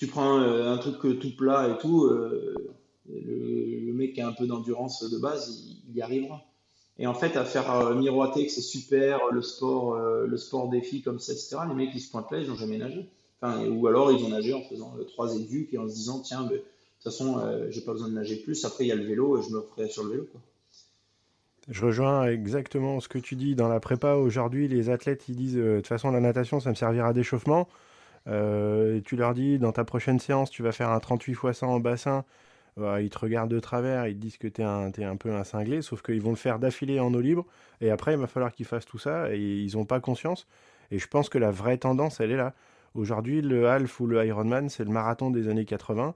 tu 0.06 0.12
prends 0.12 0.40
euh, 0.40 0.74
un 0.74 0.78
truc 0.78 1.20
tout 1.20 1.36
plat 1.36 1.70
et 1.70 1.78
tout, 1.80 2.06
euh, 2.06 2.54
le, 3.10 3.94
mec 3.94 4.14
qui 4.14 4.22
a 4.22 4.28
un 4.28 4.34
peu 4.34 4.48
d'endurance 4.48 5.10
de 5.10 5.18
base, 5.18 5.64
il, 5.88 5.96
y 5.96 6.02
arrivera. 6.02 6.42
Et 6.98 7.08
en 7.08 7.14
fait, 7.14 7.38
à 7.38 7.46
faire 7.46 7.96
miroiter 7.96 8.46
que 8.46 8.52
c'est 8.52 8.62
super, 8.62 9.20
le 9.32 9.42
sport, 9.42 9.98
le 9.98 10.38
sport 10.38 10.70
défi 10.70 11.02
comme 11.02 11.20
ça, 11.20 11.34
etc., 11.34 11.58
les 11.68 11.74
mecs 11.74 11.92
qui 11.92 12.00
se 12.00 12.12
pointent 12.12 12.32
là, 12.32 12.40
ils 12.40 12.48
n'ont 12.48 12.56
jamais 12.56 12.78
nagé 12.78 13.10
ou 13.70 13.88
alors 13.88 14.12
ils 14.12 14.24
ont 14.24 14.30
nagé 14.30 14.54
en 14.54 14.62
faisant 14.62 14.96
euh, 14.98 15.04
trois 15.04 15.36
éduques 15.36 15.74
et 15.74 15.78
en 15.78 15.88
se 15.88 15.94
disant 15.94 16.20
tiens, 16.20 16.44
de 16.44 16.58
toute 16.58 17.04
façon, 17.04 17.40
euh, 17.40 17.68
j'ai 17.70 17.82
pas 17.82 17.92
besoin 17.92 18.10
de 18.10 18.14
nager 18.14 18.38
plus. 18.38 18.64
Après, 18.66 18.86
il 18.86 18.88
y 18.88 18.92
a 18.92 18.96
le 18.96 19.04
vélo 19.04 19.38
et 19.38 19.44
je 19.44 19.54
me 19.54 19.62
ferai 19.62 19.90
sur 19.90 20.04
le 20.04 20.12
vélo. 20.12 20.28
Je 21.70 21.86
rejoins 21.86 22.28
exactement 22.28 23.00
ce 23.00 23.08
que 23.08 23.18
tu 23.18 23.36
dis. 23.36 23.56
Dans 23.56 23.70
la 23.70 23.80
prépa, 23.80 24.16
aujourd'hui, 24.16 24.68
les 24.68 24.90
athlètes, 24.90 25.26
ils 25.30 25.36
disent 25.36 25.58
euh, 25.58 25.76
de 25.76 25.78
toute 25.78 25.88
façon, 25.88 26.12
la 26.12 26.20
natation, 26.20 26.60
ça 26.60 26.70
me 26.70 26.76
servira 26.76 27.14
d'échauffement. 27.14 27.68
Et 28.28 29.02
tu 29.06 29.16
leur 29.16 29.34
dis, 29.34 29.60
dans 29.60 29.72
ta 29.72 29.84
prochaine 29.84 30.20
séance, 30.20 30.50
tu 30.50 30.64
vas 30.64 30.72
faire 30.72 30.90
un 30.90 31.00
38 31.00 31.34
x 31.34 31.58
100 31.60 31.68
en 31.68 31.80
bassin. 31.80 32.24
ils 32.78 33.10
te 33.10 33.20
regardent 33.20 33.52
de 33.52 33.60
travers, 33.60 34.08
ils 34.08 34.16
te 34.16 34.22
disent 34.22 34.38
que 34.38 34.48
tu 34.48 34.62
es, 34.62 34.66
es, 34.66 35.06
un 35.06 35.18
peu 35.18 35.34
un 35.34 35.44
cinglé, 35.44 35.82
sauf 35.82 36.02
qu'ils 36.02 36.22
vont 36.22 36.32
le 36.32 36.36
faire 36.36 36.60
d'affilée 36.60 37.00
en 37.00 37.14
eau 37.14 37.22
libre. 37.22 37.46
Et 37.82 37.92
après, 37.92 38.14
il 38.14 38.20
va 38.20 38.28
falloir 38.28 38.54
qu'ils 38.54 38.66
fassent 38.66 38.86
tout 38.86 39.00
ça 39.00 39.34
et 39.34 39.40
ils 39.40 39.76
n'ont 39.76 39.86
pas 39.86 40.00
conscience. 40.00 40.48
Et 40.92 41.00
je 41.00 41.08
pense 41.08 41.30
que 41.30 41.38
la 41.38 41.52
vraie 41.52 41.78
tendance, 41.78 42.20
elle 42.20 42.32
est 42.32 42.38
là. 42.38 42.54
Aujourd'hui, 42.96 43.42
le 43.42 43.68
half 43.68 44.00
ou 44.00 44.08
le 44.08 44.24
Ironman, 44.26 44.70
c'est 44.70 44.84
le 44.84 44.92
marathon 44.92 45.32
des 45.32 45.48
années 45.48 45.66
80. 45.66 46.14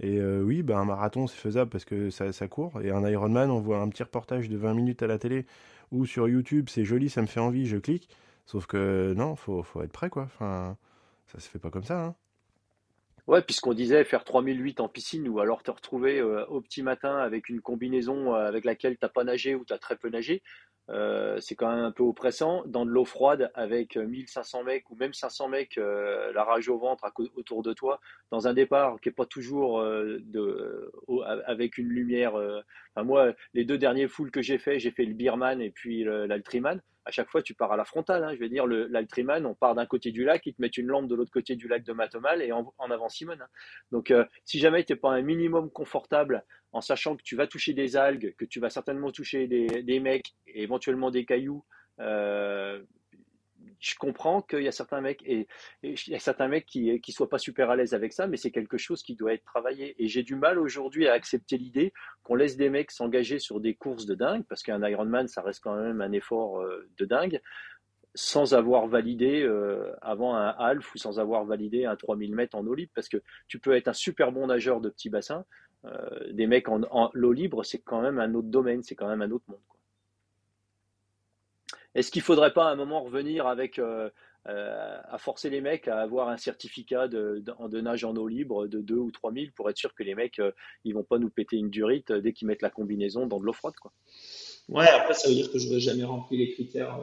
Et 0.00 0.18
euh, 0.18 0.42
oui, 0.42 0.62
ben, 0.62 0.78
un 0.78 0.84
marathon, 0.84 1.26
c'est 1.26 1.36
faisable 1.36 1.70
parce 1.70 1.84
que 1.84 2.10
ça, 2.10 2.48
court. 2.48 2.80
Et 2.82 2.90
un 2.90 3.06
Ironman, 3.06 3.50
on 3.50 3.60
voit 3.60 3.78
un 3.78 3.88
petit 3.88 4.02
reportage 4.02 4.48
de 4.48 4.56
20 4.56 4.74
minutes 4.74 5.02
à 5.02 5.06
la 5.06 5.18
télé 5.18 5.46
ou 5.92 6.06
sur 6.06 6.28
YouTube, 6.28 6.68
c'est 6.70 6.84
joli, 6.84 7.10
ça 7.10 7.20
me 7.20 7.26
fait 7.26 7.40
envie, 7.40 7.66
je 7.66 7.76
clique. 7.76 8.08
Sauf 8.46 8.66
que 8.66 9.12
non, 9.16 9.36
faut, 9.36 9.62
faut 9.62 9.82
être 9.82 9.92
prêt, 9.92 10.08
quoi. 10.08 10.28
Ça 11.32 11.40
se 11.40 11.48
fait 11.48 11.58
pas 11.58 11.70
comme 11.70 11.84
ça. 11.84 12.04
Hein. 12.04 12.16
Ouais, 13.26 13.42
puisqu'on 13.42 13.74
disait 13.74 14.02
faire 14.04 14.24
3008 14.24 14.80
en 14.80 14.88
piscine 14.88 15.28
ou 15.28 15.38
alors 15.38 15.62
te 15.62 15.70
retrouver 15.70 16.18
euh, 16.18 16.44
au 16.46 16.60
petit 16.60 16.82
matin 16.82 17.16
avec 17.18 17.48
une 17.48 17.60
combinaison 17.60 18.34
euh, 18.34 18.48
avec 18.48 18.64
laquelle 18.64 18.94
tu 18.94 19.04
n'as 19.04 19.08
pas 19.08 19.22
nagé 19.22 19.54
ou 19.54 19.64
tu 19.64 19.72
as 19.72 19.78
très 19.78 19.96
peu 19.96 20.08
nagé, 20.08 20.42
euh, 20.88 21.38
c'est 21.40 21.54
quand 21.54 21.70
même 21.70 21.84
un 21.84 21.92
peu 21.92 22.02
oppressant. 22.02 22.62
Dans 22.66 22.84
de 22.84 22.90
l'eau 22.90 23.04
froide 23.04 23.50
avec 23.54 23.96
1500 23.96 24.64
mecs 24.64 24.90
ou 24.90 24.96
même 24.96 25.12
500 25.12 25.48
mecs, 25.48 25.76
la 25.76 26.44
rage 26.44 26.68
au 26.68 26.78
ventre 26.78 27.04
autour 27.36 27.62
de 27.62 27.72
toi, 27.72 28.00
dans 28.30 28.48
un 28.48 28.54
départ 28.54 29.00
qui 29.00 29.08
n'est 29.08 29.14
pas 29.14 29.26
toujours 29.26 29.84
avec 31.46 31.78
une 31.78 31.88
lumière. 31.88 32.32
moi, 32.96 33.32
les 33.54 33.64
deux 33.64 33.78
derniers 33.78 34.08
foules 34.08 34.30
que 34.30 34.42
j'ai 34.42 34.58
fait, 34.58 34.78
j'ai 34.78 34.90
fait 34.90 35.04
le 35.04 35.14
Beerman 35.14 35.60
et 35.60 35.70
puis 35.70 36.04
l'Altriman 36.04 36.80
à 37.04 37.10
chaque 37.10 37.30
fois, 37.30 37.42
tu 37.42 37.54
pars 37.54 37.72
à 37.72 37.76
la 37.76 37.84
frontale. 37.84 38.24
Hein. 38.24 38.34
Je 38.34 38.40
veux 38.40 38.48
dire, 38.48 38.66
l'Altriman, 38.66 39.44
on 39.46 39.54
part 39.54 39.74
d'un 39.74 39.86
côté 39.86 40.10
du 40.12 40.24
lac, 40.24 40.46
ils 40.46 40.54
te 40.54 40.60
mettent 40.60 40.76
une 40.76 40.86
lampe 40.86 41.08
de 41.08 41.14
l'autre 41.14 41.32
côté 41.32 41.56
du 41.56 41.66
lac 41.66 41.82
de 41.82 41.92
Matomal 41.92 42.42
et 42.42 42.52
en, 42.52 42.72
avant 42.78 43.08
Simone. 43.08 43.40
Hein. 43.42 43.48
Donc, 43.90 44.10
euh, 44.10 44.24
si 44.44 44.58
jamais 44.58 44.84
tu 44.84 44.92
n'es 44.92 44.98
pas 44.98 45.10
un 45.10 45.22
minimum 45.22 45.70
confortable 45.70 46.44
en 46.72 46.80
sachant 46.80 47.16
que 47.16 47.22
tu 47.22 47.36
vas 47.36 47.46
toucher 47.46 47.72
des 47.72 47.96
algues, 47.96 48.34
que 48.36 48.44
tu 48.44 48.60
vas 48.60 48.70
certainement 48.70 49.10
toucher 49.10 49.46
des, 49.46 50.00
mecs 50.00 50.34
et 50.46 50.62
éventuellement 50.62 51.10
des 51.10 51.24
cailloux, 51.24 51.64
euh, 52.00 52.82
je 53.80 53.94
comprends 53.96 54.42
qu'il 54.42 54.62
y 54.62 54.68
a 54.68 54.72
certains 54.72 55.00
mecs 55.00 55.22
et, 55.26 55.48
il 55.82 55.96
y 56.08 56.14
a 56.14 56.18
certains 56.18 56.48
mecs 56.48 56.66
qui 56.66 57.00
qui 57.00 57.12
soient 57.12 57.28
pas 57.28 57.38
super 57.38 57.70
à 57.70 57.76
l'aise 57.76 57.94
avec 57.94 58.12
ça, 58.12 58.26
mais 58.26 58.36
c'est 58.36 58.50
quelque 58.50 58.78
chose 58.78 59.02
qui 59.02 59.14
doit 59.14 59.32
être 59.32 59.44
travaillé. 59.44 59.94
Et 60.02 60.08
j'ai 60.08 60.22
du 60.22 60.34
mal 60.34 60.58
aujourd'hui 60.58 61.08
à 61.08 61.12
accepter 61.12 61.56
l'idée 61.56 61.92
qu'on 62.22 62.34
laisse 62.34 62.56
des 62.56 62.70
mecs 62.70 62.90
s'engager 62.90 63.38
sur 63.38 63.60
des 63.60 63.74
courses 63.74 64.06
de 64.06 64.14
dingue, 64.14 64.44
parce 64.48 64.62
qu'un 64.62 64.86
Ironman, 64.86 65.28
ça 65.28 65.42
reste 65.42 65.62
quand 65.62 65.76
même 65.76 66.00
un 66.00 66.12
effort 66.12 66.60
euh, 66.60 66.88
de 66.98 67.04
dingue. 67.04 67.40
sans 68.14 68.54
avoir 68.54 68.88
validé 68.88 69.42
euh, 69.42 69.92
avant 70.02 70.34
un 70.34 70.48
half 70.58 70.94
ou 70.94 70.98
sans 70.98 71.20
avoir 71.20 71.44
validé 71.44 71.84
un 71.86 71.96
3000 71.96 72.34
mètres 72.34 72.56
en 72.56 72.62
libre 72.74 72.90
parce 72.94 73.08
que 73.08 73.18
tu 73.46 73.60
peux 73.60 73.76
être 73.76 73.88
un 73.88 73.92
super 73.92 74.32
bon 74.32 74.48
nageur 74.48 74.80
de 74.80 74.90
petit 74.90 75.10
bassin. 75.10 75.44
Euh, 75.86 76.32
des 76.32 76.46
mecs 76.46 76.68
en, 76.68 76.82
en 76.90 77.10
l'eau 77.14 77.32
libre, 77.32 77.64
c'est 77.64 77.78
quand 77.78 78.02
même 78.02 78.18
un 78.18 78.34
autre 78.34 78.48
domaine, 78.48 78.82
c'est 78.82 78.94
quand 78.94 79.08
même 79.08 79.22
un 79.22 79.30
autre 79.30 79.44
monde. 79.48 79.58
Est-ce 81.94 82.10
qu'il 82.10 82.20
ne 82.20 82.24
faudrait 82.24 82.52
pas 82.52 82.68
à 82.68 82.72
un 82.72 82.76
moment 82.76 83.02
revenir 83.02 83.46
avec 83.46 83.78
euh, 83.78 84.10
à 84.46 85.18
forcer 85.18 85.50
les 85.50 85.60
mecs 85.60 85.88
à 85.88 86.00
avoir 86.00 86.28
un 86.28 86.36
certificat 86.36 87.08
de, 87.08 87.42
de, 87.44 87.80
nage 87.80 88.04
en 88.04 88.14
eau 88.14 88.28
libre 88.28 88.68
de 88.68 88.80
2 88.80 88.94
ou 88.94 89.10
3000 89.10 89.52
pour 89.52 89.68
être 89.68 89.76
sûr 89.76 89.94
que 89.94 90.02
les 90.02 90.14
mecs 90.14 90.40
ils 90.84 90.94
vont 90.94 91.02
pas 91.02 91.18
nous 91.18 91.30
péter 91.30 91.56
une 91.56 91.68
durite 91.68 92.12
dès 92.12 92.32
qu'ils 92.32 92.46
mettent 92.46 92.62
la 92.62 92.70
combinaison 92.70 93.26
dans 93.26 93.40
de 93.40 93.44
l'eau 93.44 93.52
froide 93.52 93.74
quoi? 93.80 93.92
Ouais, 94.68 94.88
après 94.88 95.14
ça 95.14 95.28
veut 95.28 95.34
dire 95.34 95.50
que 95.50 95.58
je 95.58 95.66
n'aurais 95.66 95.80
jamais 95.80 96.04
rempli 96.04 96.38
les 96.38 96.52
critères 96.52 97.02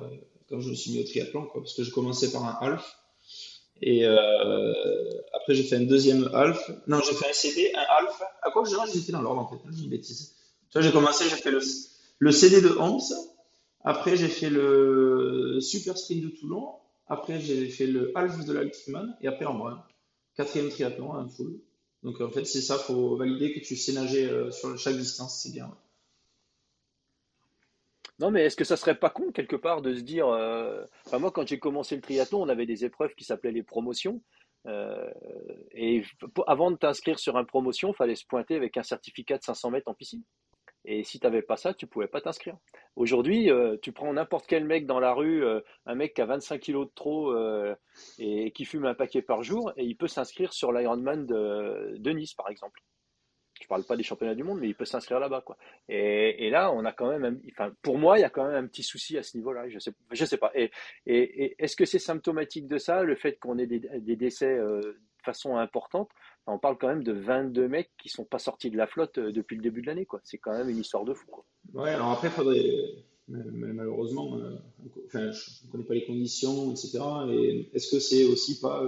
quand 0.50 0.60
je 0.62 0.70
me 0.70 0.76
suis 0.76 0.92
mis 0.92 1.00
au 1.00 1.04
triathlon, 1.04 1.46
quoi, 1.46 1.62
parce 1.62 1.74
que 1.74 1.84
j'ai 1.84 1.92
commencé 1.92 2.32
par 2.32 2.46
un 2.46 2.58
half. 2.62 3.00
Et 3.82 4.06
euh, 4.06 4.74
après, 5.34 5.54
j'ai 5.54 5.64
fait 5.64 5.76
un 5.76 5.84
deuxième 5.84 6.30
half. 6.34 6.72
Non, 6.88 7.00
j'ai 7.02 7.14
fait 7.14 7.30
un 7.30 7.34
CD, 7.34 7.72
un 7.76 7.86
half. 7.90 8.22
À 8.42 8.52
quoi 8.52 8.64
je 8.64 8.70
dirais 8.70 8.86
J'étais 8.94 9.12
dans 9.12 9.22
l'ordre, 9.22 9.42
en 9.42 9.48
fait. 9.48 9.58
J'ai 9.72 9.84
une 9.84 9.90
bêtise. 9.90 10.36
J'ai 10.76 10.92
commencé, 10.92 11.26
j'ai 11.30 11.36
fait 11.36 11.52
le, 11.52 11.62
le 12.20 12.32
CD 12.32 12.62
de 12.62 12.70
Homs. 12.70 13.02
Après, 13.84 14.18
j'ai 14.18 14.28
fait 14.28 14.50
le 14.50 15.60
Super 15.62 15.98
Sprint 15.98 16.24
de 16.24 16.30
Toulon. 16.30 16.74
Après, 17.08 17.40
j'ai 17.40 17.70
fait 17.70 17.88
le 17.88 18.12
half 18.16 18.46
de 18.46 18.54
l'Altman. 18.54 19.16
Et 19.22 19.28
après, 19.28 19.46
en 19.46 19.56
brun. 19.56 19.84
Quatrième 20.36 20.70
triathlon, 20.70 21.14
un 21.14 21.28
full. 21.28 21.60
Donc, 22.04 22.22
en 22.22 22.30
fait, 22.30 22.46
c'est 22.46 22.62
ça. 22.62 22.78
faut 22.78 23.16
valider 23.16 23.54
que 23.54 23.60
tu 23.60 23.76
sais 23.76 23.94
nager 23.94 24.30
euh, 24.30 24.52
sur 24.52 24.78
chaque 24.78 24.98
distance. 24.98 25.42
C'est 25.42 25.52
bien. 25.52 25.72
Non, 28.20 28.32
mais 28.32 28.46
est-ce 28.46 28.56
que 28.56 28.64
ça 28.64 28.78
serait 28.78 28.98
pas 28.98 29.12
con 29.12 29.32
quelque 29.32 29.56
part 29.56 29.82
de 29.82 29.94
se 29.94 30.02
dire, 30.02 30.28
euh, 30.28 30.84
moi 31.20 31.32
quand 31.32 31.48
j'ai 31.48 31.60
commencé 31.60 31.96
le 31.96 32.02
triathlon, 32.02 32.42
on 32.42 32.50
avait 32.50 32.66
des 32.66 32.84
épreuves 32.84 33.14
qui 33.14 33.24
s'appelaient 33.24 33.52
les 33.52 33.64
promotions. 33.64 34.22
Euh, 34.66 35.12
et 35.72 36.04
avant 36.48 36.72
de 36.72 36.78
t'inscrire 36.78 37.20
sur 37.20 37.38
une 37.38 37.46
promotion, 37.46 37.92
il 37.92 37.96
fallait 37.96 38.16
se 38.16 38.26
pointer 38.26 38.56
avec 38.56 38.76
un 38.76 38.84
certificat 38.84 39.38
de 39.38 39.44
500 39.44 39.70
mètres 39.70 39.88
en 39.88 39.94
piscine. 39.94 40.24
Et 40.84 41.04
si 41.04 41.20
tu 41.20 41.28
n'avais 41.28 41.44
pas 41.44 41.58
ça, 41.58 41.74
tu 41.74 41.86
pouvais 41.86 42.08
pas 42.08 42.22
t'inscrire. 42.22 42.58
Aujourd'hui, 42.96 43.52
euh, 43.52 43.78
tu 43.82 43.92
prends 43.92 44.12
n'importe 44.12 44.48
quel 44.48 44.66
mec 44.66 44.88
dans 44.88 45.00
la 45.00 45.14
rue, 45.14 45.46
un 45.86 45.96
mec 45.96 46.16
qui 46.16 46.22
a 46.22 46.26
25 46.26 46.60
kilos 46.60 46.88
de 46.88 46.94
trop 46.96 47.36
et, 48.18 48.52
qui 48.52 48.66
fume 48.66 48.86
un 48.86 48.96
paquet 48.96 49.22
par 49.22 49.44
jour, 49.44 49.72
et 49.78 49.86
il 49.86 49.96
peut 49.96 50.08
s'inscrire 50.08 50.54
sur 50.54 50.72
l'Ironman 50.72 51.26
de 51.28 52.12
Nice, 52.12 52.34
par 52.34 52.50
exemple 52.50 52.82
je 53.68 53.70
parle 53.70 53.84
pas 53.84 53.98
des 53.98 54.04
championnats 54.04 54.34
du 54.34 54.46
monde, 54.46 54.60
mais 54.62 54.70
il 54.70 54.76
peut 54.76 54.86
s'inscrire 54.86 55.20
là-bas, 55.20 55.42
quoi. 55.42 55.58
Et, 55.90 56.50
là, 56.50 56.72
on 56.72 56.86
a 56.86 56.94
quand 56.94 57.20
même, 57.20 57.42
pour 57.82 57.98
moi, 57.98 58.18
il 58.18 58.22
y 58.22 58.24
a 58.24 58.30
quand 58.30 58.48
même 58.48 58.64
un 58.64 58.68
petit 58.68 58.84
souci 58.84 59.18
à 59.18 59.24
ce 59.24 59.36
niveau-là. 59.36 59.68
Je 59.68 59.78
sais, 59.80 59.92
sais 60.14 60.38
pas. 60.38 60.54
Et, 60.56 60.72
est-ce 61.06 61.76
que 61.76 61.84
c'est 61.84 62.00
symptomatique 62.00 62.68
de 62.68 62.78
ça, 62.78 63.04
le 63.04 63.16
fait 63.16 63.38
qu'on 63.38 63.58
ait 63.58 63.68
des, 63.68 64.16
décès 64.16 64.58
euh, 64.58 64.80
de 64.80 64.98
façon 65.22 65.58
importante? 65.58 66.10
On 66.46 66.60
parle 66.60 66.78
quand 66.78 66.88
même 66.88 67.04
de 67.04 67.12
22 67.12 67.68
mecs 67.68 67.92
qui 67.98 68.08
sont 68.08 68.24
pas 68.24 68.40
sortis 68.40 68.72
de 68.72 68.78
la 68.78 68.88
flotte 68.88 69.18
euh, 69.18 69.34
depuis 69.34 69.58
le 69.58 69.62
début 69.62 69.82
de 69.82 69.88
l'année, 69.88 70.06
quoi. 70.06 70.22
C'est 70.24 70.38
quand 70.38 70.58
même 70.58 70.70
une 70.70 70.78
histoire 70.78 71.04
de 71.04 71.14
fou, 71.14 71.28
quoi. 71.30 71.44
Ouais. 71.74 71.90
Alors 71.90 72.12
après, 72.12 72.30
faudrait, 72.30 72.72
malheureusement, 73.28 74.38
euh, 74.38 74.56
enfin, 75.08 75.30
je 75.32 75.66
ne 75.66 75.72
connais 75.74 75.84
pas 75.84 75.94
les 75.94 76.06
conditions, 76.06 76.72
etc. 76.72 77.00
Et 77.32 77.70
est-ce 77.74 77.92
que 77.92 78.00
c'est 78.00 78.24
aussi 78.24 78.62
pas 78.62 78.82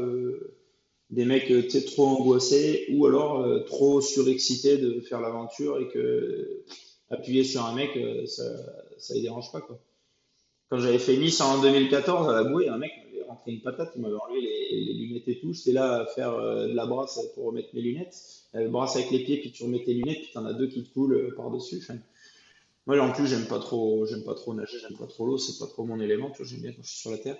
des 1.09 1.25
mecs 1.25 1.49
euh, 1.51 1.67
trop 1.87 2.07
angoissés 2.07 2.85
ou 2.91 3.05
alors 3.05 3.41
euh, 3.41 3.59
trop 3.61 4.01
surexcités 4.01 4.77
de 4.77 4.99
faire 5.01 5.21
l'aventure 5.21 5.79
et 5.79 5.87
que 5.87 6.63
appuyer 7.09 7.43
sur 7.43 7.65
un 7.65 7.73
mec, 7.73 7.97
euh, 7.97 8.25
ça, 8.27 8.43
ça 8.97 9.15
les 9.15 9.21
dérange 9.21 9.51
pas. 9.51 9.61
Quoi. 9.61 9.79
Quand 10.69 10.77
j'avais 10.77 10.99
fait 10.99 11.17
Nice 11.17 11.41
en 11.41 11.61
2014 11.61 12.29
à 12.29 12.33
la 12.33 12.43
bouée, 12.43 12.69
un 12.69 12.77
mec 12.77 12.91
m'avait 13.03 13.23
rentré 13.23 13.51
une 13.51 13.61
patate, 13.61 13.91
il 13.95 14.03
m'avait 14.03 14.13
enlevé 14.13 14.41
les, 14.41 14.93
lunettes 14.93 15.27
et 15.27 15.39
tout. 15.39 15.51
J'étais 15.51 15.71
là 15.71 16.01
à 16.01 16.05
faire 16.05 16.37
de 16.37 16.75
la 16.75 16.85
brasse 16.85 17.19
pour 17.33 17.45
remettre 17.45 17.69
mes 17.73 17.81
lunettes. 17.81 18.15
Brasse 18.53 18.95
avec 18.95 19.09
les 19.09 19.23
pieds, 19.23 19.37
puis 19.37 19.51
tu 19.51 19.63
remets 19.63 19.83
tes 19.83 19.95
lunettes, 19.95 20.19
puis 20.19 20.29
t'en 20.31 20.45
as 20.45 20.53
deux 20.53 20.67
qui 20.67 20.83
te 20.83 20.93
coulent 20.93 21.33
par-dessus. 21.35 21.81
moi, 22.85 22.99
en 22.99 23.11
plus, 23.11 23.25
j'aime 23.25 23.47
pas 23.47 23.57
trop, 23.57 24.05
j'aime 24.05 24.23
pas 24.23 24.35
trop 24.35 24.53
nager, 24.53 24.77
j'aime 24.79 24.95
pas 24.95 25.07
trop 25.07 25.25
l'eau, 25.25 25.39
c'est 25.39 25.57
pas 25.57 25.65
trop 25.65 25.85
mon 25.85 25.99
élément. 25.99 26.31
J'aime 26.39 26.61
bien 26.61 26.71
quand 26.71 26.83
je 26.83 26.89
suis 26.89 26.99
sur 26.99 27.09
la 27.09 27.17
terre. 27.17 27.37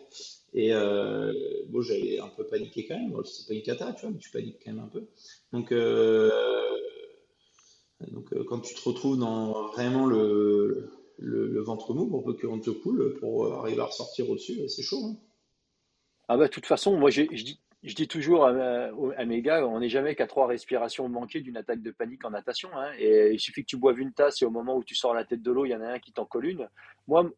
Et 0.54 0.74
euh, 0.74 1.34
bon, 1.68 1.82
j'avais 1.82 2.20
un 2.20 2.28
peu 2.28 2.46
paniqué 2.46 2.86
quand 2.88 2.98
même. 2.98 3.14
c'est 3.24 3.48
pas 3.48 3.54
une 3.54 3.62
cata, 3.62 3.94
tu 3.94 4.02
vois, 4.02 4.12
mais 4.12 4.20
tu 4.20 4.32
paniques 4.32 4.60
quand 4.64 4.72
même 4.72 4.84
un 4.84 4.88
peu. 4.88 5.08
Donc, 5.54 5.72
euh, 5.72 6.30
donc 8.12 8.34
euh, 8.34 8.44
quand 8.48 8.60
tu 8.60 8.74
te 8.74 8.82
retrouves 8.82 9.18
dans 9.18 9.68
vraiment 9.68 10.06
le, 10.06 10.90
le, 11.18 11.62
ventre 11.62 11.94
mou 11.94 12.08
pour 12.08 12.24
peu 12.24 12.34
qu'on 12.34 12.60
te 12.60 12.72
coule 12.72 13.18
pour 13.20 13.54
arriver 13.54 13.82
à 13.82 13.86
ressortir 13.86 14.30
au-dessus, 14.30 14.68
c'est 14.70 14.84
chaud. 14.84 15.04
Hein. 15.06 15.18
Ah 16.28 16.38
bah, 16.38 16.48
de 16.48 16.52
toute 16.52 16.66
façon, 16.66 16.98
moi, 16.98 17.10
je 17.10 17.24
dis, 17.24 17.60
je 17.84 17.96
dis 17.96 18.08
toujours 18.08 18.46
à, 18.46 19.26
mes 19.26 19.42
gars, 19.42 19.66
on 19.68 19.80
n'est 19.80 19.90
jamais 19.90 20.16
qu'à 20.16 20.28
trois 20.28 20.48
respirations 20.48 21.08
manquées 21.10 21.42
d'une 21.42 21.58
attaque 21.58 21.82
de 21.82 21.92
panique 21.92 22.26
en 22.26 22.32
natation. 22.32 22.70
Hein. 22.74 22.92
et 22.98 23.32
il 23.34 23.40
suffit 23.40 23.62
que 23.62 23.68
tu 23.68 23.78
boives 23.78 24.00
une 24.00 24.14
tasse 24.14 24.42
et 24.42 24.46
au 24.46 24.52
moment 24.52 24.76
où 24.76 24.84
tu 24.84 24.96
sors 24.96 25.14
la 25.14 25.26
tête 25.26 25.42
de 25.42 25.52
l'eau, 25.52 25.66
il 25.66 25.70
y 25.70 25.76
en 25.76 25.82
a 25.82 25.88
un 25.88 26.00
qui 26.00 26.12
t'en 26.12 26.26
colle 26.26 26.48
une. 26.48 26.70
Moi, 27.08 27.30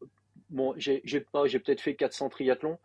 bon, 0.52 0.74
j'ai 0.78 1.00
peut-être 1.02 1.82
fait 1.82 1.96
400 1.96 2.30
triathlons. 2.30 2.78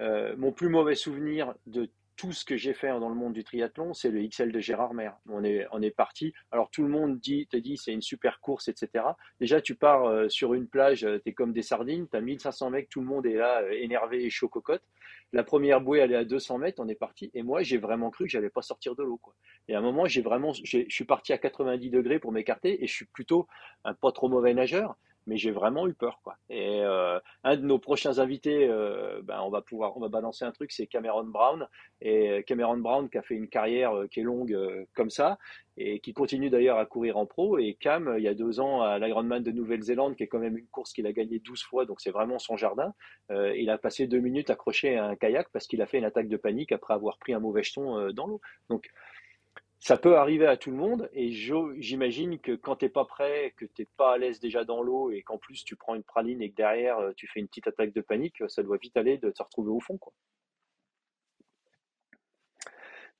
Euh, 0.00 0.34
mon 0.36 0.50
plus 0.50 0.68
mauvais 0.68 0.94
souvenir 0.94 1.54
de 1.66 1.90
tout 2.16 2.32
ce 2.32 2.44
que 2.44 2.56
j'ai 2.56 2.74
fait 2.74 2.88
dans 2.88 3.08
le 3.08 3.14
monde 3.14 3.32
du 3.32 3.44
triathlon, 3.44 3.94
c'est 3.94 4.10
le 4.10 4.26
XL 4.26 4.52
de 4.52 4.60
Gérard 4.60 4.92
Mer. 4.92 5.16
On 5.26 5.42
est, 5.42 5.90
parti. 5.90 6.34
Alors 6.50 6.70
tout 6.70 6.82
le 6.82 6.88
monde 6.88 7.18
dit, 7.18 7.46
te 7.46 7.56
dit 7.56 7.78
c'est 7.78 7.92
une 7.92 8.02
super 8.02 8.40
course, 8.40 8.68
etc. 8.68 9.04
Déjà, 9.40 9.62
tu 9.62 9.74
pars 9.74 10.04
euh, 10.04 10.28
sur 10.28 10.52
une 10.52 10.66
plage, 10.66 11.04
euh, 11.04 11.18
tu 11.24 11.30
es 11.30 11.32
comme 11.32 11.54
des 11.54 11.62
sardines, 11.62 12.08
tu 12.10 12.16
as 12.16 12.20
1500 12.20 12.70
mecs, 12.70 12.90
tout 12.90 13.00
le 13.00 13.06
monde 13.06 13.24
est 13.24 13.36
là, 13.36 13.62
énervé 13.72 14.24
et 14.24 14.30
chaud 14.30 14.48
cocotte. 14.48 14.82
La 15.32 15.44
première 15.44 15.80
bouée, 15.80 16.00
elle 16.00 16.12
est 16.12 16.16
à 16.16 16.24
200 16.24 16.58
mètres, 16.58 16.82
on 16.82 16.88
est 16.88 16.94
parti. 16.94 17.30
Et 17.32 17.42
moi, 17.42 17.62
j'ai 17.62 17.78
vraiment 17.78 18.10
cru 18.10 18.24
que 18.24 18.30
j'allais 18.30 18.50
pas 18.50 18.62
sortir 18.62 18.94
de 18.96 19.02
l'eau. 19.02 19.20
Et 19.68 19.74
à 19.74 19.78
un 19.78 19.82
moment, 19.82 20.06
j'ai 20.06 20.22
vraiment, 20.22 20.52
je 20.52 20.84
suis 20.88 21.04
parti 21.04 21.32
à 21.32 21.38
90 21.38 21.88
degrés 21.88 22.18
pour 22.18 22.32
m'écarter 22.32 22.82
et 22.82 22.86
je 22.86 22.92
suis 22.92 23.06
plutôt 23.06 23.46
un 23.84 23.94
pas 23.94 24.12
trop 24.12 24.28
mauvais 24.28 24.52
nageur 24.52 24.96
mais 25.26 25.36
j'ai 25.36 25.50
vraiment 25.50 25.86
eu 25.86 25.94
peur 25.94 26.20
quoi. 26.22 26.36
Et 26.48 26.80
euh, 26.82 27.18
un 27.44 27.56
de 27.56 27.62
nos 27.62 27.78
prochains 27.78 28.18
invités, 28.18 28.66
euh, 28.68 29.20
ben, 29.22 29.40
on 29.42 29.50
va 29.50 29.62
pouvoir, 29.62 29.96
on 29.96 30.00
va 30.00 30.08
balancer 30.08 30.44
un 30.44 30.52
truc, 30.52 30.72
c'est 30.72 30.86
Cameron 30.86 31.24
Brown 31.24 31.66
et 32.00 32.42
Cameron 32.46 32.78
Brown 32.78 33.08
qui 33.08 33.18
a 33.18 33.22
fait 33.22 33.34
une 33.34 33.48
carrière 33.48 33.96
euh, 33.96 34.06
qui 34.06 34.20
est 34.20 34.24
longue 34.24 34.56
comme 34.94 35.10
ça 35.10 35.38
et 35.76 36.00
qui 36.00 36.12
continue 36.12 36.50
d'ailleurs 36.50 36.78
à 36.78 36.86
courir 36.86 37.16
en 37.16 37.26
pro. 37.26 37.58
Et 37.58 37.74
Cam, 37.74 38.14
il 38.18 38.24
y 38.24 38.28
a 38.28 38.34
deux 38.34 38.60
ans 38.60 38.82
à 38.82 38.98
l'Ironman 38.98 39.42
de 39.42 39.50
Nouvelle-Zélande, 39.50 40.16
qui 40.16 40.24
est 40.24 40.28
quand 40.28 40.38
même 40.38 40.58
une 40.58 40.66
course 40.66 40.92
qu'il 40.92 41.06
a 41.06 41.12
gagnée 41.12 41.38
12 41.38 41.62
fois, 41.62 41.86
donc 41.86 42.00
c'est 42.00 42.10
vraiment 42.10 42.38
son 42.38 42.56
jardin. 42.56 42.92
il 43.30 43.70
a 43.70 43.78
passé 43.78 44.06
deux 44.06 44.20
minutes 44.20 44.50
accroché 44.50 44.98
à 44.98 45.06
un 45.06 45.16
kayak 45.16 45.48
parce 45.52 45.66
qu'il 45.66 45.80
a 45.80 45.86
fait 45.86 45.98
une 45.98 46.04
attaque 46.04 46.28
de 46.28 46.36
panique 46.36 46.72
après 46.72 46.92
avoir 46.92 47.16
pris 47.18 47.32
un 47.32 47.40
mauvais 47.40 47.62
jeton 47.62 48.10
dans 48.12 48.26
l'eau. 48.26 48.40
Donc 48.68 48.90
ça 49.80 49.96
peut 49.96 50.16
arriver 50.16 50.46
à 50.46 50.58
tout 50.58 50.70
le 50.70 50.76
monde 50.76 51.08
et 51.14 51.32
j'imagine 51.32 52.38
que 52.38 52.52
quand 52.52 52.76
tu 52.76 52.84
n'es 52.84 52.90
pas 52.90 53.06
prêt, 53.06 53.54
que 53.56 53.64
tu 53.64 53.82
n'es 53.82 53.88
pas 53.96 54.12
à 54.12 54.18
l'aise 54.18 54.38
déjà 54.38 54.62
dans 54.64 54.82
l'eau 54.82 55.10
et 55.10 55.22
qu'en 55.22 55.38
plus 55.38 55.64
tu 55.64 55.74
prends 55.74 55.94
une 55.94 56.02
praline 56.02 56.42
et 56.42 56.50
que 56.50 56.56
derrière 56.56 56.98
euh, 56.98 57.12
tu 57.16 57.26
fais 57.26 57.40
une 57.40 57.48
petite 57.48 57.66
attaque 57.66 57.94
de 57.94 58.02
panique, 58.02 58.42
ça 58.48 58.62
doit 58.62 58.76
vite 58.76 58.96
aller 58.98 59.16
de 59.16 59.30
te 59.30 59.42
retrouver 59.42 59.70
au 59.70 59.80
fond. 59.80 59.96
Quoi. 59.96 60.12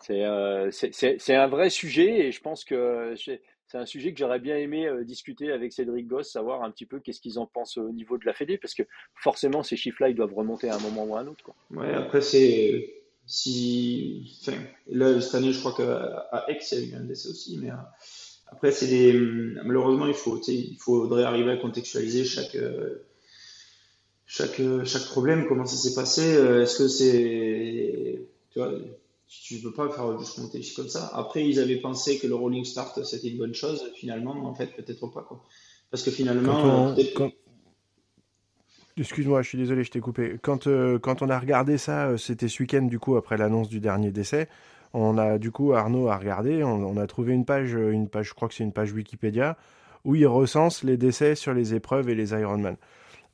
C'est, 0.01 0.25
euh, 0.25 0.71
un 1.29 1.47
vrai 1.49 1.71
sujet 1.71 2.27
et 2.27 2.33
je 2.33 2.41
pense 2.43 2.65
que 2.65 3.15
c'est, 3.17 3.41
un 3.73 3.87
sujet 3.87 4.13
que 4.13 4.19
j'aurais 4.19 4.41
bien 4.41 4.57
aimé 4.57 4.87
euh, 4.87 5.03
discuter 5.05 5.53
avec 5.53 5.73
Cédric 5.73 6.07
Goss, 6.07 6.31
savoir 6.31 6.63
un 6.63 6.71
petit 6.71 6.87
peu 6.87 7.01
qu'est-ce 7.01 7.21
qu'ils 7.21 7.39
en 7.39 7.47
pensent 7.47 7.79
au 7.79 7.91
niveau 7.91 8.19
de 8.19 8.27
la 8.27 8.35
Fédé, 8.35 8.59
parce 8.59 8.75
que 8.75 8.83
forcément 9.15 9.63
ces 9.63 9.77
chiffres-là, 9.77 10.11
ils 10.11 10.15
doivent 10.15 10.35
remonter 10.35 10.69
à 10.69 10.75
un 10.75 10.81
moment 10.81 11.05
ou 11.05 11.17
à 11.17 11.21
un 11.21 11.27
autre. 11.27 11.45
Quoi. 11.45 11.55
Ouais, 11.71 11.95
après 11.95 12.21
c'est 12.21 13.00
si, 13.31 14.37
enfin, 14.41 14.59
là, 14.89 15.21
cette 15.21 15.37
année, 15.37 15.53
je 15.53 15.61
crois 15.61 15.73
qu'à 15.73 16.45
Aix, 16.49 16.59
il 16.73 16.79
y 16.79 16.83
a 16.83 16.85
eu 16.87 16.95
un 16.97 17.05
décès 17.05 17.29
aussi, 17.29 17.59
mais 17.63 17.71
euh, 17.71 17.75
après, 18.49 18.73
c'est 18.73 18.89
des, 18.89 19.13
malheureusement, 19.65 20.07
il 20.07 20.15
faut, 20.15 20.41
il 20.49 20.77
faudrait 20.81 21.23
arriver 21.23 21.53
à 21.53 21.57
contextualiser 21.57 22.25
chaque, 22.25 22.57
euh, 22.57 23.07
chaque, 24.27 24.61
chaque 24.85 25.05
problème, 25.05 25.47
comment 25.49 25.65
ça 25.65 25.77
s'est 25.77 25.95
passé. 25.95 26.35
Euh, 26.35 26.63
est-ce 26.63 26.79
que 26.79 26.89
c'est, 26.89 28.27
tu 28.51 28.59
vois, 28.59 28.73
tu 29.29 29.55
ne 29.55 29.63
peux 29.63 29.75
pas 29.75 29.89
faire 29.91 30.19
juste 30.19 30.39
monter 30.39 30.61
comme 30.75 30.89
ça. 30.89 31.09
Après, 31.15 31.49
ils 31.49 31.61
avaient 31.61 31.77
pensé 31.77 32.19
que 32.19 32.27
le 32.27 32.35
rolling 32.35 32.65
start, 32.65 33.05
c'était 33.05 33.29
une 33.29 33.39
bonne 33.39 33.55
chose. 33.55 33.93
Finalement, 33.95 34.33
en 34.45 34.57
fait, 34.57 34.75
peut-être 34.75 35.07
pas, 35.07 35.23
quoi. 35.23 35.45
Parce 35.93 36.03
que 36.03 36.11
finalement, 36.11 36.97
Excuse-moi, 38.97 39.43
je 39.43 39.49
suis 39.49 39.59
désolé, 39.59 39.85
je 39.85 39.91
t'ai 39.91 40.01
coupé. 40.01 40.37
Quand, 40.43 40.67
euh, 40.67 40.99
quand 40.99 41.23
on 41.23 41.31
a 41.31 41.39
regardé 41.39 41.79
ça, 41.79 42.09
euh, 42.09 42.17
c'était 42.17 42.49
ce 42.49 42.63
week-end, 42.63 42.83
du 42.83 42.99
coup, 42.99 43.17
après 43.17 43.37
l'annonce 43.37 43.69
du 43.69 43.81
dernier 43.81 44.11
décès. 44.11 44.49
On 44.93 45.17
a, 45.19 45.39
du 45.39 45.53
coup, 45.53 45.73
Arnaud 45.73 46.09
a 46.09 46.17
regardé, 46.17 46.65
on, 46.65 46.97
a 46.97 47.07
trouvé 47.07 47.33
une 47.33 47.45
page, 47.45 47.77
euh, 47.77 47.93
une 47.93 48.09
page, 48.09 48.29
je 48.29 48.35
crois 48.35 48.49
que 48.49 48.55
c'est 48.55 48.65
une 48.65 48.73
page 48.73 48.93
Wikipédia, 48.93 49.57
où 50.05 50.17
il 50.17 50.27
recense 50.27 50.83
les 50.83 50.97
décès 50.97 51.37
sur 51.37 51.55
les 51.55 51.75
épreuves 51.75 52.09
et 52.09 52.17
les 52.17 52.33
Ironman. 52.33 52.77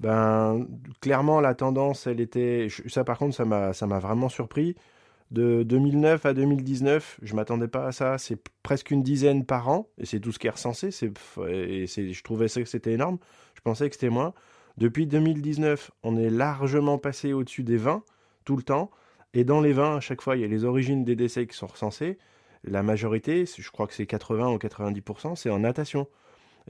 Ben, 0.00 0.66
clairement, 1.00 1.40
la 1.40 1.54
tendance, 1.54 2.07
elle 2.07 2.20
était. 2.20 2.68
Ça, 2.86 3.04
par 3.04 3.16
contre, 3.16 3.34
ça 3.34 3.44
m'a, 3.46 3.98
vraiment 3.98 4.28
surpris. 4.28 4.76
De 5.32 5.64
2009 5.64 6.24
à 6.26 6.34
2019, 6.34 7.18
je 7.22 7.34
m'attendais 7.34 7.66
pas 7.66 7.86
à 7.86 7.92
ça. 7.92 8.18
C'est 8.18 8.38
presque 8.62 8.90
une 8.90 9.02
dizaine 9.02 9.44
par 9.46 9.68
an, 9.68 9.88
et 9.98 10.04
c'est 10.04 10.20
tout 10.20 10.32
ce 10.32 10.38
qui 10.38 10.46
est 10.46 10.50
recensé. 10.50 10.88
Et 11.48 11.86
je 11.86 12.22
trouvais 12.22 12.48
ça 12.48 12.61
que 12.61 12.68
c'était 12.68 12.92
énorme. 12.92 13.18
Je 13.54 13.62
pensais 13.62 13.88
que 13.88 13.94
c'était 13.94 14.11
moins. 14.11 14.34
Depuis 14.79 15.07
2019, 15.07 15.91
on 16.03 16.16
est 16.16 16.29
largement 16.29 16.99
passé 16.99 17.33
au-dessus 17.33 17.62
des 17.62 17.79
20 17.79 18.03
tout 18.45 18.57
le 18.57 18.62
temps. 18.62 18.91
Et 19.33 19.45
dans 19.45 19.61
les 19.61 19.72
20, 19.72 19.97
à 19.97 20.01
chaque 20.01 20.20
fois, 20.20 20.37
il 20.37 20.43
y 20.43 20.45
a 20.45 20.49
les 20.49 20.64
origines 20.64 21.05
des 21.05 21.16
décès 21.16 21.47
qui 21.47 21.57
sont 21.57 21.66
recensées. 21.66 22.18
La 22.64 22.83
majorité, 22.83 23.45
je 23.47 23.70
crois 23.70 23.87
que 23.87 23.95
c'est 23.95 24.07
80 24.07 24.49
ou 24.53 24.57
90%, 24.57 25.37
c'est 25.37 25.51
en 25.51 25.61
natation. 25.61 26.09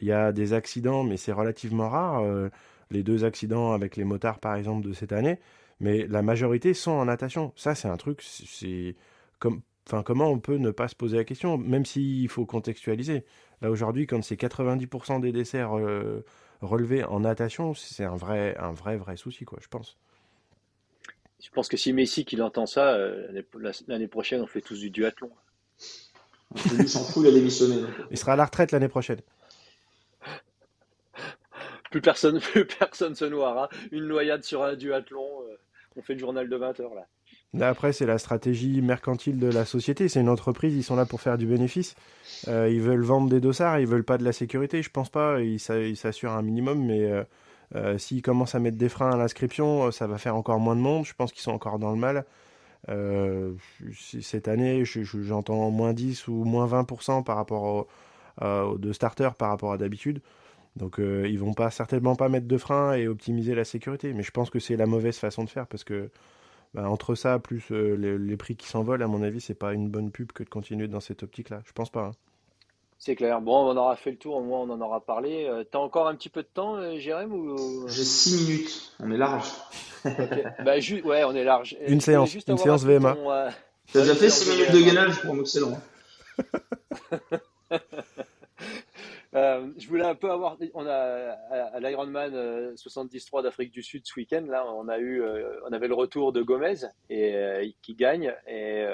Il 0.00 0.06
y 0.06 0.12
a 0.12 0.32
des 0.32 0.52
accidents, 0.52 1.04
mais 1.04 1.16
c'est 1.16 1.32
relativement 1.32 1.88
rare. 1.88 2.22
Euh, 2.22 2.48
les 2.90 3.02
deux 3.02 3.24
accidents 3.24 3.72
avec 3.72 3.96
les 3.96 4.04
motards, 4.04 4.38
par 4.38 4.54
exemple, 4.54 4.86
de 4.86 4.92
cette 4.92 5.12
année. 5.12 5.38
Mais 5.80 6.06
la 6.06 6.22
majorité 6.22 6.74
sont 6.74 6.92
en 6.92 7.06
natation. 7.06 7.52
Ça, 7.56 7.74
c'est 7.74 7.88
un 7.88 7.96
truc, 7.96 8.22
comment 9.38 10.30
on 10.30 10.38
peut 10.38 10.56
ne 10.56 10.70
pas 10.70 10.88
se 10.88 10.94
poser 10.94 11.16
la 11.16 11.24
question, 11.24 11.58
même 11.58 11.84
s'il 11.84 12.28
faut 12.28 12.46
contextualiser. 12.46 13.24
Là, 13.62 13.70
aujourd'hui, 13.70 14.06
quand 14.06 14.22
c'est 14.22 14.40
90% 14.40 15.20
des 15.20 15.32
desserts 15.32 15.72
relevés 16.60 17.04
en 17.04 17.20
natation, 17.20 17.74
c'est 17.74 18.04
un 18.04 18.16
vrai, 18.16 18.56
un 18.58 18.72
vrai, 18.72 18.96
vrai 18.96 19.16
souci, 19.16 19.44
quoi, 19.44 19.58
je 19.62 19.68
pense. 19.68 19.96
Je 21.40 21.50
pense 21.50 21.68
que 21.68 21.76
si 21.76 21.92
Messi 21.92 22.24
qu'il 22.24 22.42
entend 22.42 22.66
ça, 22.66 22.94
euh, 22.94 23.42
l'année 23.88 24.08
prochaine, 24.08 24.40
on 24.40 24.46
fait 24.46 24.62
tous 24.62 24.80
du 24.80 24.90
duathlon. 24.90 25.30
Il 26.78 26.88
s'en 26.88 27.04
fout, 27.04 27.24
il 27.24 27.28
a 27.28 27.32
démissionné. 27.32 27.82
Il 28.10 28.16
sera 28.16 28.32
à 28.32 28.36
la 28.36 28.44
retraite 28.44 28.72
l'année 28.72 28.88
prochaine. 28.88 29.20
Plus 31.90 32.00
personne, 32.00 32.40
plus 32.52 32.66
personne 32.66 33.14
se 33.14 33.24
noiera. 33.24 33.68
Une 33.92 34.06
noyade 34.06 34.44
sur 34.44 34.62
un 34.62 34.74
duathlon. 34.74 35.42
Euh, 35.42 35.56
on 35.96 36.02
fait 36.02 36.14
le 36.14 36.18
journal 36.20 36.48
de 36.48 36.56
20 36.56 36.80
heures 36.80 36.94
là. 36.94 37.06
Après, 37.60 37.92
c'est 37.92 38.06
la 38.06 38.18
stratégie 38.18 38.82
mercantile 38.82 39.38
de 39.38 39.46
la 39.46 39.64
société. 39.64 40.08
C'est 40.08 40.20
une 40.20 40.28
entreprise, 40.28 40.74
ils 40.74 40.82
sont 40.82 40.96
là 40.96 41.06
pour 41.06 41.20
faire 41.20 41.38
du 41.38 41.46
bénéfice. 41.46 41.94
Euh, 42.48 42.68
ils 42.70 42.80
veulent 42.82 43.04
vendre 43.04 43.30
des 43.30 43.40
dossards, 43.40 43.80
ils 43.80 43.86
veulent 43.86 44.04
pas 44.04 44.18
de 44.18 44.24
la 44.24 44.32
sécurité, 44.32 44.82
je 44.82 44.90
pense 44.90 45.08
pas. 45.08 45.40
Ils 45.40 45.58
s'assurent 45.58 46.32
un 46.32 46.42
minimum, 46.42 46.84
mais 46.84 47.24
euh, 47.74 47.98
s'ils 47.98 48.22
commencent 48.22 48.54
à 48.54 48.58
mettre 48.58 48.76
des 48.76 48.88
freins 48.88 49.10
à 49.10 49.16
l'inscription, 49.16 49.90
ça 49.90 50.06
va 50.06 50.18
faire 50.18 50.36
encore 50.36 50.60
moins 50.60 50.76
de 50.76 50.80
monde. 50.80 51.06
Je 51.06 51.14
pense 51.14 51.32
qu'ils 51.32 51.42
sont 51.42 51.52
encore 51.52 51.78
dans 51.78 51.92
le 51.92 51.96
mal. 51.96 52.24
cette 53.94 54.48
année, 54.48 54.84
j'entends 54.84 55.70
moins 55.70 55.94
10 55.94 56.28
ou 56.28 56.44
moins 56.44 56.66
20% 56.66 57.24
par 57.24 57.36
rapport 57.36 57.62
aux 57.62 57.88
de 58.78 58.92
starters 58.92 59.34
par 59.34 59.48
rapport 59.48 59.72
à 59.72 59.78
d'habitude. 59.78 60.20
Donc 60.76 61.00
euh, 61.00 61.26
ils 61.28 61.38
vont 61.38 61.54
pas 61.54 61.70
certainement 61.70 62.16
pas 62.16 62.28
mettre 62.28 62.46
de 62.46 62.58
frein 62.58 62.92
et 62.94 63.08
optimiser 63.08 63.54
la 63.54 63.64
sécurité. 63.64 64.12
Mais 64.12 64.22
je 64.22 64.30
pense 64.30 64.50
que 64.50 64.58
c'est 64.58 64.76
la 64.76 64.86
mauvaise 64.86 65.16
façon 65.16 65.44
de 65.44 65.50
faire 65.50 65.66
parce 65.66 65.84
que 65.84 66.10
bah, 66.74 66.88
entre 66.88 67.14
ça 67.14 67.38
plus 67.38 67.70
euh, 67.72 67.94
les, 67.94 68.36
prix 68.36 68.56
qui 68.56 68.66
s'envolent, 68.66 69.02
à 69.02 69.06
mon 69.06 69.22
avis, 69.22 69.40
c'est 69.40 69.54
pas 69.54 69.72
une 69.72 69.88
bonne 69.88 70.10
pub 70.10 70.32
que 70.32 70.42
de 70.42 70.48
continuer 70.48 70.88
dans 70.88 71.00
cette 71.00 71.22
optique-là. 71.22 71.62
Je 71.64 71.72
pense 71.72 71.90
pas. 71.90 72.06
Hein. 72.06 72.12
C'est 72.98 73.16
clair. 73.16 73.40
Bon, 73.40 73.70
on 73.70 73.76
aura 73.76 73.96
fait 73.96 74.10
le 74.10 74.16
tour, 74.16 74.36
au 74.36 74.42
moins 74.42 74.60
on 74.60 74.70
en 74.70 74.80
aura 74.80 75.00
parlé. 75.00 75.46
Euh, 75.46 75.64
tu 75.70 75.76
as 75.76 75.80
encore 75.80 76.08
un 76.08 76.14
petit 76.14 76.28
peu 76.28 76.42
de 76.42 76.48
temps, 76.48 76.96
Jérém 76.96 77.32
ou... 77.32 77.86
J'ai 77.88 78.04
6 78.04 78.48
minutes, 78.48 78.92
on 79.00 79.10
est 79.10 79.16
large. 79.16 79.48
bah, 80.04 80.76
ouais, 81.04 81.24
on 81.24 81.34
est 81.34 81.44
large. 81.44 81.76
Une 81.86 82.00
séance, 82.00 82.34
une 82.34 82.58
séance 82.58 82.84
VMA. 82.84 83.16
Tu 83.86 83.98
as 83.98 84.00
déjà 84.00 84.14
fait 84.14 84.30
6 84.30 84.50
minutes 84.50 84.72
de 84.72 84.80
gainage 84.80 85.20
pour 85.22 85.34
un 85.34 85.40
excellent. 85.40 85.80
Euh, 89.36 89.66
je 89.76 89.86
voulais 89.88 90.04
un 90.04 90.14
peu 90.14 90.30
avoir. 90.30 90.56
On 90.72 90.86
a 90.86 90.92
à, 91.50 91.80
l'Ironman 91.80 92.74
73 92.74 93.26
euh, 93.34 93.42
d'Afrique 93.42 93.70
du 93.70 93.82
Sud 93.82 94.02
ce 94.06 94.18
week-end. 94.18 94.44
Là, 94.48 94.64
on 94.74 94.88
a 94.88 94.98
eu, 94.98 95.20
euh, 95.20 95.60
on 95.68 95.72
avait 95.72 95.88
le 95.88 95.94
retour 95.94 96.32
de 96.32 96.40
Gomez 96.40 96.86
et 97.10 97.74
qui 97.82 97.94
gagne. 97.94 98.34
Et 98.48 98.84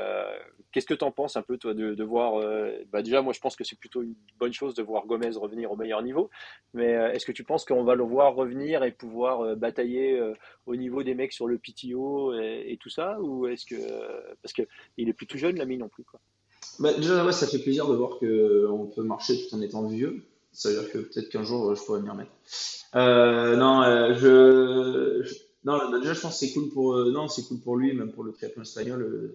qu'est-ce 0.72 0.86
que 0.86 0.94
tu 0.94 1.04
en 1.04 1.12
penses 1.12 1.36
un 1.36 1.42
peu 1.42 1.58
toi 1.58 1.74
de, 1.74 2.02
voir 2.02 2.42
bah, 2.90 3.02
Déjà, 3.02 3.22
moi, 3.22 3.32
je 3.32 3.40
pense 3.40 3.54
que 3.54 3.62
c'est 3.62 3.78
plutôt 3.78 4.02
une 4.02 4.14
bonne 4.38 4.52
chose 4.52 4.74
de 4.74 4.82
voir 4.82 5.06
Gomez 5.06 5.30
revenir 5.36 5.70
au 5.70 5.76
meilleur 5.76 6.02
niveau. 6.02 6.28
Mais 6.74 6.90
est-ce 6.90 7.24
que 7.24 7.32
tu 7.32 7.44
penses 7.44 7.64
qu'on 7.64 7.84
va 7.84 7.94
le 7.94 8.04
voir 8.04 8.34
revenir 8.34 8.82
et 8.82 8.90
pouvoir 8.90 9.56
batailler 9.56 10.20
au 10.66 10.74
niveau 10.74 11.04
des 11.04 11.14
mecs 11.14 11.32
sur 11.32 11.46
le 11.46 11.58
PTO 11.58 12.34
et, 12.34 12.76
tout 12.80 12.90
ça, 12.90 13.20
ou 13.20 13.46
est-ce 13.46 13.64
que 13.64 13.76
parce 14.42 14.52
que 14.52 14.62
il 14.96 15.08
est 15.08 15.12
plus 15.12 15.26
tout 15.26 15.38
jeune, 15.38 15.56
l'ami 15.56 15.78
non 15.78 15.88
plus 15.88 16.04
quoi. 16.04 16.20
Bah, 16.78 16.92
déjà, 16.94 17.24
ouais, 17.24 17.32
ça 17.32 17.46
fait 17.46 17.58
plaisir 17.58 17.86
de 17.86 17.94
voir 17.94 18.18
qu'on 18.18 18.90
peut 18.94 19.02
marcher 19.02 19.36
tout 19.36 19.54
en 19.54 19.60
étant 19.60 19.86
vieux. 19.86 20.24
Ça 20.52 20.68
veut 20.68 20.80
dire 20.80 20.92
que 20.92 20.98
peut-être 20.98 21.28
qu'un 21.30 21.44
jour, 21.44 21.74
je 21.74 21.82
pourrais 21.82 22.00
m'y 22.00 22.10
remettre. 22.10 22.30
Euh, 22.94 23.56
non, 23.56 23.82
euh, 23.82 24.14
je, 24.14 25.34
non, 25.64 25.78
bah, 25.90 25.98
déjà, 25.98 26.12
je 26.12 26.20
pense 26.20 26.38
que 26.38 26.46
c'est 26.46 26.52
cool 26.52 26.68
pour, 26.70 26.94
euh, 26.94 27.10
non, 27.10 27.28
c'est 27.28 27.42
cool 27.44 27.60
pour 27.60 27.76
lui, 27.76 27.94
même 27.94 28.12
pour 28.12 28.24
le 28.24 28.32
triathlon 28.32 28.62
espagnol. 28.62 29.34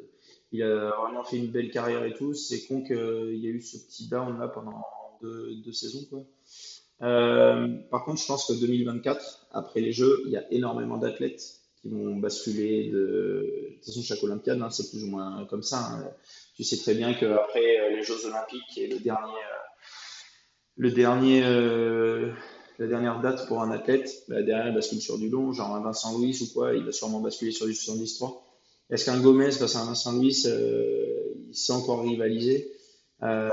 il 0.51 0.63
a 0.63 0.91
vraiment 0.91 1.23
fait 1.23 1.37
une 1.37 1.47
belle 1.47 1.71
carrière 1.71 2.03
et 2.05 2.13
tout. 2.13 2.33
C'est 2.33 2.67
con 2.67 2.83
qu'il 2.83 2.95
y 3.37 3.47
a 3.47 3.49
eu 3.49 3.61
ce 3.61 3.77
petit 3.77 4.07
down 4.07 4.37
là 4.39 4.47
pendant 4.47 4.83
deux, 5.21 5.55
deux 5.65 5.73
saisons, 5.73 6.05
quoi. 6.09 6.23
par 6.99 8.05
contre, 8.05 8.21
je 8.21 8.27
pense 8.27 8.45
que 8.45 8.53
2024, 8.53 9.47
après 9.51 9.81
les 9.81 9.91
Jeux, 9.91 10.21
il 10.25 10.31
y 10.31 10.37
a 10.37 10.45
énormément 10.51 10.97
d'athlètes 10.97 11.61
qui 11.81 11.89
vont 11.89 12.15
basculer 12.17 12.89
de. 12.89 12.97
De 12.97 13.83
toute 13.83 13.85
façon, 13.85 14.01
chaque 14.01 14.23
Olympiade, 14.23 14.61
hein, 14.61 14.69
c'est 14.69 14.89
plus 14.89 15.03
ou 15.03 15.07
moins 15.07 15.45
comme 15.49 15.63
ça. 15.63 15.79
Hein. 15.79 16.11
Tu 16.55 16.63
sais 16.63 16.77
très 16.77 16.95
bien 16.95 17.13
qu'après 17.13 17.91
les 17.91 18.03
Jeux 18.03 18.25
Olympiques 18.25 18.77
et 18.77 18.87
le 18.87 18.99
dernier 18.99 19.33
le 20.77 20.91
dernier, 20.91 21.41
euh, 21.43 22.31
la 22.79 22.87
dernière 22.87 23.19
date 23.19 23.47
pour 23.47 23.61
un 23.61 23.71
athlète, 23.71 24.23
bah, 24.27 24.41
derrière, 24.41 24.67
il 24.67 24.75
bascule 24.75 25.01
sur 25.01 25.17
du 25.17 25.29
long, 25.29 25.51
genre 25.51 25.75
un 25.75 25.81
Vincent 25.81 26.17
Louis 26.17 26.37
ou 26.41 26.53
quoi, 26.53 26.73
il 26.73 26.83
va 26.83 26.91
sûrement 26.91 27.19
basculer 27.19 27.51
sur 27.51 27.65
du 27.65 27.73
73. 27.73 28.29
Est-ce 28.89 29.05
qu'un 29.05 29.19
Gomez 29.19 29.51
face 29.51 29.75
à 29.75 29.81
un 29.81 29.85
Vincent 29.85 30.13
Louis, 30.13 30.43
euh, 30.45 31.33
il 31.49 31.55
sait 31.55 31.73
encore 31.73 32.03
rivaliser? 32.03 32.71
Euh, 33.23 33.49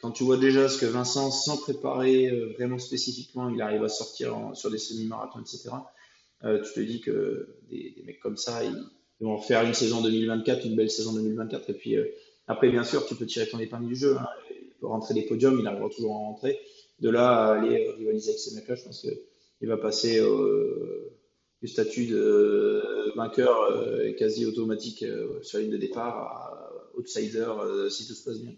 Quand 0.00 0.12
tu 0.12 0.22
vois 0.22 0.36
déjà 0.36 0.68
ce 0.68 0.78
que 0.78 0.86
Vincent, 0.86 1.30
sans 1.30 1.56
préparer 1.56 2.30
vraiment 2.56 2.78
spécifiquement, 2.78 3.48
il 3.48 3.60
arrive 3.60 3.82
à 3.82 3.88
sortir 3.88 4.36
sur 4.54 4.70
des 4.70 4.78
semi-marathons, 4.78 5.40
etc., 5.40 5.70
tu 6.42 6.72
te 6.72 6.80
dis 6.80 7.00
que 7.00 7.56
des, 7.68 8.00
mecs 8.06 8.20
comme 8.20 8.36
ça, 8.36 8.62
ils, 8.62 8.76
vont 9.20 9.40
faire 9.40 9.64
une 9.64 9.74
saison 9.74 10.00
2024, 10.00 10.66
une 10.66 10.76
belle 10.76 10.90
saison 10.90 11.12
2024, 11.14 11.70
et 11.70 11.72
puis 11.72 11.96
après, 12.46 12.70
bien 12.70 12.84
sûr, 12.84 13.04
tu 13.06 13.16
peux 13.16 13.26
tirer 13.26 13.48
ton 13.48 13.58
épingle 13.58 13.88
du 13.88 13.96
jeu. 13.96 14.16
Hein 14.16 14.26
rentrer 14.82 15.14
des 15.14 15.22
podiums, 15.22 15.58
il 15.58 15.66
arrivera 15.66 15.88
toujours 15.88 16.14
à 16.14 16.18
rentrer. 16.18 16.58
De 17.00 17.10
là 17.10 17.28
à 17.28 17.58
aller 17.58 17.90
rivaliser 17.90 18.30
avec 18.30 18.40
ces 18.40 18.54
mecs-là, 18.54 18.74
je 18.74 18.84
pense 18.84 19.00
qu'il 19.00 19.68
va 19.68 19.76
passer 19.76 20.20
euh, 20.20 21.12
du 21.62 21.68
statut 21.68 22.06
de 22.06 23.12
vainqueur 23.16 23.56
euh, 23.70 24.12
quasi 24.14 24.46
automatique 24.46 25.04
euh, 25.04 25.40
sur 25.42 25.58
la 25.58 25.64
ligne 25.64 25.72
de 25.72 25.78
départ 25.78 26.16
à 26.16 26.70
outsider 26.96 27.46
si 27.90 28.06
tout 28.06 28.14
se 28.14 28.24
passe 28.24 28.40
bien. 28.40 28.52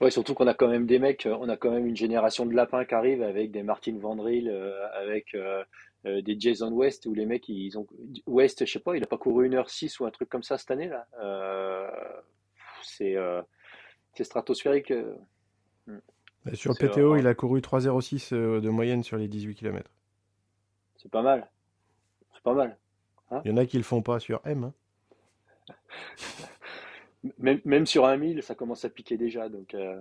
Ouais, 0.00 0.10
surtout 0.10 0.34
qu'on 0.34 0.46
a 0.46 0.54
quand 0.54 0.68
même 0.68 0.86
des 0.86 0.98
mecs, 0.98 1.26
on 1.26 1.48
a 1.48 1.56
quand 1.56 1.70
même 1.70 1.86
une 1.86 1.96
génération 1.96 2.46
de 2.46 2.54
lapins 2.54 2.84
qui 2.84 2.94
arrive 2.94 3.22
avec 3.22 3.50
des 3.50 3.62
Martin 3.62 3.96
Vandril, 3.98 4.48
avec 4.92 5.36
des 6.04 6.36
Jason 6.38 6.70
West, 6.72 7.06
où 7.06 7.14
les 7.14 7.26
mecs, 7.26 7.48
ils 7.48 7.76
ont. 7.78 7.86
West, 8.26 8.66
je 8.66 8.72
sais 8.72 8.80
pas, 8.80 8.96
il 8.96 9.02
a 9.02 9.06
pas 9.06 9.18
couru 9.18 9.48
1h06 9.48 10.00
ou 10.00 10.06
un 10.06 10.10
truc 10.10 10.28
comme 10.28 10.42
ça 10.42 10.58
cette 10.58 10.70
année, 10.70 10.88
là. 10.88 11.06
c'est 12.82 13.16
c'est 14.14 14.24
stratosphérique. 14.24 14.90
Euh. 14.90 15.14
Hmm. 15.86 15.98
Sur 16.54 16.72
le 16.72 16.88
PTO, 16.88 17.16
il 17.16 17.26
a 17.26 17.34
couru 17.34 17.60
3,06 17.60 18.34
euh, 18.34 18.60
de 18.60 18.68
moyenne 18.68 19.02
sur 19.02 19.16
les 19.16 19.28
18 19.28 19.54
km. 19.54 19.90
C'est 20.96 21.10
pas 21.10 21.22
mal. 21.22 21.50
C'est 22.34 22.42
pas 22.42 22.54
mal. 22.54 22.76
Hein 23.30 23.42
il 23.44 23.50
y 23.50 23.54
en 23.54 23.56
a 23.56 23.66
qui 23.66 23.76
le 23.76 23.82
font 23.82 24.02
pas 24.02 24.20
sur 24.20 24.40
M. 24.44 24.70
Hein. 25.68 25.74
même, 27.38 27.60
même, 27.64 27.86
sur 27.86 28.06
un 28.06 28.16
1000, 28.16 28.42
ça 28.42 28.54
commence 28.54 28.84
à 28.84 28.90
piquer 28.90 29.16
déjà. 29.16 29.48
Donc, 29.48 29.74
euh, 29.74 30.00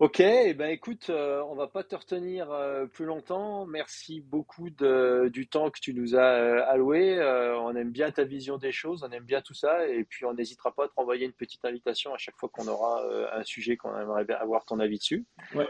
Ok, 0.00 0.20
eh 0.20 0.54
ben 0.54 0.70
écoute, 0.70 1.10
euh, 1.10 1.42
on 1.50 1.54
va 1.54 1.66
pas 1.66 1.84
te 1.84 1.94
retenir 1.94 2.50
euh, 2.50 2.86
plus 2.86 3.04
longtemps. 3.04 3.66
Merci 3.66 4.22
beaucoup 4.22 4.70
de, 4.70 5.28
du 5.30 5.46
temps 5.46 5.68
que 5.68 5.78
tu 5.78 5.92
nous 5.92 6.16
as 6.16 6.36
euh, 6.36 6.62
alloué. 6.68 7.18
on 7.60 7.76
aime 7.76 7.90
bien 7.90 8.10
ta 8.10 8.24
vision 8.24 8.56
des 8.56 8.72
choses, 8.72 9.04
on 9.06 9.12
aime 9.12 9.24
bien 9.24 9.42
tout 9.42 9.52
ça, 9.52 9.86
et 9.86 10.04
puis 10.04 10.24
on 10.24 10.32
n'hésitera 10.32 10.74
pas 10.74 10.84
à 10.84 10.88
te 10.88 10.94
renvoyer 10.96 11.26
une 11.26 11.34
petite 11.34 11.62
invitation 11.66 12.14
à 12.14 12.16
chaque 12.16 12.38
fois 12.38 12.48
qu'on 12.48 12.66
aura 12.66 13.04
un 13.34 13.42
sujet 13.42 13.76
qu'on 13.76 13.94
aimerait 13.94 14.24
bien 14.24 14.36
avoir 14.36 14.64
ton 14.64 14.80
avis 14.80 14.96
dessus. 14.96 15.26
Ouais. 15.54 15.68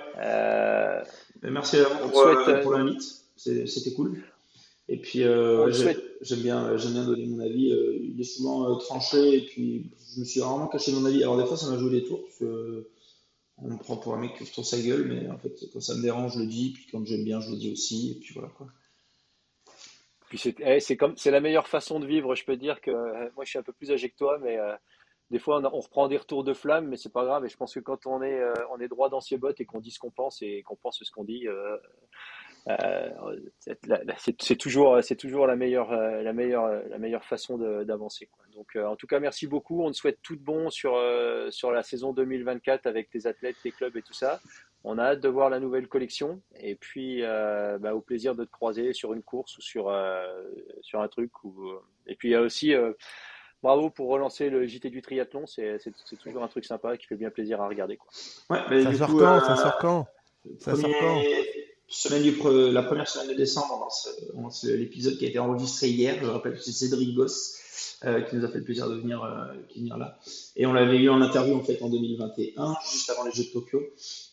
Merci 1.42 1.78
à 1.78 1.88
vous 1.88 2.10
pour, 2.10 2.62
pour 2.62 2.72
l'invite, 2.74 3.02
c'était 3.34 3.94
cool. 3.94 4.22
Et 4.88 4.98
puis 4.98 5.24
j'aime 5.24 6.40
bien, 6.40 6.76
j'aime 6.76 6.92
bien 6.92 7.04
donner 7.04 7.26
mon 7.26 7.40
avis. 7.40 7.74
il 8.00 8.20
est 8.20 8.22
souvent 8.22 8.76
tranché, 8.76 9.38
et 9.38 9.40
puis 9.40 9.90
je 10.14 10.20
me 10.20 10.24
suis 10.24 10.40
rarement 10.40 10.68
caché 10.68 10.92
mon 10.92 11.04
avis. 11.04 11.20
Alors 11.24 11.36
des 11.36 11.46
fois, 11.46 11.56
ça 11.56 11.68
m'a 11.68 11.78
joué 11.78 11.90
des 11.90 12.04
tours. 12.04 12.22
Parce 12.22 12.38
que, 12.38 12.86
on 13.62 13.68
me 13.68 13.78
prend 13.78 13.96
pour 13.96 14.14
un 14.14 14.18
mec 14.18 14.34
qui 14.34 14.42
ouvre 14.42 14.64
sa 14.64 14.80
gueule, 14.80 15.06
mais 15.08 15.28
en 15.30 15.38
fait, 15.38 15.52
quand 15.72 15.80
ça 15.80 15.94
me 15.94 16.02
dérange, 16.02 16.34
je 16.34 16.40
le 16.40 16.46
dis, 16.46 16.72
puis 16.72 16.86
quand 16.90 17.04
j'aime 17.04 17.24
bien, 17.24 17.40
je 17.40 17.50
le 17.50 17.56
dis 17.56 17.72
aussi, 17.72 18.12
et 18.12 18.14
puis 18.20 18.34
voilà 18.34 18.48
quoi. 18.48 18.66
Puis 20.30 20.38
c'est 20.38 20.54
eh, 20.60 20.96
comme 20.96 21.16
la 21.24 21.40
meilleure 21.40 21.66
façon 21.66 21.98
de 21.98 22.06
vivre. 22.06 22.36
Je 22.36 22.44
peux 22.44 22.56
dire 22.56 22.80
que 22.80 22.92
euh, 22.92 23.28
moi, 23.34 23.44
je 23.44 23.50
suis 23.50 23.58
un 23.58 23.64
peu 23.64 23.72
plus 23.72 23.90
âgé 23.90 24.08
que 24.08 24.16
toi, 24.16 24.38
mais 24.38 24.58
euh, 24.58 24.76
des 25.30 25.40
fois, 25.40 25.60
on, 25.60 25.80
reprend 25.80 26.06
des 26.06 26.16
retours 26.16 26.44
de 26.44 26.54
flamme, 26.54 26.86
mais 26.86 26.96
c'est 26.96 27.12
pas 27.12 27.24
grave. 27.24 27.44
Et 27.44 27.48
je 27.48 27.56
pense 27.56 27.74
que 27.74 27.80
quand 27.80 28.06
on 28.06 28.22
est, 28.22 28.40
euh, 28.40 28.54
on 28.70 28.78
est 28.78 28.86
droit 28.86 29.08
dans 29.08 29.20
ses 29.20 29.38
bottes 29.38 29.60
et 29.60 29.64
qu'on 29.64 29.80
dit 29.80 29.90
ce 29.90 29.98
qu'on 29.98 30.12
pense 30.12 30.40
et 30.40 30.62
qu'on 30.62 30.76
pense 30.76 31.02
ce 31.02 31.10
qu'on 31.10 31.24
dit, 31.24 31.46
c'est 34.38 34.56
toujours, 34.56 35.02
c'est 35.02 35.16
toujours 35.16 35.46
la 35.46 35.56
meilleure, 35.56 35.92
la 35.92 36.32
meilleure, 36.32 36.82
la 36.88 36.98
meilleure 36.98 37.24
façon 37.24 37.58
d'avancer. 37.84 38.28
Donc, 38.54 38.76
en 38.76 38.96
tout 38.96 39.06
cas, 39.06 39.20
merci 39.20 39.46
beaucoup. 39.46 39.84
On 39.84 39.90
te 39.90 39.96
souhaite 39.96 40.18
tout 40.22 40.36
de 40.36 40.42
bon 40.42 40.70
sur, 40.70 40.98
sur 41.50 41.70
la 41.70 41.82
saison 41.82 42.12
2024 42.12 42.86
avec 42.86 43.10
tes 43.10 43.26
athlètes, 43.26 43.56
tes 43.62 43.70
clubs 43.70 43.96
et 43.96 44.02
tout 44.02 44.12
ça. 44.12 44.40
On 44.82 44.96
a 44.98 45.04
hâte 45.04 45.20
de 45.20 45.28
voir 45.28 45.50
la 45.50 45.60
nouvelle 45.60 45.88
collection 45.88 46.40
et 46.58 46.74
puis 46.74 47.22
bah, 47.22 47.94
au 47.94 48.00
plaisir 48.00 48.34
de 48.34 48.44
te 48.44 48.50
croiser 48.50 48.92
sur 48.92 49.14
une 49.14 49.22
course 49.22 49.56
ou 49.58 49.62
sur, 49.62 49.94
sur 50.82 51.00
un 51.00 51.08
truc. 51.08 51.30
Et 52.06 52.14
puis 52.16 52.28
il 52.28 52.32
y 52.32 52.36
a 52.36 52.42
aussi 52.42 52.74
bravo 53.62 53.90
pour 53.90 54.08
relancer 54.08 54.50
le 54.50 54.66
JT 54.66 54.90
du 54.90 55.02
triathlon. 55.02 55.46
C'est 55.46 55.78
toujours 56.20 56.42
un 56.42 56.48
truc 56.48 56.64
sympa 56.64 56.96
qui 56.96 57.06
fait 57.06 57.16
bien 57.16 57.30
plaisir 57.30 57.60
à 57.60 57.68
regarder. 57.68 57.96
Quoi. 57.96 58.10
Ouais, 58.50 58.82
ça, 58.84 58.94
sort 58.94 59.10
quand, 59.10 59.40
ça 59.40 59.56
sort 59.56 59.78
quand? 59.78 60.06
Ça 60.58 60.76
sort 60.76 60.90
quand? 61.00 61.22
Semaine 61.90 62.22
du 62.22 62.36
la 62.72 62.82
première 62.82 63.08
semaine 63.08 63.28
de 63.28 63.34
décembre, 63.34 63.88
l'épisode 64.62 65.18
qui 65.18 65.26
a 65.26 65.28
été 65.28 65.38
enregistré 65.38 65.88
hier. 65.88 66.16
Je 66.22 66.26
rappelle 66.26 66.54
que 66.54 66.62
c'est 66.62 66.72
Cédric 66.72 67.14
Goss 67.14 67.56
euh, 68.04 68.22
qui 68.22 68.36
nous 68.36 68.44
a 68.44 68.48
fait 68.48 68.58
le 68.58 68.64
plaisir 68.64 68.88
de 68.88 68.94
venir, 68.94 69.22
euh, 69.22 69.52
venir 69.76 69.98
là. 69.98 70.18
Et 70.56 70.64
on 70.64 70.72
l'avait 70.72 70.96
eu 70.96 71.10
en 71.10 71.20
interview 71.20 71.54
en 71.54 71.62
fait 71.62 71.82
en 71.82 71.90
2021, 71.90 72.76
juste 72.90 73.10
avant 73.10 73.24
les 73.24 73.32
Jeux 73.32 73.44
de 73.44 73.50
Tokyo. 73.50 73.82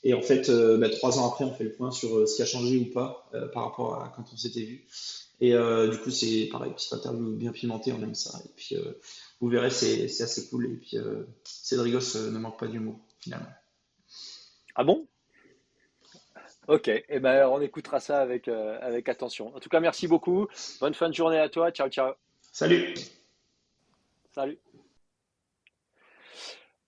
Et 0.04 0.14
en 0.14 0.22
fait, 0.22 0.50
euh, 0.50 0.78
bah, 0.78 0.90
trois 0.90 1.20
ans 1.20 1.28
après, 1.28 1.44
on 1.44 1.54
fait 1.54 1.66
le 1.66 1.74
point 1.74 1.92
sur 1.92 2.28
ce 2.28 2.36
qui 2.36 2.42
a 2.42 2.46
changé 2.46 2.78
ou 2.78 2.94
pas 2.94 3.30
par 3.54 3.64
rapport 3.64 3.96
à 3.96 4.14
quand 4.16 4.24
on 4.32 4.38
s'était 4.38 4.62
vu. 4.62 4.88
Et 5.42 5.52
du 5.52 5.98
coup, 5.98 6.12
c'est 6.12 6.48
pareil, 6.52 6.72
petite 6.74 6.94
interview 6.94 7.36
bien 7.36 7.52
pimentée, 7.52 7.92
on 7.92 8.02
aime 8.02 8.16
ça. 8.16 8.40
Et 8.46 8.50
puis, 8.56 8.76
vous 9.42 9.50
verrez, 9.50 9.70
c'est 9.70 10.06
assez 10.06 10.48
cool. 10.48 10.66
Et 10.66 10.76
puis, 10.76 10.98
Cédric 11.44 11.94
Goss 11.94 12.16
ne 12.16 12.38
manque 12.38 12.60
pas 12.60 12.68
d'humour 12.68 13.00
finalement. 13.20 13.50
Ah 14.76 14.84
bon? 14.84 15.07
Ok, 16.68 16.90
et 16.90 17.06
eh 17.08 17.20
ben, 17.20 17.48
on 17.48 17.62
écoutera 17.62 18.02
ça 18.02 18.20
avec, 18.20 18.50
euh, 18.50 18.78
avec 18.82 19.08
attention. 19.08 19.56
En 19.56 19.60
tout 19.60 19.70
cas, 19.70 19.80
merci 19.80 20.08
beaucoup. 20.08 20.48
Bonne 20.82 20.94
fin 20.94 21.08
de 21.08 21.14
journée 21.14 21.40
à 21.40 21.48
toi. 21.48 21.72
Ciao, 21.72 21.88
ciao. 21.88 22.14
Salut. 22.52 22.94
Salut. 24.34 24.60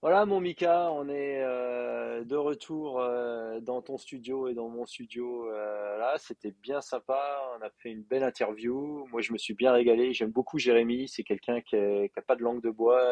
Voilà, 0.02 0.24
mon 0.24 0.40
Mika, 0.40 0.90
on 0.92 1.10
est 1.10 1.42
euh, 1.42 2.24
de 2.24 2.34
retour 2.34 3.00
euh, 3.00 3.60
dans 3.60 3.82
ton 3.82 3.98
studio 3.98 4.48
et 4.48 4.54
dans 4.54 4.70
mon 4.70 4.86
studio. 4.86 5.50
là, 5.50 6.14
c'était 6.16 6.54
bien 6.62 6.80
sympa. 6.80 7.20
On 7.58 7.62
a 7.62 7.68
fait 7.68 7.90
une 7.90 8.02
belle 8.02 8.22
interview. 8.22 9.06
Moi, 9.12 9.20
je 9.20 9.32
me 9.32 9.38
suis 9.38 9.52
bien 9.52 9.72
régalé. 9.72 10.14
J'aime 10.14 10.30
beaucoup 10.30 10.58
Jérémy. 10.58 11.06
C'est 11.08 11.22
quelqu'un 11.22 11.60
qui 11.60 11.76
n'a 11.76 12.22
pas 12.26 12.34
de 12.34 12.42
langue 12.42 12.62
de 12.62 12.70
bois 12.70 13.02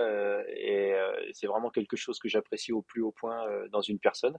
et 0.48 0.94
c'est 1.34 1.46
vraiment 1.46 1.68
quelque 1.68 1.96
chose 1.96 2.18
que 2.18 2.28
j'apprécie 2.28 2.72
au 2.72 2.80
plus 2.80 3.02
haut 3.02 3.12
point 3.12 3.46
dans 3.70 3.82
une 3.82 3.98
personne. 3.98 4.38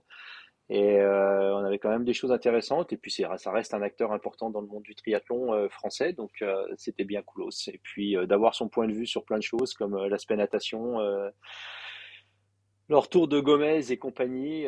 Et 0.70 1.00
euh, 1.00 1.52
on 1.56 1.64
avait 1.64 1.80
quand 1.80 1.88
même 1.90 2.04
des 2.04 2.12
choses 2.12 2.30
intéressantes. 2.30 2.92
Et 2.92 2.96
puis 2.96 3.10
ça 3.10 3.50
reste 3.50 3.74
un 3.74 3.82
acteur 3.82 4.12
important 4.12 4.50
dans 4.50 4.60
le 4.60 4.68
monde 4.68 4.84
du 4.84 4.94
triathlon 4.94 5.52
euh, 5.52 5.68
français, 5.68 6.12
donc 6.12 6.30
euh, 6.42 6.64
c'était 6.76 7.04
bien 7.04 7.22
coolos. 7.22 7.50
Et 7.66 7.80
puis 7.82 8.16
d'avoir 8.26 8.54
son 8.54 8.68
point 8.68 8.86
de 8.86 8.92
vue 8.92 9.06
sur 9.06 9.24
plein 9.24 9.38
de 9.38 9.42
choses 9.42 9.74
comme 9.74 9.96
l'aspect 10.06 10.36
natation, 10.36 10.98
leur 12.90 13.08
tour 13.08 13.26
de 13.28 13.40
Gomez 13.40 13.90
et 13.90 13.96
compagnie. 13.96 14.66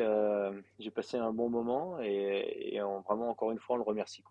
J'ai 0.79 0.91
passé 0.91 1.19
un 1.19 1.33
bon 1.33 1.51
moment 1.51 2.01
et, 2.01 2.81
vraiment 3.07 3.29
encore 3.29 3.53
une 3.53 3.59
fois 3.59 3.75
on 3.77 3.79
le 3.79 3.85
remercie. 3.85 4.25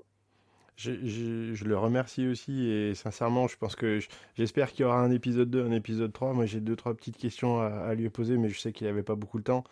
Je, 0.78 1.64
le 1.64 1.78
remercie 1.78 2.28
aussi 2.28 2.68
et 2.68 2.96
sincèrement, 2.96 3.48
je 3.48 3.58
pense 3.58 3.76
que 3.76 4.00
j'espère 4.36 4.72
qu'il 4.72 4.82
y 4.82 4.86
aura 4.86 5.00
un 5.00 5.12
épisode 5.12 5.52
2, 5.52 5.64
un 5.64 5.72
épisode 5.72 6.12
3. 6.12 6.34
Moi, 6.34 6.48
j'ai 6.48 6.60
deux, 6.60 6.76
trois 6.76 6.96
petites 6.96 7.18
questions 7.18 7.62
à, 7.62 7.94
lui 7.94 8.10
poser, 8.10 8.38
mais 8.38 8.50
je 8.50 8.60
sais 8.60 8.72
qu'il 8.72 8.88
n'avait 8.88 9.04
pas 9.04 9.16
beaucoup 9.16 9.38
de 9.38 9.44
temps 9.44 9.64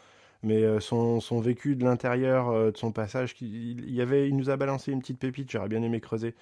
mais 0.43 0.63
euh, 0.63 0.79
son, 0.79 1.19
vécu 1.39 1.75
de 1.75 1.83
l'intérieur 1.83 2.49
euh, 2.49 2.71
de 2.71 2.77
son 2.77 2.91
passage, 2.91 3.35
il, 3.41 3.91
y 3.91 4.01
avait, 4.01 4.27
il 4.27 4.35
nous 4.35 4.49
a 4.49 4.57
balancé 4.57 4.91
une 4.91 4.99
petite 4.99 5.19
pépite, 5.19 5.51
j'aurais 5.51 5.67
bien 5.67 5.81
aimé 5.81 5.99
creuser, 5.99 6.35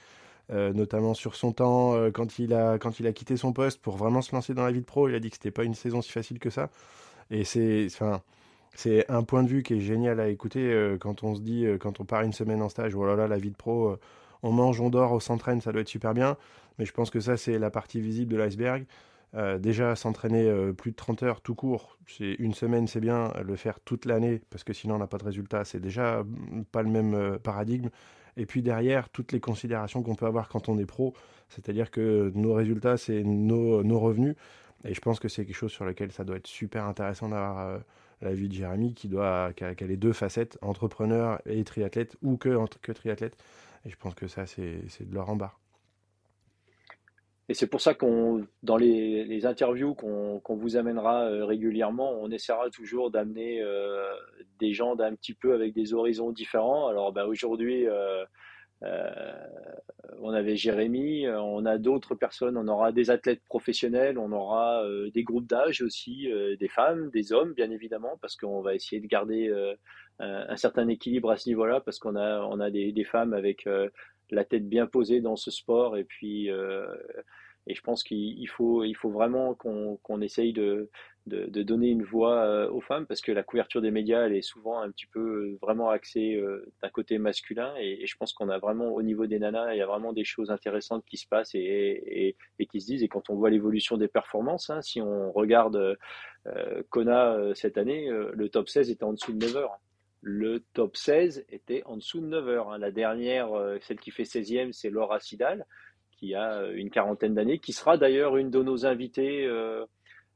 euh, 0.51 0.71
notamment 0.73 1.13
sur 1.13 1.35
son 1.35 1.51
temps, 1.51 1.95
quand, 2.11 2.39
il 2.39 2.53
a, 2.53 2.77
quand 2.77 2.99
il 2.99 3.07
a 3.07 3.13
quitté 3.13 3.37
son 3.37 3.53
poste 3.53 3.81
pour 3.81 3.97
vraiment 3.97 4.21
se 4.21 4.35
lancer 4.35 4.53
dans 4.53 4.63
la 4.63 4.71
vie 4.71 4.81
de 4.81 4.85
pro, 4.85 5.09
il 5.09 5.15
a 5.15 5.19
dit 5.19 5.29
que 5.29 5.35
c'était 5.35 5.51
pas 5.51 5.63
une 5.63 5.73
saison 5.73 6.01
si 6.01 6.11
facile 6.11 6.39
que 6.39 6.49
ça. 6.49 6.69
Et 7.31 7.43
c'est, 7.43 7.85
enfin, 7.87 8.21
c'est 8.73 9.09
un 9.09 9.23
point 9.23 9.43
de 9.43 9.49
vue 9.49 9.63
qui 9.63 9.75
est 9.75 9.79
génial 9.81 10.19
à 10.19 10.29
écouter 10.29 10.95
quand 10.99 11.23
on 11.23 11.35
se 11.35 11.41
dit, 11.41 11.65
quand 11.79 11.99
on 11.99 12.05
part 12.05 12.21
une 12.21 12.33
semaine 12.33 12.61
en 12.61 12.69
stage, 12.69 12.95
oh 12.95 13.05
la 13.15 13.37
vie 13.37 13.51
de 13.51 13.55
pro, 13.55 13.97
on 14.43 14.51
mange, 14.51 14.79
on 14.81 14.89
dort, 14.89 15.11
on 15.11 15.19
s'entraîne, 15.19 15.61
ça 15.61 15.71
doit 15.71 15.81
être 15.81 15.87
super 15.87 16.13
bien. 16.13 16.37
Mais 16.79 16.85
je 16.85 16.93
pense 16.93 17.09
que 17.09 17.19
ça, 17.19 17.37
c'est 17.37 17.57
la 17.57 17.69
partie 17.69 18.01
visible 18.01 18.31
de 18.33 18.37
l'iceberg. 18.37 18.85
Euh, 19.35 19.57
déjà, 19.57 19.95
s'entraîner 19.95 20.47
euh, 20.47 20.73
plus 20.73 20.91
de 20.91 20.95
30 20.95 21.23
heures 21.23 21.41
tout 21.41 21.55
court, 21.55 21.97
c'est 22.07 22.33
une 22.39 22.53
semaine, 22.53 22.87
c'est 22.87 23.01
bien. 23.01 23.33
Le 23.43 23.55
faire 23.55 23.79
toute 23.79 24.05
l'année, 24.05 24.41
parce 24.49 24.63
que 24.63 24.73
sinon 24.73 24.95
on 24.95 24.99
n'a 24.99 25.07
pas 25.07 25.17
de 25.17 25.25
résultat, 25.25 25.65
c'est 25.65 25.79
déjà 25.79 26.23
mm, 26.23 26.63
pas 26.71 26.81
le 26.81 26.89
même 26.89 27.13
euh, 27.13 27.37
paradigme. 27.37 27.89
Et 28.37 28.45
puis 28.45 28.61
derrière, 28.61 29.09
toutes 29.09 29.31
les 29.31 29.39
considérations 29.39 30.01
qu'on 30.01 30.15
peut 30.15 30.27
avoir 30.27 30.47
quand 30.47 30.69
on 30.69 30.77
est 30.77 30.85
pro, 30.85 31.13
c'est-à-dire 31.49 31.91
que 31.91 32.31
nos 32.35 32.53
résultats, 32.53 32.97
c'est 32.97 33.23
nos, 33.23 33.83
nos, 33.83 33.99
revenus. 33.99 34.35
Et 34.87 34.93
je 34.93 35.01
pense 35.01 35.19
que 35.19 35.27
c'est 35.27 35.45
quelque 35.45 35.55
chose 35.55 35.71
sur 35.71 35.85
lequel 35.85 36.11
ça 36.11 36.23
doit 36.23 36.37
être 36.37 36.47
super 36.47 36.85
intéressant 36.85 37.29
d'avoir 37.29 37.79
la 38.21 38.33
vie 38.33 38.47
de 38.47 38.53
Jérémy, 38.53 38.93
qui 38.93 39.07
doit 39.07 39.51
a, 39.61 39.73
les 39.81 39.97
deux 39.97 40.13
facettes, 40.13 40.57
entrepreneur 40.61 41.39
et 41.45 41.63
triathlète, 41.63 42.17
ou 42.21 42.37
que, 42.37 42.57
que 42.81 42.91
triathlète. 42.91 43.37
Et 43.85 43.89
je 43.89 43.97
pense 43.97 44.15
que 44.15 44.27
ça, 44.27 44.45
c'est 44.45 44.81
de 45.07 45.13
leur 45.13 45.29
en. 45.29 45.37
Et 47.49 47.53
c'est 47.53 47.67
pour 47.67 47.79
ça 47.79 47.93
qu'on, 47.93 48.45
dans 48.61 48.75
les, 48.75 49.45
interviews 49.45 49.93
qu'on 49.93 50.41
vous 50.55 50.75
amènera 50.75 51.23
euh, 51.23 51.45
régulièrement, 51.45 52.11
on 52.19 52.29
essaiera 52.29 52.69
toujours 52.69 53.09
d'amener 53.09 53.61
euh, 53.61 54.11
des 54.59 54.73
gens 54.73 54.95
d'un 54.95 55.15
petit 55.15 55.33
peu 55.33 55.53
avec 55.53 55.73
des 55.73 55.93
horizons 55.93 56.31
différents. 56.31 56.87
Alors 56.87 57.13
bah, 57.13 57.25
aujourd'hui, 57.25 57.87
euh, 57.87 58.25
on 58.81 60.33
avait 60.33 60.55
Jérémy, 60.55 61.27
on 61.29 61.65
a 61.65 61.77
d'autres 61.77 62.15
personnes, 62.15 62.57
on 62.57 62.67
aura 62.67 62.91
des 62.91 63.09
athlètes 63.09 63.43
professionnels, 63.45 64.17
on 64.17 64.31
aura 64.31 64.83
des 65.13 65.23
groupes 65.23 65.47
d'âge 65.47 65.81
aussi, 65.81 66.27
des 66.59 66.67
femmes, 66.67 67.09
des 67.11 67.33
hommes 67.33 67.53
bien 67.53 67.71
évidemment, 67.71 68.17
parce 68.21 68.35
qu'on 68.35 68.61
va 68.61 68.75
essayer 68.75 69.01
de 69.01 69.07
garder 69.07 69.51
un 70.19 70.55
certain 70.55 70.87
équilibre 70.87 71.31
à 71.31 71.37
ce 71.37 71.49
niveau-là, 71.49 71.81
parce 71.81 71.99
qu'on 71.99 72.15
a, 72.15 72.41
on 72.41 72.59
a 72.59 72.69
des, 72.69 72.91
des 72.91 73.03
femmes 73.03 73.33
avec 73.33 73.67
la 74.29 74.45
tête 74.45 74.67
bien 74.67 74.87
posée 74.87 75.21
dans 75.21 75.35
ce 75.35 75.51
sport 75.51 75.97
et 75.97 76.03
puis 76.03 76.49
et 77.67 77.75
je 77.75 77.81
pense 77.81 78.03
qu'il 78.03 78.47
faut, 78.49 78.83
il 78.83 78.95
faut 78.95 79.09
vraiment 79.09 79.53
qu'on 79.53 80.21
essaye 80.21 80.53
de, 80.53 80.89
de, 81.27 81.63
donner 81.63 81.89
une 81.89 82.03
voix 82.03 82.43
euh, 82.43 82.69
aux 82.69 82.81
femmes 82.81 83.05
parce 83.05 83.21
que 83.21 83.31
la 83.31 83.43
couverture 83.43 83.81
des 83.81 83.91
médias, 83.91 84.25
elle 84.25 84.35
est 84.35 84.41
souvent 84.41 84.79
un 84.79 84.89
petit 84.89 85.05
peu 85.05 85.19
euh, 85.19 85.57
vraiment 85.61 85.89
axée 85.89 86.35
euh, 86.35 86.71
d'un 86.81 86.89
côté 86.89 87.17
masculin. 87.17 87.73
Et, 87.79 88.05
je 88.07 88.17
pense 88.17 88.33
qu'on 88.33 88.49
a 88.49 88.57
vraiment, 88.57 88.87
au 88.87 89.01
niveau 89.01 89.27
des 89.27 89.39
nanas, 89.39 89.73
il 89.73 89.77
y 89.77 89.81
a 89.81 89.85
vraiment 89.85 90.13
des 90.13 90.23
choses 90.23 90.49
intéressantes 90.49 91.03
qui 91.05 91.17
se 91.17 91.27
passent 91.27 91.55
et, 91.55 92.35
et, 92.59 92.65
qui 92.65 92.81
se 92.81 92.87
disent. 92.87 93.03
Et 93.03 93.07
quand 93.07 93.29
on 93.29 93.35
voit 93.35 93.49
l'évolution 93.49 93.97
des 93.97 94.07
performances, 94.07 94.69
hein, 94.69 94.81
si 94.81 95.01
on 95.01 95.31
regarde 95.31 95.97
Kona 96.89 97.53
cette 97.55 97.77
année, 97.77 98.09
le 98.09 98.49
top 98.49 98.69
16 98.69 98.89
était 98.89 99.03
en 99.03 99.11
dessous 99.13 99.33
de 99.33 99.45
9 99.45 99.57
heures 99.57 99.79
le 100.21 100.59
top 100.73 100.97
16 100.97 101.45
était 101.49 101.83
en 101.85 101.95
dessous 101.95 102.19
de 102.19 102.25
9 102.25 102.47
heures. 102.49 102.71
Hein. 102.71 102.79
La 102.79 102.91
dernière, 102.91 103.49
celle 103.81 103.99
qui 103.99 104.11
fait 104.11 104.23
16e, 104.23 104.73
c'est 104.73 104.89
Laura 104.89 105.19
Sidal 105.19 105.65
qui 106.17 106.33
a 106.35 106.59
euh, 106.59 106.73
une 106.75 106.89
quarantaine 106.89 107.33
d'années, 107.33 107.59
qui 107.59 107.71
sera 107.71 107.97
d'ailleurs 107.97 108.37
une 108.37 108.49
de 108.49 108.61
nos 108.61 108.85
invitées, 108.85 109.45
euh, 109.45 109.85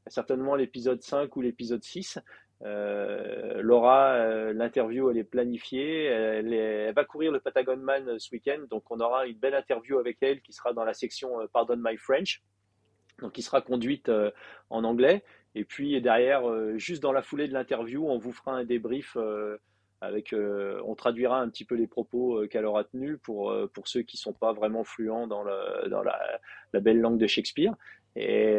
certainement 0.06 0.54
l'épisode 0.54 1.02
5 1.02 1.36
ou 1.36 1.42
l'épisode 1.42 1.82
6. 1.82 2.18
Euh, 2.64 3.60
Laura, 3.60 4.52
l'interview, 4.52 5.10
elle 5.10 5.18
est 5.18 5.24
planifiée. 5.24 6.04
Elle, 6.04 6.92
va 6.94 7.04
courir 7.04 7.32
le 7.32 7.40
Patagon 7.40 7.76
Man 7.76 8.18
ce 8.20 8.30
week-end. 8.32 8.60
Donc, 8.70 8.88
on 8.90 9.00
aura 9.00 9.26
une 9.26 9.36
belle 9.36 9.54
interview 9.54 9.98
avec 9.98 10.18
elle 10.20 10.40
qui 10.42 10.52
sera 10.52 10.72
dans 10.72 10.84
la 10.84 10.94
section 10.94 11.30
Pardon 11.52 11.76
My 11.76 11.96
French. 11.96 12.40
Donc, 13.20 13.32
qui 13.32 13.42
sera 13.42 13.62
conduite 13.62 14.10
en 14.70 14.84
anglais. 14.84 15.24
Et 15.56 15.64
puis, 15.64 16.00
derrière, 16.00 16.42
juste 16.78 17.02
dans 17.02 17.12
la 17.12 17.22
foulée 17.22 17.48
de 17.48 17.52
l'interview, 17.52 18.08
on 18.08 18.18
vous 18.18 18.32
fera 18.32 18.52
un 18.52 18.64
débrief 18.64 19.16
avec, 20.02 20.32
euh, 20.32 20.82
on 20.84 20.96
traduira 20.96 21.40
un 21.40 21.48
petit 21.48 21.64
peu 21.64 21.76
les 21.76 21.86
propos 21.86 22.40
euh, 22.40 22.46
qu'elle 22.48 22.66
aura 22.66 22.82
tenus 22.82 23.18
pour, 23.22 23.52
euh, 23.52 23.70
pour 23.72 23.86
ceux 23.86 24.02
qui 24.02 24.16
ne 24.16 24.20
sont 24.20 24.32
pas 24.32 24.52
vraiment 24.52 24.82
fluents 24.82 25.28
dans, 25.28 25.44
le, 25.44 25.88
dans 25.88 26.02
la, 26.02 26.18
belle 26.80 27.00
langue 27.00 27.18
de 27.18 27.26
Shakespeare. 27.26 27.72
Et, 28.14 28.56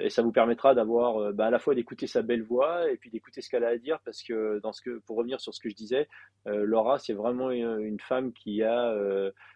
et 0.00 0.10
ça 0.10 0.22
vous 0.22 0.32
permettra 0.32 0.74
d'avoir 0.74 1.32
bah, 1.32 1.46
à 1.46 1.50
la 1.50 1.60
fois 1.60 1.76
d'écouter 1.76 2.08
sa 2.08 2.22
belle 2.22 2.42
voix 2.42 2.90
et 2.90 2.96
puis 2.96 3.08
d'écouter 3.08 3.40
ce 3.40 3.48
qu'elle 3.48 3.62
a 3.62 3.68
à 3.68 3.76
dire 3.76 4.00
parce 4.04 4.20
que, 4.20 4.58
dans 4.64 4.72
ce 4.72 4.82
que 4.82 4.98
pour 5.06 5.16
revenir 5.16 5.40
sur 5.40 5.54
ce 5.54 5.60
que 5.60 5.68
je 5.68 5.76
disais, 5.76 6.08
Laura, 6.44 6.98
c'est 6.98 7.12
vraiment 7.12 7.52
une, 7.52 8.00
femme 8.00 8.32
qui 8.32 8.64
a, 8.64 8.92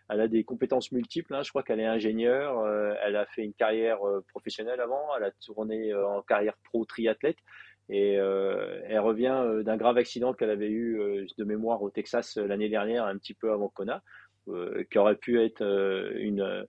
elle 0.08 0.20
a 0.20 0.28
des 0.28 0.44
compétences 0.44 0.92
multiples. 0.92 1.34
Hein. 1.34 1.42
Je 1.42 1.48
crois 1.48 1.64
qu'elle 1.64 1.80
est 1.80 1.86
ingénieure, 1.86 2.64
elle 3.04 3.16
a 3.16 3.26
fait 3.26 3.42
une 3.42 3.54
carrière 3.54 3.98
professionnelle 4.28 4.80
avant, 4.80 5.08
elle 5.16 5.24
a 5.24 5.32
tourné 5.44 5.92
en 5.92 6.22
carrière 6.22 6.56
pro 6.62 6.84
triathlète. 6.84 7.38
Et 7.88 8.18
euh, 8.18 8.80
elle 8.86 9.00
revient 9.00 9.34
euh, 9.44 9.62
d'un 9.62 9.76
grave 9.76 9.96
accident 9.96 10.34
qu'elle 10.34 10.50
avait 10.50 10.68
eu 10.68 11.00
euh, 11.00 11.26
de 11.38 11.44
mémoire 11.44 11.82
au 11.82 11.90
Texas 11.90 12.36
l'année 12.36 12.68
dernière, 12.68 13.04
un 13.04 13.16
petit 13.16 13.34
peu 13.34 13.50
avant 13.52 13.68
Kona, 13.68 14.02
qui 14.90 14.98
aurait 14.98 15.16
pu 15.16 15.42
être 15.42 15.62
une, 16.16 16.66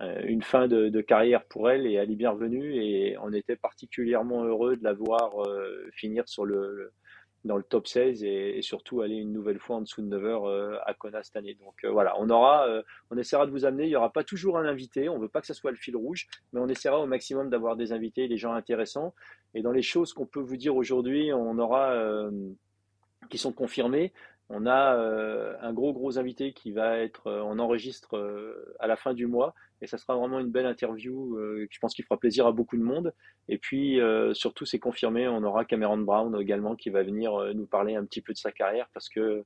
une 0.00 0.42
fin 0.42 0.68
de, 0.68 1.00
carrière 1.00 1.46
pour 1.46 1.70
elle. 1.70 1.86
Et 1.86 1.94
elle 1.94 2.10
est 2.10 2.16
bienvenue. 2.16 2.76
Et 2.76 3.16
on 3.22 3.32
était 3.32 3.56
particulièrement 3.56 4.44
heureux 4.44 4.76
de 4.76 4.84
la 4.84 4.92
voir 4.92 5.32
finir 5.94 6.28
sur 6.28 6.44
le, 6.44 6.92
dans 7.44 7.56
le 7.56 7.62
top 7.62 7.86
16 7.86 8.24
et, 8.24 8.60
surtout 8.62 9.02
aller 9.02 9.16
une 9.16 9.32
nouvelle 9.32 9.58
fois 9.58 9.76
en 9.76 9.80
dessous 9.82 10.02
de 10.02 10.06
9 10.06 10.24
heures 10.24 10.44
euh, 10.46 10.78
à 10.86 10.94
Kona 10.94 11.22
cette 11.22 11.36
année. 11.36 11.54
Donc 11.54 11.84
euh, 11.84 11.90
voilà, 11.90 12.14
on 12.18 12.30
aura, 12.30 12.66
euh, 12.66 12.82
on 13.10 13.18
essaiera 13.18 13.46
de 13.46 13.50
vous 13.50 13.64
amener. 13.64 13.84
Il 13.84 13.90
n'y 13.90 13.96
aura 13.96 14.12
pas 14.12 14.24
toujours 14.24 14.58
un 14.58 14.64
invité. 14.64 15.08
On 15.08 15.18
veut 15.18 15.28
pas 15.28 15.40
que 15.40 15.46
ça 15.46 15.54
soit 15.54 15.70
le 15.70 15.76
fil 15.76 15.96
rouge, 15.96 16.26
mais 16.52 16.60
on 16.60 16.68
essaiera 16.68 16.98
au 16.98 17.06
maximum 17.06 17.50
d'avoir 17.50 17.76
des 17.76 17.92
invités, 17.92 18.28
des 18.28 18.38
gens 18.38 18.54
intéressants. 18.54 19.14
Et 19.54 19.62
dans 19.62 19.72
les 19.72 19.82
choses 19.82 20.12
qu'on 20.12 20.26
peut 20.26 20.40
vous 20.40 20.56
dire 20.56 20.74
aujourd'hui, 20.74 21.32
on 21.32 21.58
aura 21.58 21.94
qui 23.28 23.38
sont 23.38 23.52
confirmés. 23.52 24.12
On 24.50 24.66
a 24.66 24.96
un 25.62 25.72
gros 25.72 25.92
gros 25.92 26.18
invité 26.18 26.52
qui 26.52 26.70
va 26.70 26.98
être, 26.98 27.30
on 27.30 27.58
enregistre 27.58 28.14
à 28.78 28.86
la 28.86 28.96
fin 28.96 29.14
du 29.14 29.26
mois 29.26 29.54
et 29.80 29.86
ça 29.86 29.96
sera 29.96 30.16
vraiment 30.16 30.38
une 30.38 30.50
belle 30.50 30.66
interview. 30.66 31.38
je 31.70 31.78
pense 31.80 31.94
qu'il 31.94 32.04
fera 32.04 32.18
plaisir 32.18 32.46
à 32.46 32.52
beaucoup 32.52 32.76
de 32.76 32.82
monde. 32.82 33.14
Et 33.48 33.56
puis 33.56 33.98
surtout, 34.34 34.66
c'est 34.66 34.78
confirmé, 34.78 35.26
on 35.28 35.42
aura 35.44 35.64
Cameron 35.64 35.98
Brown 35.98 36.38
également 36.40 36.76
qui 36.76 36.90
va 36.90 37.02
venir 37.02 37.32
nous 37.54 37.66
parler 37.66 37.96
un 37.96 38.04
petit 38.04 38.20
peu 38.20 38.34
de 38.34 38.38
sa 38.38 38.52
carrière 38.52 38.88
parce 38.92 39.08
que 39.08 39.44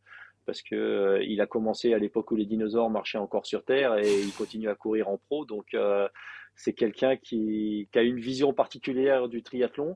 parce 0.48 0.62
que 0.62 0.74
euh, 0.74 1.22
il 1.24 1.42
a 1.42 1.46
commencé 1.46 1.92
à 1.92 1.98
l'époque 1.98 2.30
où 2.30 2.34
les 2.34 2.46
dinosaures 2.46 2.88
marchaient 2.88 3.18
encore 3.18 3.44
sur 3.44 3.66
Terre 3.66 3.98
et 3.98 4.18
il 4.18 4.32
continue 4.32 4.70
à 4.70 4.74
courir 4.74 5.10
en 5.10 5.18
pro. 5.18 5.44
Donc 5.44 5.74
euh, 5.74 6.08
c'est 6.56 6.72
quelqu'un 6.72 7.18
qui, 7.18 7.86
qui, 7.92 7.98
a 7.98 8.02
une 8.02 8.18
vision 8.18 8.54
particulière 8.54 9.28
du 9.28 9.42
triathlon 9.42 9.94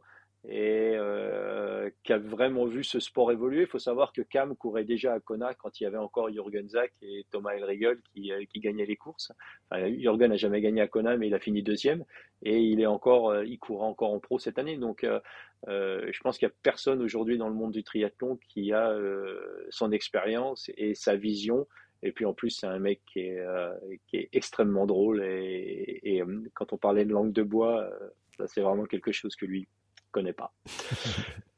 et 0.49 0.95
euh, 0.97 1.91
qui 2.03 2.13
a 2.13 2.19
vraiment 2.19 2.67
vu 2.67 2.83
ce 2.83 2.99
sport 2.99 3.31
évoluer. 3.31 3.63
Il 3.63 3.67
faut 3.67 3.79
savoir 3.79 4.13
que 4.13 4.23
Cam 4.23 4.57
courait 4.57 4.85
déjà 4.85 5.15
à 5.15 5.21
Kona 5.21 5.55
quand 5.55 5.81
il 5.81 5.85
y 5.85 5.87
avait 5.87 5.99
encore 5.99 6.31
Jürgen 6.31 6.69
Zak 6.69 6.93
et 7.01 7.27
Thomas 7.31 7.53
Elregel 7.53 8.01
qui, 8.13 8.33
euh, 8.33 8.45
qui 8.53 8.61
gagnaient 8.61 8.87
les 8.87 8.97
courses. 8.97 9.33
Enfin, 9.71 9.89
Jürgen 9.89 10.31
n'a 10.31 10.37
jamais 10.37 10.61
gagné 10.61 10.81
à 10.81 10.89
Kona, 10.89 11.17
mais 11.17 11.29
il 11.29 11.35
a 11.35 11.39
fini 11.39 11.63
deuxième 11.63 12.05
et 12.43 12.61
il 12.61 12.81
est 12.81 12.87
encore, 12.87 13.31
euh, 13.31 13.45
il 13.45 13.59
court 13.59 13.83
encore 13.83 14.13
en 14.13 14.19
pro 14.19 14.39
cette 14.39 14.59
année. 14.59 14.77
Donc, 14.77 15.05
euh, 15.05 15.21
je 15.69 16.21
pense 16.21 16.39
qu'il 16.39 16.49
n'y 16.49 16.53
a 16.53 16.57
personne 16.63 17.03
aujourd'hui 17.03 17.39
dans 17.39 17.49
le 17.49 17.55
monde 17.55 17.73
du 17.73 17.85
triathlon 17.85 18.39
qui 18.49 18.73
a 18.73 18.97
son 19.71 19.93
expérience 19.93 20.71
et 20.77 20.95
sa 20.95 21.15
vision. 21.15 21.69
Et 22.05 22.11
puis 22.11 22.25
en 22.25 22.35
plus, 22.35 22.51
c'est 22.51 22.67
un 22.67 22.81
mec 22.81 23.01
qui 23.07 23.21
est, 23.21 23.47
qui 24.09 24.17
est 24.17 24.29
extrêmement 24.33 24.87
drôle. 24.87 25.23
Et, 25.23 26.01
et, 26.03 26.23
quand 26.55 26.73
on 26.73 26.79
parlait 26.79 27.05
de 27.05 27.13
langue 27.13 27.33
de 27.33 27.45
bois, 27.45 27.89
ça 28.37 28.49
c'est 28.49 28.61
vraiment 28.61 28.87
quelque 28.87 29.13
chose 29.13 29.37
que 29.37 29.47
lui 29.47 29.69
connais 30.13 30.33
pas. 30.33 30.53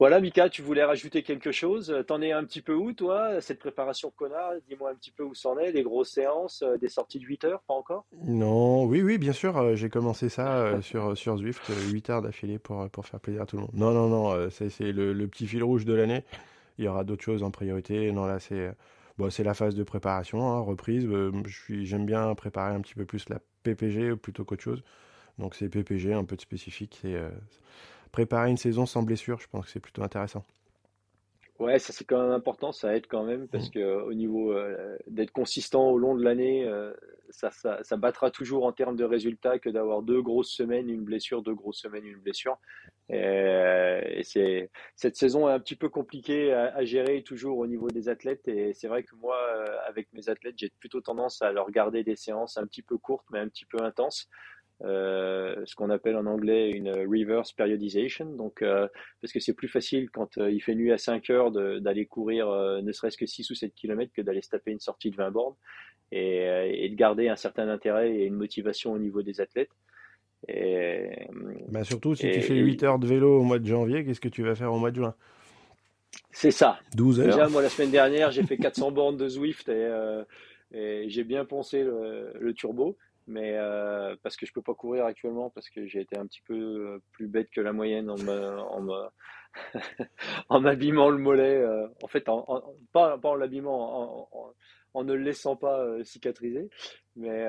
Voilà, 0.00 0.20
Mika, 0.20 0.48
tu 0.48 0.62
voulais 0.62 0.84
rajouter 0.84 1.24
quelque 1.24 1.50
chose? 1.50 1.92
T'en 2.06 2.22
es 2.22 2.30
un 2.30 2.44
petit 2.44 2.62
peu 2.62 2.72
où, 2.72 2.92
toi, 2.92 3.40
cette 3.40 3.58
préparation 3.58 4.12
Kona? 4.14 4.50
Dis-moi 4.68 4.90
un 4.90 4.94
petit 4.94 5.10
peu 5.10 5.24
où 5.24 5.34
c'en 5.34 5.58
est, 5.58 5.72
les 5.72 5.82
grosses 5.82 6.12
séances, 6.12 6.62
euh, 6.62 6.76
des 6.76 6.88
sorties 6.88 7.18
de 7.18 7.24
8 7.24 7.44
heures, 7.44 7.62
pas 7.66 7.74
encore? 7.74 8.06
Non, 8.24 8.84
oui, 8.84 9.02
oui, 9.02 9.18
bien 9.18 9.32
sûr. 9.32 9.56
Euh, 9.56 9.74
j'ai 9.74 9.90
commencé 9.90 10.28
ça 10.28 10.58
euh, 10.58 10.80
sur, 10.82 11.18
sur 11.18 11.36
Zwift, 11.36 11.60
8 11.90 12.10
heures 12.10 12.22
d'affilée 12.22 12.60
pour, 12.60 12.88
pour 12.90 13.06
faire 13.06 13.18
plaisir 13.18 13.42
à 13.42 13.46
tout 13.46 13.56
le 13.56 13.62
monde. 13.62 13.72
Non, 13.74 13.90
non, 13.90 14.08
non, 14.08 14.48
c'est 14.50 14.92
le, 14.92 15.12
le, 15.12 15.26
petit 15.26 15.48
fil 15.48 15.64
rouge 15.64 15.84
de 15.84 15.94
l'année. 15.94 16.22
Il 16.78 16.84
y 16.84 16.88
aura 16.88 17.02
d'autres 17.02 17.24
choses 17.24 17.42
en 17.42 17.50
priorité. 17.50 18.12
Non, 18.12 18.26
là, 18.26 18.38
c'est 18.38 18.70
bon, 19.16 19.30
la 19.36 19.54
phase 19.54 19.74
de 19.74 19.82
préparation, 19.82 20.48
hein, 20.48 20.60
reprise. 20.60 21.08
J'aime 21.68 22.06
bien 22.06 22.32
préparer 22.36 22.72
un 22.72 22.80
petit 22.82 22.94
peu 22.94 23.04
plus 23.04 23.28
la 23.28 23.40
PPG 23.64 24.14
plutôt 24.14 24.44
qu'autre 24.44 24.62
chose. 24.62 24.84
Donc 25.38 25.54
c'est 25.54 25.68
PPG, 25.68 26.12
un 26.12 26.24
peu 26.24 26.36
de 26.36 26.40
spécifique. 26.40 26.98
C'est 27.00 27.14
euh, 27.14 27.30
préparer 28.12 28.50
une 28.50 28.56
saison 28.56 28.86
sans 28.86 29.02
blessure, 29.02 29.40
je 29.40 29.48
pense 29.48 29.66
que 29.66 29.70
c'est 29.70 29.80
plutôt 29.80 30.02
intéressant. 30.02 30.44
Ouais, 31.58 31.80
ça 31.80 31.92
c'est 31.92 32.04
quand 32.04 32.22
même 32.22 32.30
important, 32.30 32.70
ça 32.70 32.96
aide 32.96 33.08
quand 33.08 33.24
même 33.24 33.48
parce 33.48 33.68
mm. 33.68 33.72
que 33.72 34.02
au 34.02 34.14
niveau 34.14 34.52
euh, 34.52 34.96
d'être 35.08 35.32
consistant 35.32 35.88
au 35.90 35.98
long 35.98 36.14
de 36.14 36.22
l'année, 36.22 36.64
euh, 36.64 36.92
ça, 37.30 37.50
ça, 37.50 37.96
battra 37.96 38.30
toujours 38.30 38.64
en 38.64 38.72
termes 38.72 38.94
de 38.94 39.02
résultats 39.02 39.58
que 39.58 39.68
d'avoir 39.68 40.02
deux 40.02 40.22
grosses 40.22 40.52
semaines, 40.52 40.88
une 40.88 41.02
blessure, 41.02 41.42
deux 41.42 41.54
grosses 41.54 41.80
semaines, 41.80 42.06
une 42.06 42.18
blessure. 42.18 42.58
Et, 43.10 44.20
c'est 44.22 44.70
cette 44.94 45.16
saison 45.16 45.48
est 45.48 45.52
un 45.52 45.58
petit 45.58 45.74
peu 45.74 45.88
compliquée 45.88 46.52
à, 46.52 46.76
à, 46.76 46.84
gérer 46.84 47.22
toujours 47.22 47.58
au 47.58 47.66
niveau 47.66 47.88
des 47.88 48.08
athlètes 48.08 48.46
et 48.46 48.72
c'est 48.72 48.86
vrai 48.86 49.02
que 49.02 49.16
moi, 49.16 49.36
avec 49.86 50.12
mes 50.12 50.28
athlètes, 50.28 50.54
j'ai 50.56 50.70
plutôt 50.78 51.00
tendance 51.00 51.42
à 51.42 51.50
leur 51.50 51.70
garder 51.70 52.04
des 52.04 52.16
séances 52.16 52.56
un 52.56 52.66
petit 52.66 52.82
peu 52.82 52.98
courtes 52.98 53.26
mais 53.30 53.40
un 53.40 53.48
petit 53.48 53.64
peu 53.64 53.82
intenses 53.82 54.28
euh, 54.28 54.57
ce 54.80 55.74
qu'on 55.74 55.90
appelle 55.90 56.16
en 56.16 56.26
anglais 56.26 56.70
une 56.70 56.90
reverse 56.90 57.52
periodization. 57.52 58.26
Donc, 58.26 58.62
euh, 58.62 58.88
parce 59.20 59.32
que 59.32 59.40
c'est 59.40 59.54
plus 59.54 59.68
facile 59.68 60.10
quand 60.10 60.38
euh, 60.38 60.50
il 60.50 60.60
fait 60.60 60.74
nuit 60.74 60.92
à 60.92 60.98
5 60.98 61.30
heures 61.30 61.50
d'aller 61.50 62.06
courir 62.06 62.48
ne 62.48 62.92
serait-ce 62.92 63.16
que 63.16 63.26
6 63.26 63.50
ou 63.50 63.54
7 63.54 63.74
km 63.74 64.12
que 64.12 64.22
d'aller 64.22 64.42
se 64.42 64.50
taper 64.50 64.70
une 64.70 64.80
sortie 64.80 65.10
de 65.10 65.16
20 65.16 65.30
bornes 65.30 65.54
et, 66.12 66.84
et, 66.84 66.88
de 66.88 66.94
garder 66.94 67.28
un 67.28 67.36
certain 67.36 67.68
intérêt 67.68 68.10
et 68.14 68.24
une 68.24 68.34
motivation 68.34 68.92
au 68.92 68.98
niveau 68.98 69.22
des 69.22 69.40
athlètes. 69.40 69.70
Et, 70.46 71.10
bah 71.68 71.82
surtout 71.82 72.14
si 72.14 72.30
tu 72.30 72.40
fais 72.40 72.54
8 72.54 72.82
heures 72.84 72.98
de 72.98 73.06
vélo 73.06 73.40
au 73.40 73.42
mois 73.42 73.58
de 73.58 73.66
janvier, 73.66 74.04
qu'est-ce 74.04 74.20
que 74.20 74.28
tu 74.28 74.42
vas 74.42 74.54
faire 74.54 74.72
au 74.72 74.78
mois 74.78 74.90
de 74.90 74.96
juin? 74.96 75.14
C'est 76.30 76.52
ça. 76.52 76.78
12 76.94 77.20
heures. 77.20 77.26
Déjà, 77.26 77.48
moi, 77.48 77.60
la 77.60 77.68
semaine 77.68 77.90
dernière, 77.90 78.30
j'ai 78.30 78.44
fait 78.44 78.56
400 78.56 78.92
bornes 78.92 79.16
de 79.16 79.28
Zwift 79.28 79.68
et, 79.68 79.90
et 80.72 81.08
j'ai 81.08 81.24
bien 81.24 81.44
poncé 81.44 81.82
le, 81.82 82.32
le 82.38 82.54
turbo 82.54 82.96
mais 83.28 83.52
euh, 83.56 84.16
parce 84.22 84.36
que 84.36 84.46
je 84.46 84.52
peux 84.52 84.62
pas 84.62 84.74
courir 84.74 85.04
actuellement 85.04 85.50
parce 85.50 85.68
que 85.68 85.86
j'ai 85.86 86.00
été 86.00 86.16
un 86.16 86.26
petit 86.26 86.40
peu 86.46 86.54
euh, 86.54 87.02
plus 87.12 87.28
bête 87.28 87.50
que 87.50 87.60
la 87.60 87.72
moyenne 87.72 88.10
en 88.10 88.16
en 90.48 90.60
m'abîmant 90.60 91.10
le 91.10 91.18
mollet 91.18 91.56
euh, 91.56 91.86
en 92.02 92.08
fait 92.08 92.28
en, 92.28 92.62
pas, 92.92 93.20
en 93.22 93.34
l'abîmant 93.34 94.28
en, 94.32 94.54
en, 94.94 95.04
ne 95.04 95.12
le 95.12 95.22
laissant 95.22 95.56
pas 95.56 95.86
cicatriser. 96.04 96.70
Mais 97.16 97.46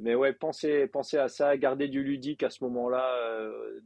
mais 0.00 0.14
ouais 0.14 0.32
pensez 0.32 0.86
pensez 0.86 1.18
à 1.18 1.28
ça 1.28 1.56
garder 1.56 1.88
du 1.88 2.02
ludique 2.02 2.42
à 2.42 2.50
ce 2.50 2.64
moment-là 2.64 3.06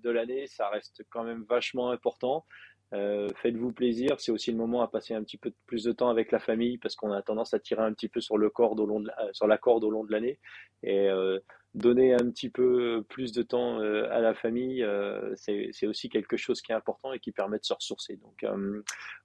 de 0.03 0.11
l'année 0.11 0.47
ça 0.47 0.69
reste 0.69 1.03
quand 1.11 1.25
même 1.25 1.45
vachement 1.49 1.91
important 1.91 2.47
euh, 2.95 3.29
faites-vous 3.43 3.73
plaisir, 3.73 4.19
c'est 4.19 4.33
aussi 4.33 4.51
le 4.51 4.57
moment 4.57 4.81
à 4.81 4.89
passer 4.89 5.15
un 5.15 5.23
petit 5.23 5.37
peu 5.37 5.53
plus 5.67 5.85
de 5.85 5.93
temps 5.93 6.09
avec 6.09 6.33
la 6.33 6.39
famille 6.39 6.79
parce 6.79 6.97
qu'on 6.97 7.13
a 7.13 7.21
tendance 7.21 7.53
à 7.53 7.59
tirer 7.59 7.83
un 7.83 7.93
petit 7.93 8.09
peu 8.09 8.21
sur 8.21 8.39
le 8.39 8.49
corde 8.49 8.81
au 8.81 8.87
long 8.87 9.01
de, 9.01 9.11
euh, 9.11 9.29
sur 9.33 9.47
la 9.47 9.59
corde 9.59 9.85
au 9.85 9.91
long 9.91 10.05
de 10.05 10.13
l'année 10.13 10.39
et 10.83 11.09
euh, 11.09 11.39
donner 11.75 12.15
un 12.15 12.31
petit 12.31 12.49
peu 12.49 13.05
plus 13.11 13.33
de 13.33 13.43
temps 13.43 13.79
à 13.79 14.21
la 14.21 14.33
famille, 14.33 14.85
c'est 15.37 15.87
aussi 15.87 16.09
quelque 16.09 16.39
chose 16.39 16.63
qui 16.63 16.73
est 16.73 16.75
important 16.75 17.13
et 17.13 17.21
qui 17.21 17.31
permet 17.31 17.59
de 17.59 17.65
se 17.65 17.75
ressourcer. 17.75 18.17
Donc 18.17 18.45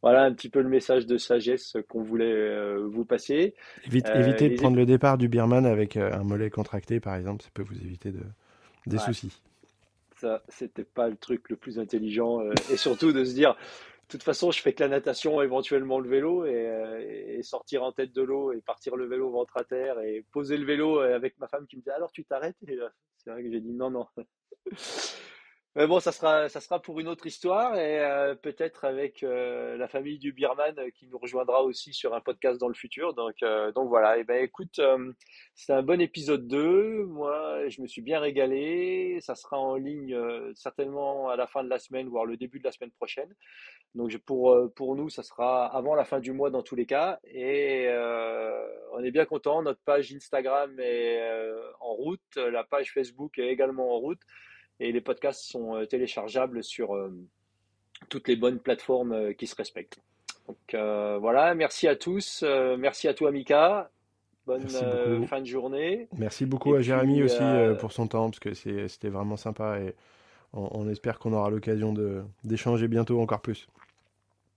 voilà 0.01 0.23
un 0.23 0.33
petit 0.33 0.49
peu 0.49 0.61
le 0.61 0.67
message 0.67 1.07
de 1.07 1.17
sagesse 1.17 1.77
qu'on 1.87 2.03
voulait 2.03 2.75
vous 2.83 3.05
passer. 3.05 3.55
évitez 4.13 4.49
de 4.49 4.55
prendre 4.57 4.75
le 4.75 4.85
départ 4.85 5.17
du 5.17 5.29
Birman 5.29 5.65
avec 5.65 5.95
un 5.95 6.23
mollet 6.23 6.49
contracté 6.49 6.99
par 6.99 7.15
exemple, 7.15 7.43
ça 7.43 7.49
peut 7.53 7.63
vous 7.63 7.79
éviter 7.79 8.11
de, 8.11 8.21
des 8.87 8.97
soucis 8.97 9.41
c'était 10.47 10.83
pas 10.83 11.09
le 11.09 11.15
truc 11.15 11.49
le 11.49 11.55
plus 11.55 11.79
intelligent. 11.79 12.41
Euh, 12.41 12.53
et 12.71 12.77
surtout 12.77 13.11
de 13.11 13.23
se 13.23 13.33
dire, 13.33 13.55
de 13.55 14.07
toute 14.09 14.23
façon, 14.23 14.51
je 14.51 14.61
fais 14.61 14.73
que 14.73 14.83
la 14.83 14.89
natation, 14.89 15.41
éventuellement 15.41 15.99
le 15.99 16.09
vélo, 16.09 16.45
et, 16.45 16.67
euh, 16.67 17.41
sortir 17.41 17.83
en 17.83 17.91
tête 17.91 18.13
de 18.13 18.21
l'eau 18.21 18.51
et 18.51 18.61
partir 18.61 18.95
le 18.95 19.05
vélo 19.05 19.29
ventre 19.31 19.57
à 19.57 19.63
terre 19.63 19.99
et 19.99 20.25
poser 20.31 20.57
le 20.57 20.65
vélo 20.65 20.99
euh, 20.99 21.15
avec 21.15 21.39
ma 21.39 21.47
femme 21.47 21.67
qui 21.67 21.77
me 21.77 21.81
dit 21.81 21.89
alors 21.89 22.11
tu 22.11 22.23
t'arrêtes? 22.23 22.57
c'est 23.17 23.29
vrai 23.31 23.43
que 23.43 23.51
j'ai 23.51 23.61
dit 23.61 23.73
non, 23.73 23.89
non. 23.89 24.07
Mais 25.75 25.87
bon, 25.87 25.99
ça 25.99 26.11
sera, 26.11 26.49
ça 26.49 26.61
sera 26.61 26.79
pour 26.79 26.99
une 26.99 27.07
autre 27.07 27.25
histoire 27.25 27.75
et 27.75 27.99
euh, 27.99 28.35
peut-être 28.35 28.85
avec 28.85 29.23
euh, 29.23 29.75
la 29.75 29.87
famille 29.87 30.19
du 30.19 30.31
Birman 30.31 30.77
euh, 30.77 30.91
qui 30.91 31.07
nous 31.07 31.17
rejoindra 31.17 31.63
aussi 31.63 31.93
sur 31.93 32.13
un 32.13 32.21
podcast 32.21 32.59
dans 32.59 32.67
le 32.67 32.75
futur. 32.75 33.15
Donc, 33.15 33.37
donc 33.73 33.89
voilà. 33.89 34.19
Et 34.19 34.23
ben 34.23 34.43
écoute, 34.43 34.79
c'est 35.55 35.73
un 35.73 35.81
bon 35.81 35.99
épisode 35.99 36.47
2. 36.47 37.05
Moi, 37.05 37.69
je 37.69 37.81
me 37.81 37.87
suis 37.87 38.03
bien 38.03 38.19
régalé. 38.19 39.17
Ça 39.21 39.33
sera 39.33 39.57
en 39.57 39.75
ligne 39.75 40.15
certainement 40.53 41.29
à 41.29 41.35
la 41.35 41.47
fin 41.47 41.63
de 41.63 41.69
la 41.69 41.79
semaine, 41.79 42.07
voire 42.07 42.25
le 42.25 42.37
début 42.37 42.59
de 42.59 42.65
la 42.65 42.71
semaine 42.71 42.91
prochaine. 42.91 43.33
Donc 43.95 44.15
pour 44.19 44.55
pour 44.75 44.95
nous, 44.95 45.09
ça 45.09 45.23
sera 45.23 45.65
avant 45.75 45.95
la 45.95 46.05
fin 46.05 46.19
du 46.19 46.33
mois 46.33 46.51
dans 46.51 46.61
tous 46.61 46.75
les 46.75 46.85
cas. 46.85 47.19
Et 47.25 47.89
on 48.91 49.03
est 49.03 49.11
bien 49.11 49.25
content. 49.25 49.63
Notre 49.63 49.81
page 49.81 50.13
Instagram 50.13 50.79
est 50.79 51.19
en 51.79 51.93
route. 51.93 52.35
La 52.35 52.63
page 52.63 52.91
Facebook 52.93 53.39
est 53.39 53.47
également 53.47 53.95
en 53.95 53.99
route 53.99 54.21
et 54.79 54.91
les 54.91 55.01
podcasts 55.01 55.43
sont 55.43 55.75
euh, 55.75 55.85
téléchargeables 55.85 56.63
sur 56.63 56.95
euh, 56.95 57.09
toutes 58.09 58.27
les 58.27 58.35
bonnes 58.35 58.59
plateformes 58.59 59.13
euh, 59.13 59.33
qui 59.33 59.47
se 59.47 59.55
respectent. 59.55 59.99
Donc 60.47 60.75
voilà, 61.21 61.55
merci 61.55 61.87
à 61.87 61.95
tous, 61.95 62.43
merci 62.77 63.07
à 63.07 63.13
toi 63.13 63.31
Mika, 63.31 63.89
bonne 64.45 64.67
fin 64.67 65.39
de 65.39 65.45
journée. 65.45 66.09
Merci 66.17 66.45
beaucoup 66.45 66.75
à 66.75 66.81
Jérémy 66.81 67.23
aussi 67.23 67.39
pour 67.79 67.93
son 67.93 68.07
temps 68.07 68.29
parce 68.29 68.41
que 68.41 68.53
c'était 68.53 69.07
vraiment 69.07 69.37
sympa 69.37 69.79
et 69.79 69.95
on 70.51 70.89
espère 70.89 71.17
qu'on 71.17 71.31
aura 71.31 71.49
l'occasion 71.49 71.93
d'échanger 72.43 72.89
bientôt 72.89 73.21
encore 73.21 73.39
plus. 73.39 73.69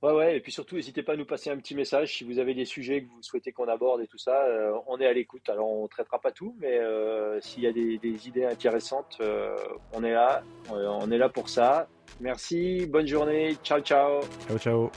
Ouais, 0.02 0.12
ouais, 0.12 0.36
et 0.36 0.40
puis 0.40 0.52
surtout, 0.52 0.76
n'hésitez 0.76 1.02
pas 1.02 1.14
à 1.14 1.16
nous 1.16 1.24
passer 1.24 1.48
un 1.50 1.56
petit 1.56 1.74
message 1.74 2.18
si 2.18 2.24
vous 2.24 2.38
avez 2.38 2.54
des 2.54 2.66
sujets 2.66 3.02
que 3.02 3.08
vous 3.08 3.22
souhaitez 3.22 3.52
qu'on 3.52 3.66
aborde 3.66 4.02
et 4.02 4.06
tout 4.06 4.18
ça. 4.18 4.44
Euh, 4.44 4.72
on 4.86 5.00
est 5.00 5.06
à 5.06 5.12
l'écoute. 5.12 5.48
Alors, 5.48 5.70
on 5.70 5.84
ne 5.84 5.88
traitera 5.88 6.20
pas 6.20 6.32
tout, 6.32 6.54
mais 6.60 6.78
euh, 6.78 7.40
s'il 7.40 7.62
y 7.62 7.66
a 7.66 7.72
des, 7.72 8.28
idées 8.28 8.44
intéressantes, 8.44 9.16
euh, 9.20 9.56
on 9.94 10.04
est 10.04 10.12
là. 10.12 10.42
on 10.70 11.10
est 11.10 11.18
là 11.18 11.30
pour 11.30 11.48
ça. 11.48 11.88
Merci, 12.20 12.86
bonne 12.86 13.06
journée. 13.06 13.56
Ciao, 13.64 13.80
ciao. 13.80 14.20
Ciao, 14.48 14.58
ciao. 14.58 14.90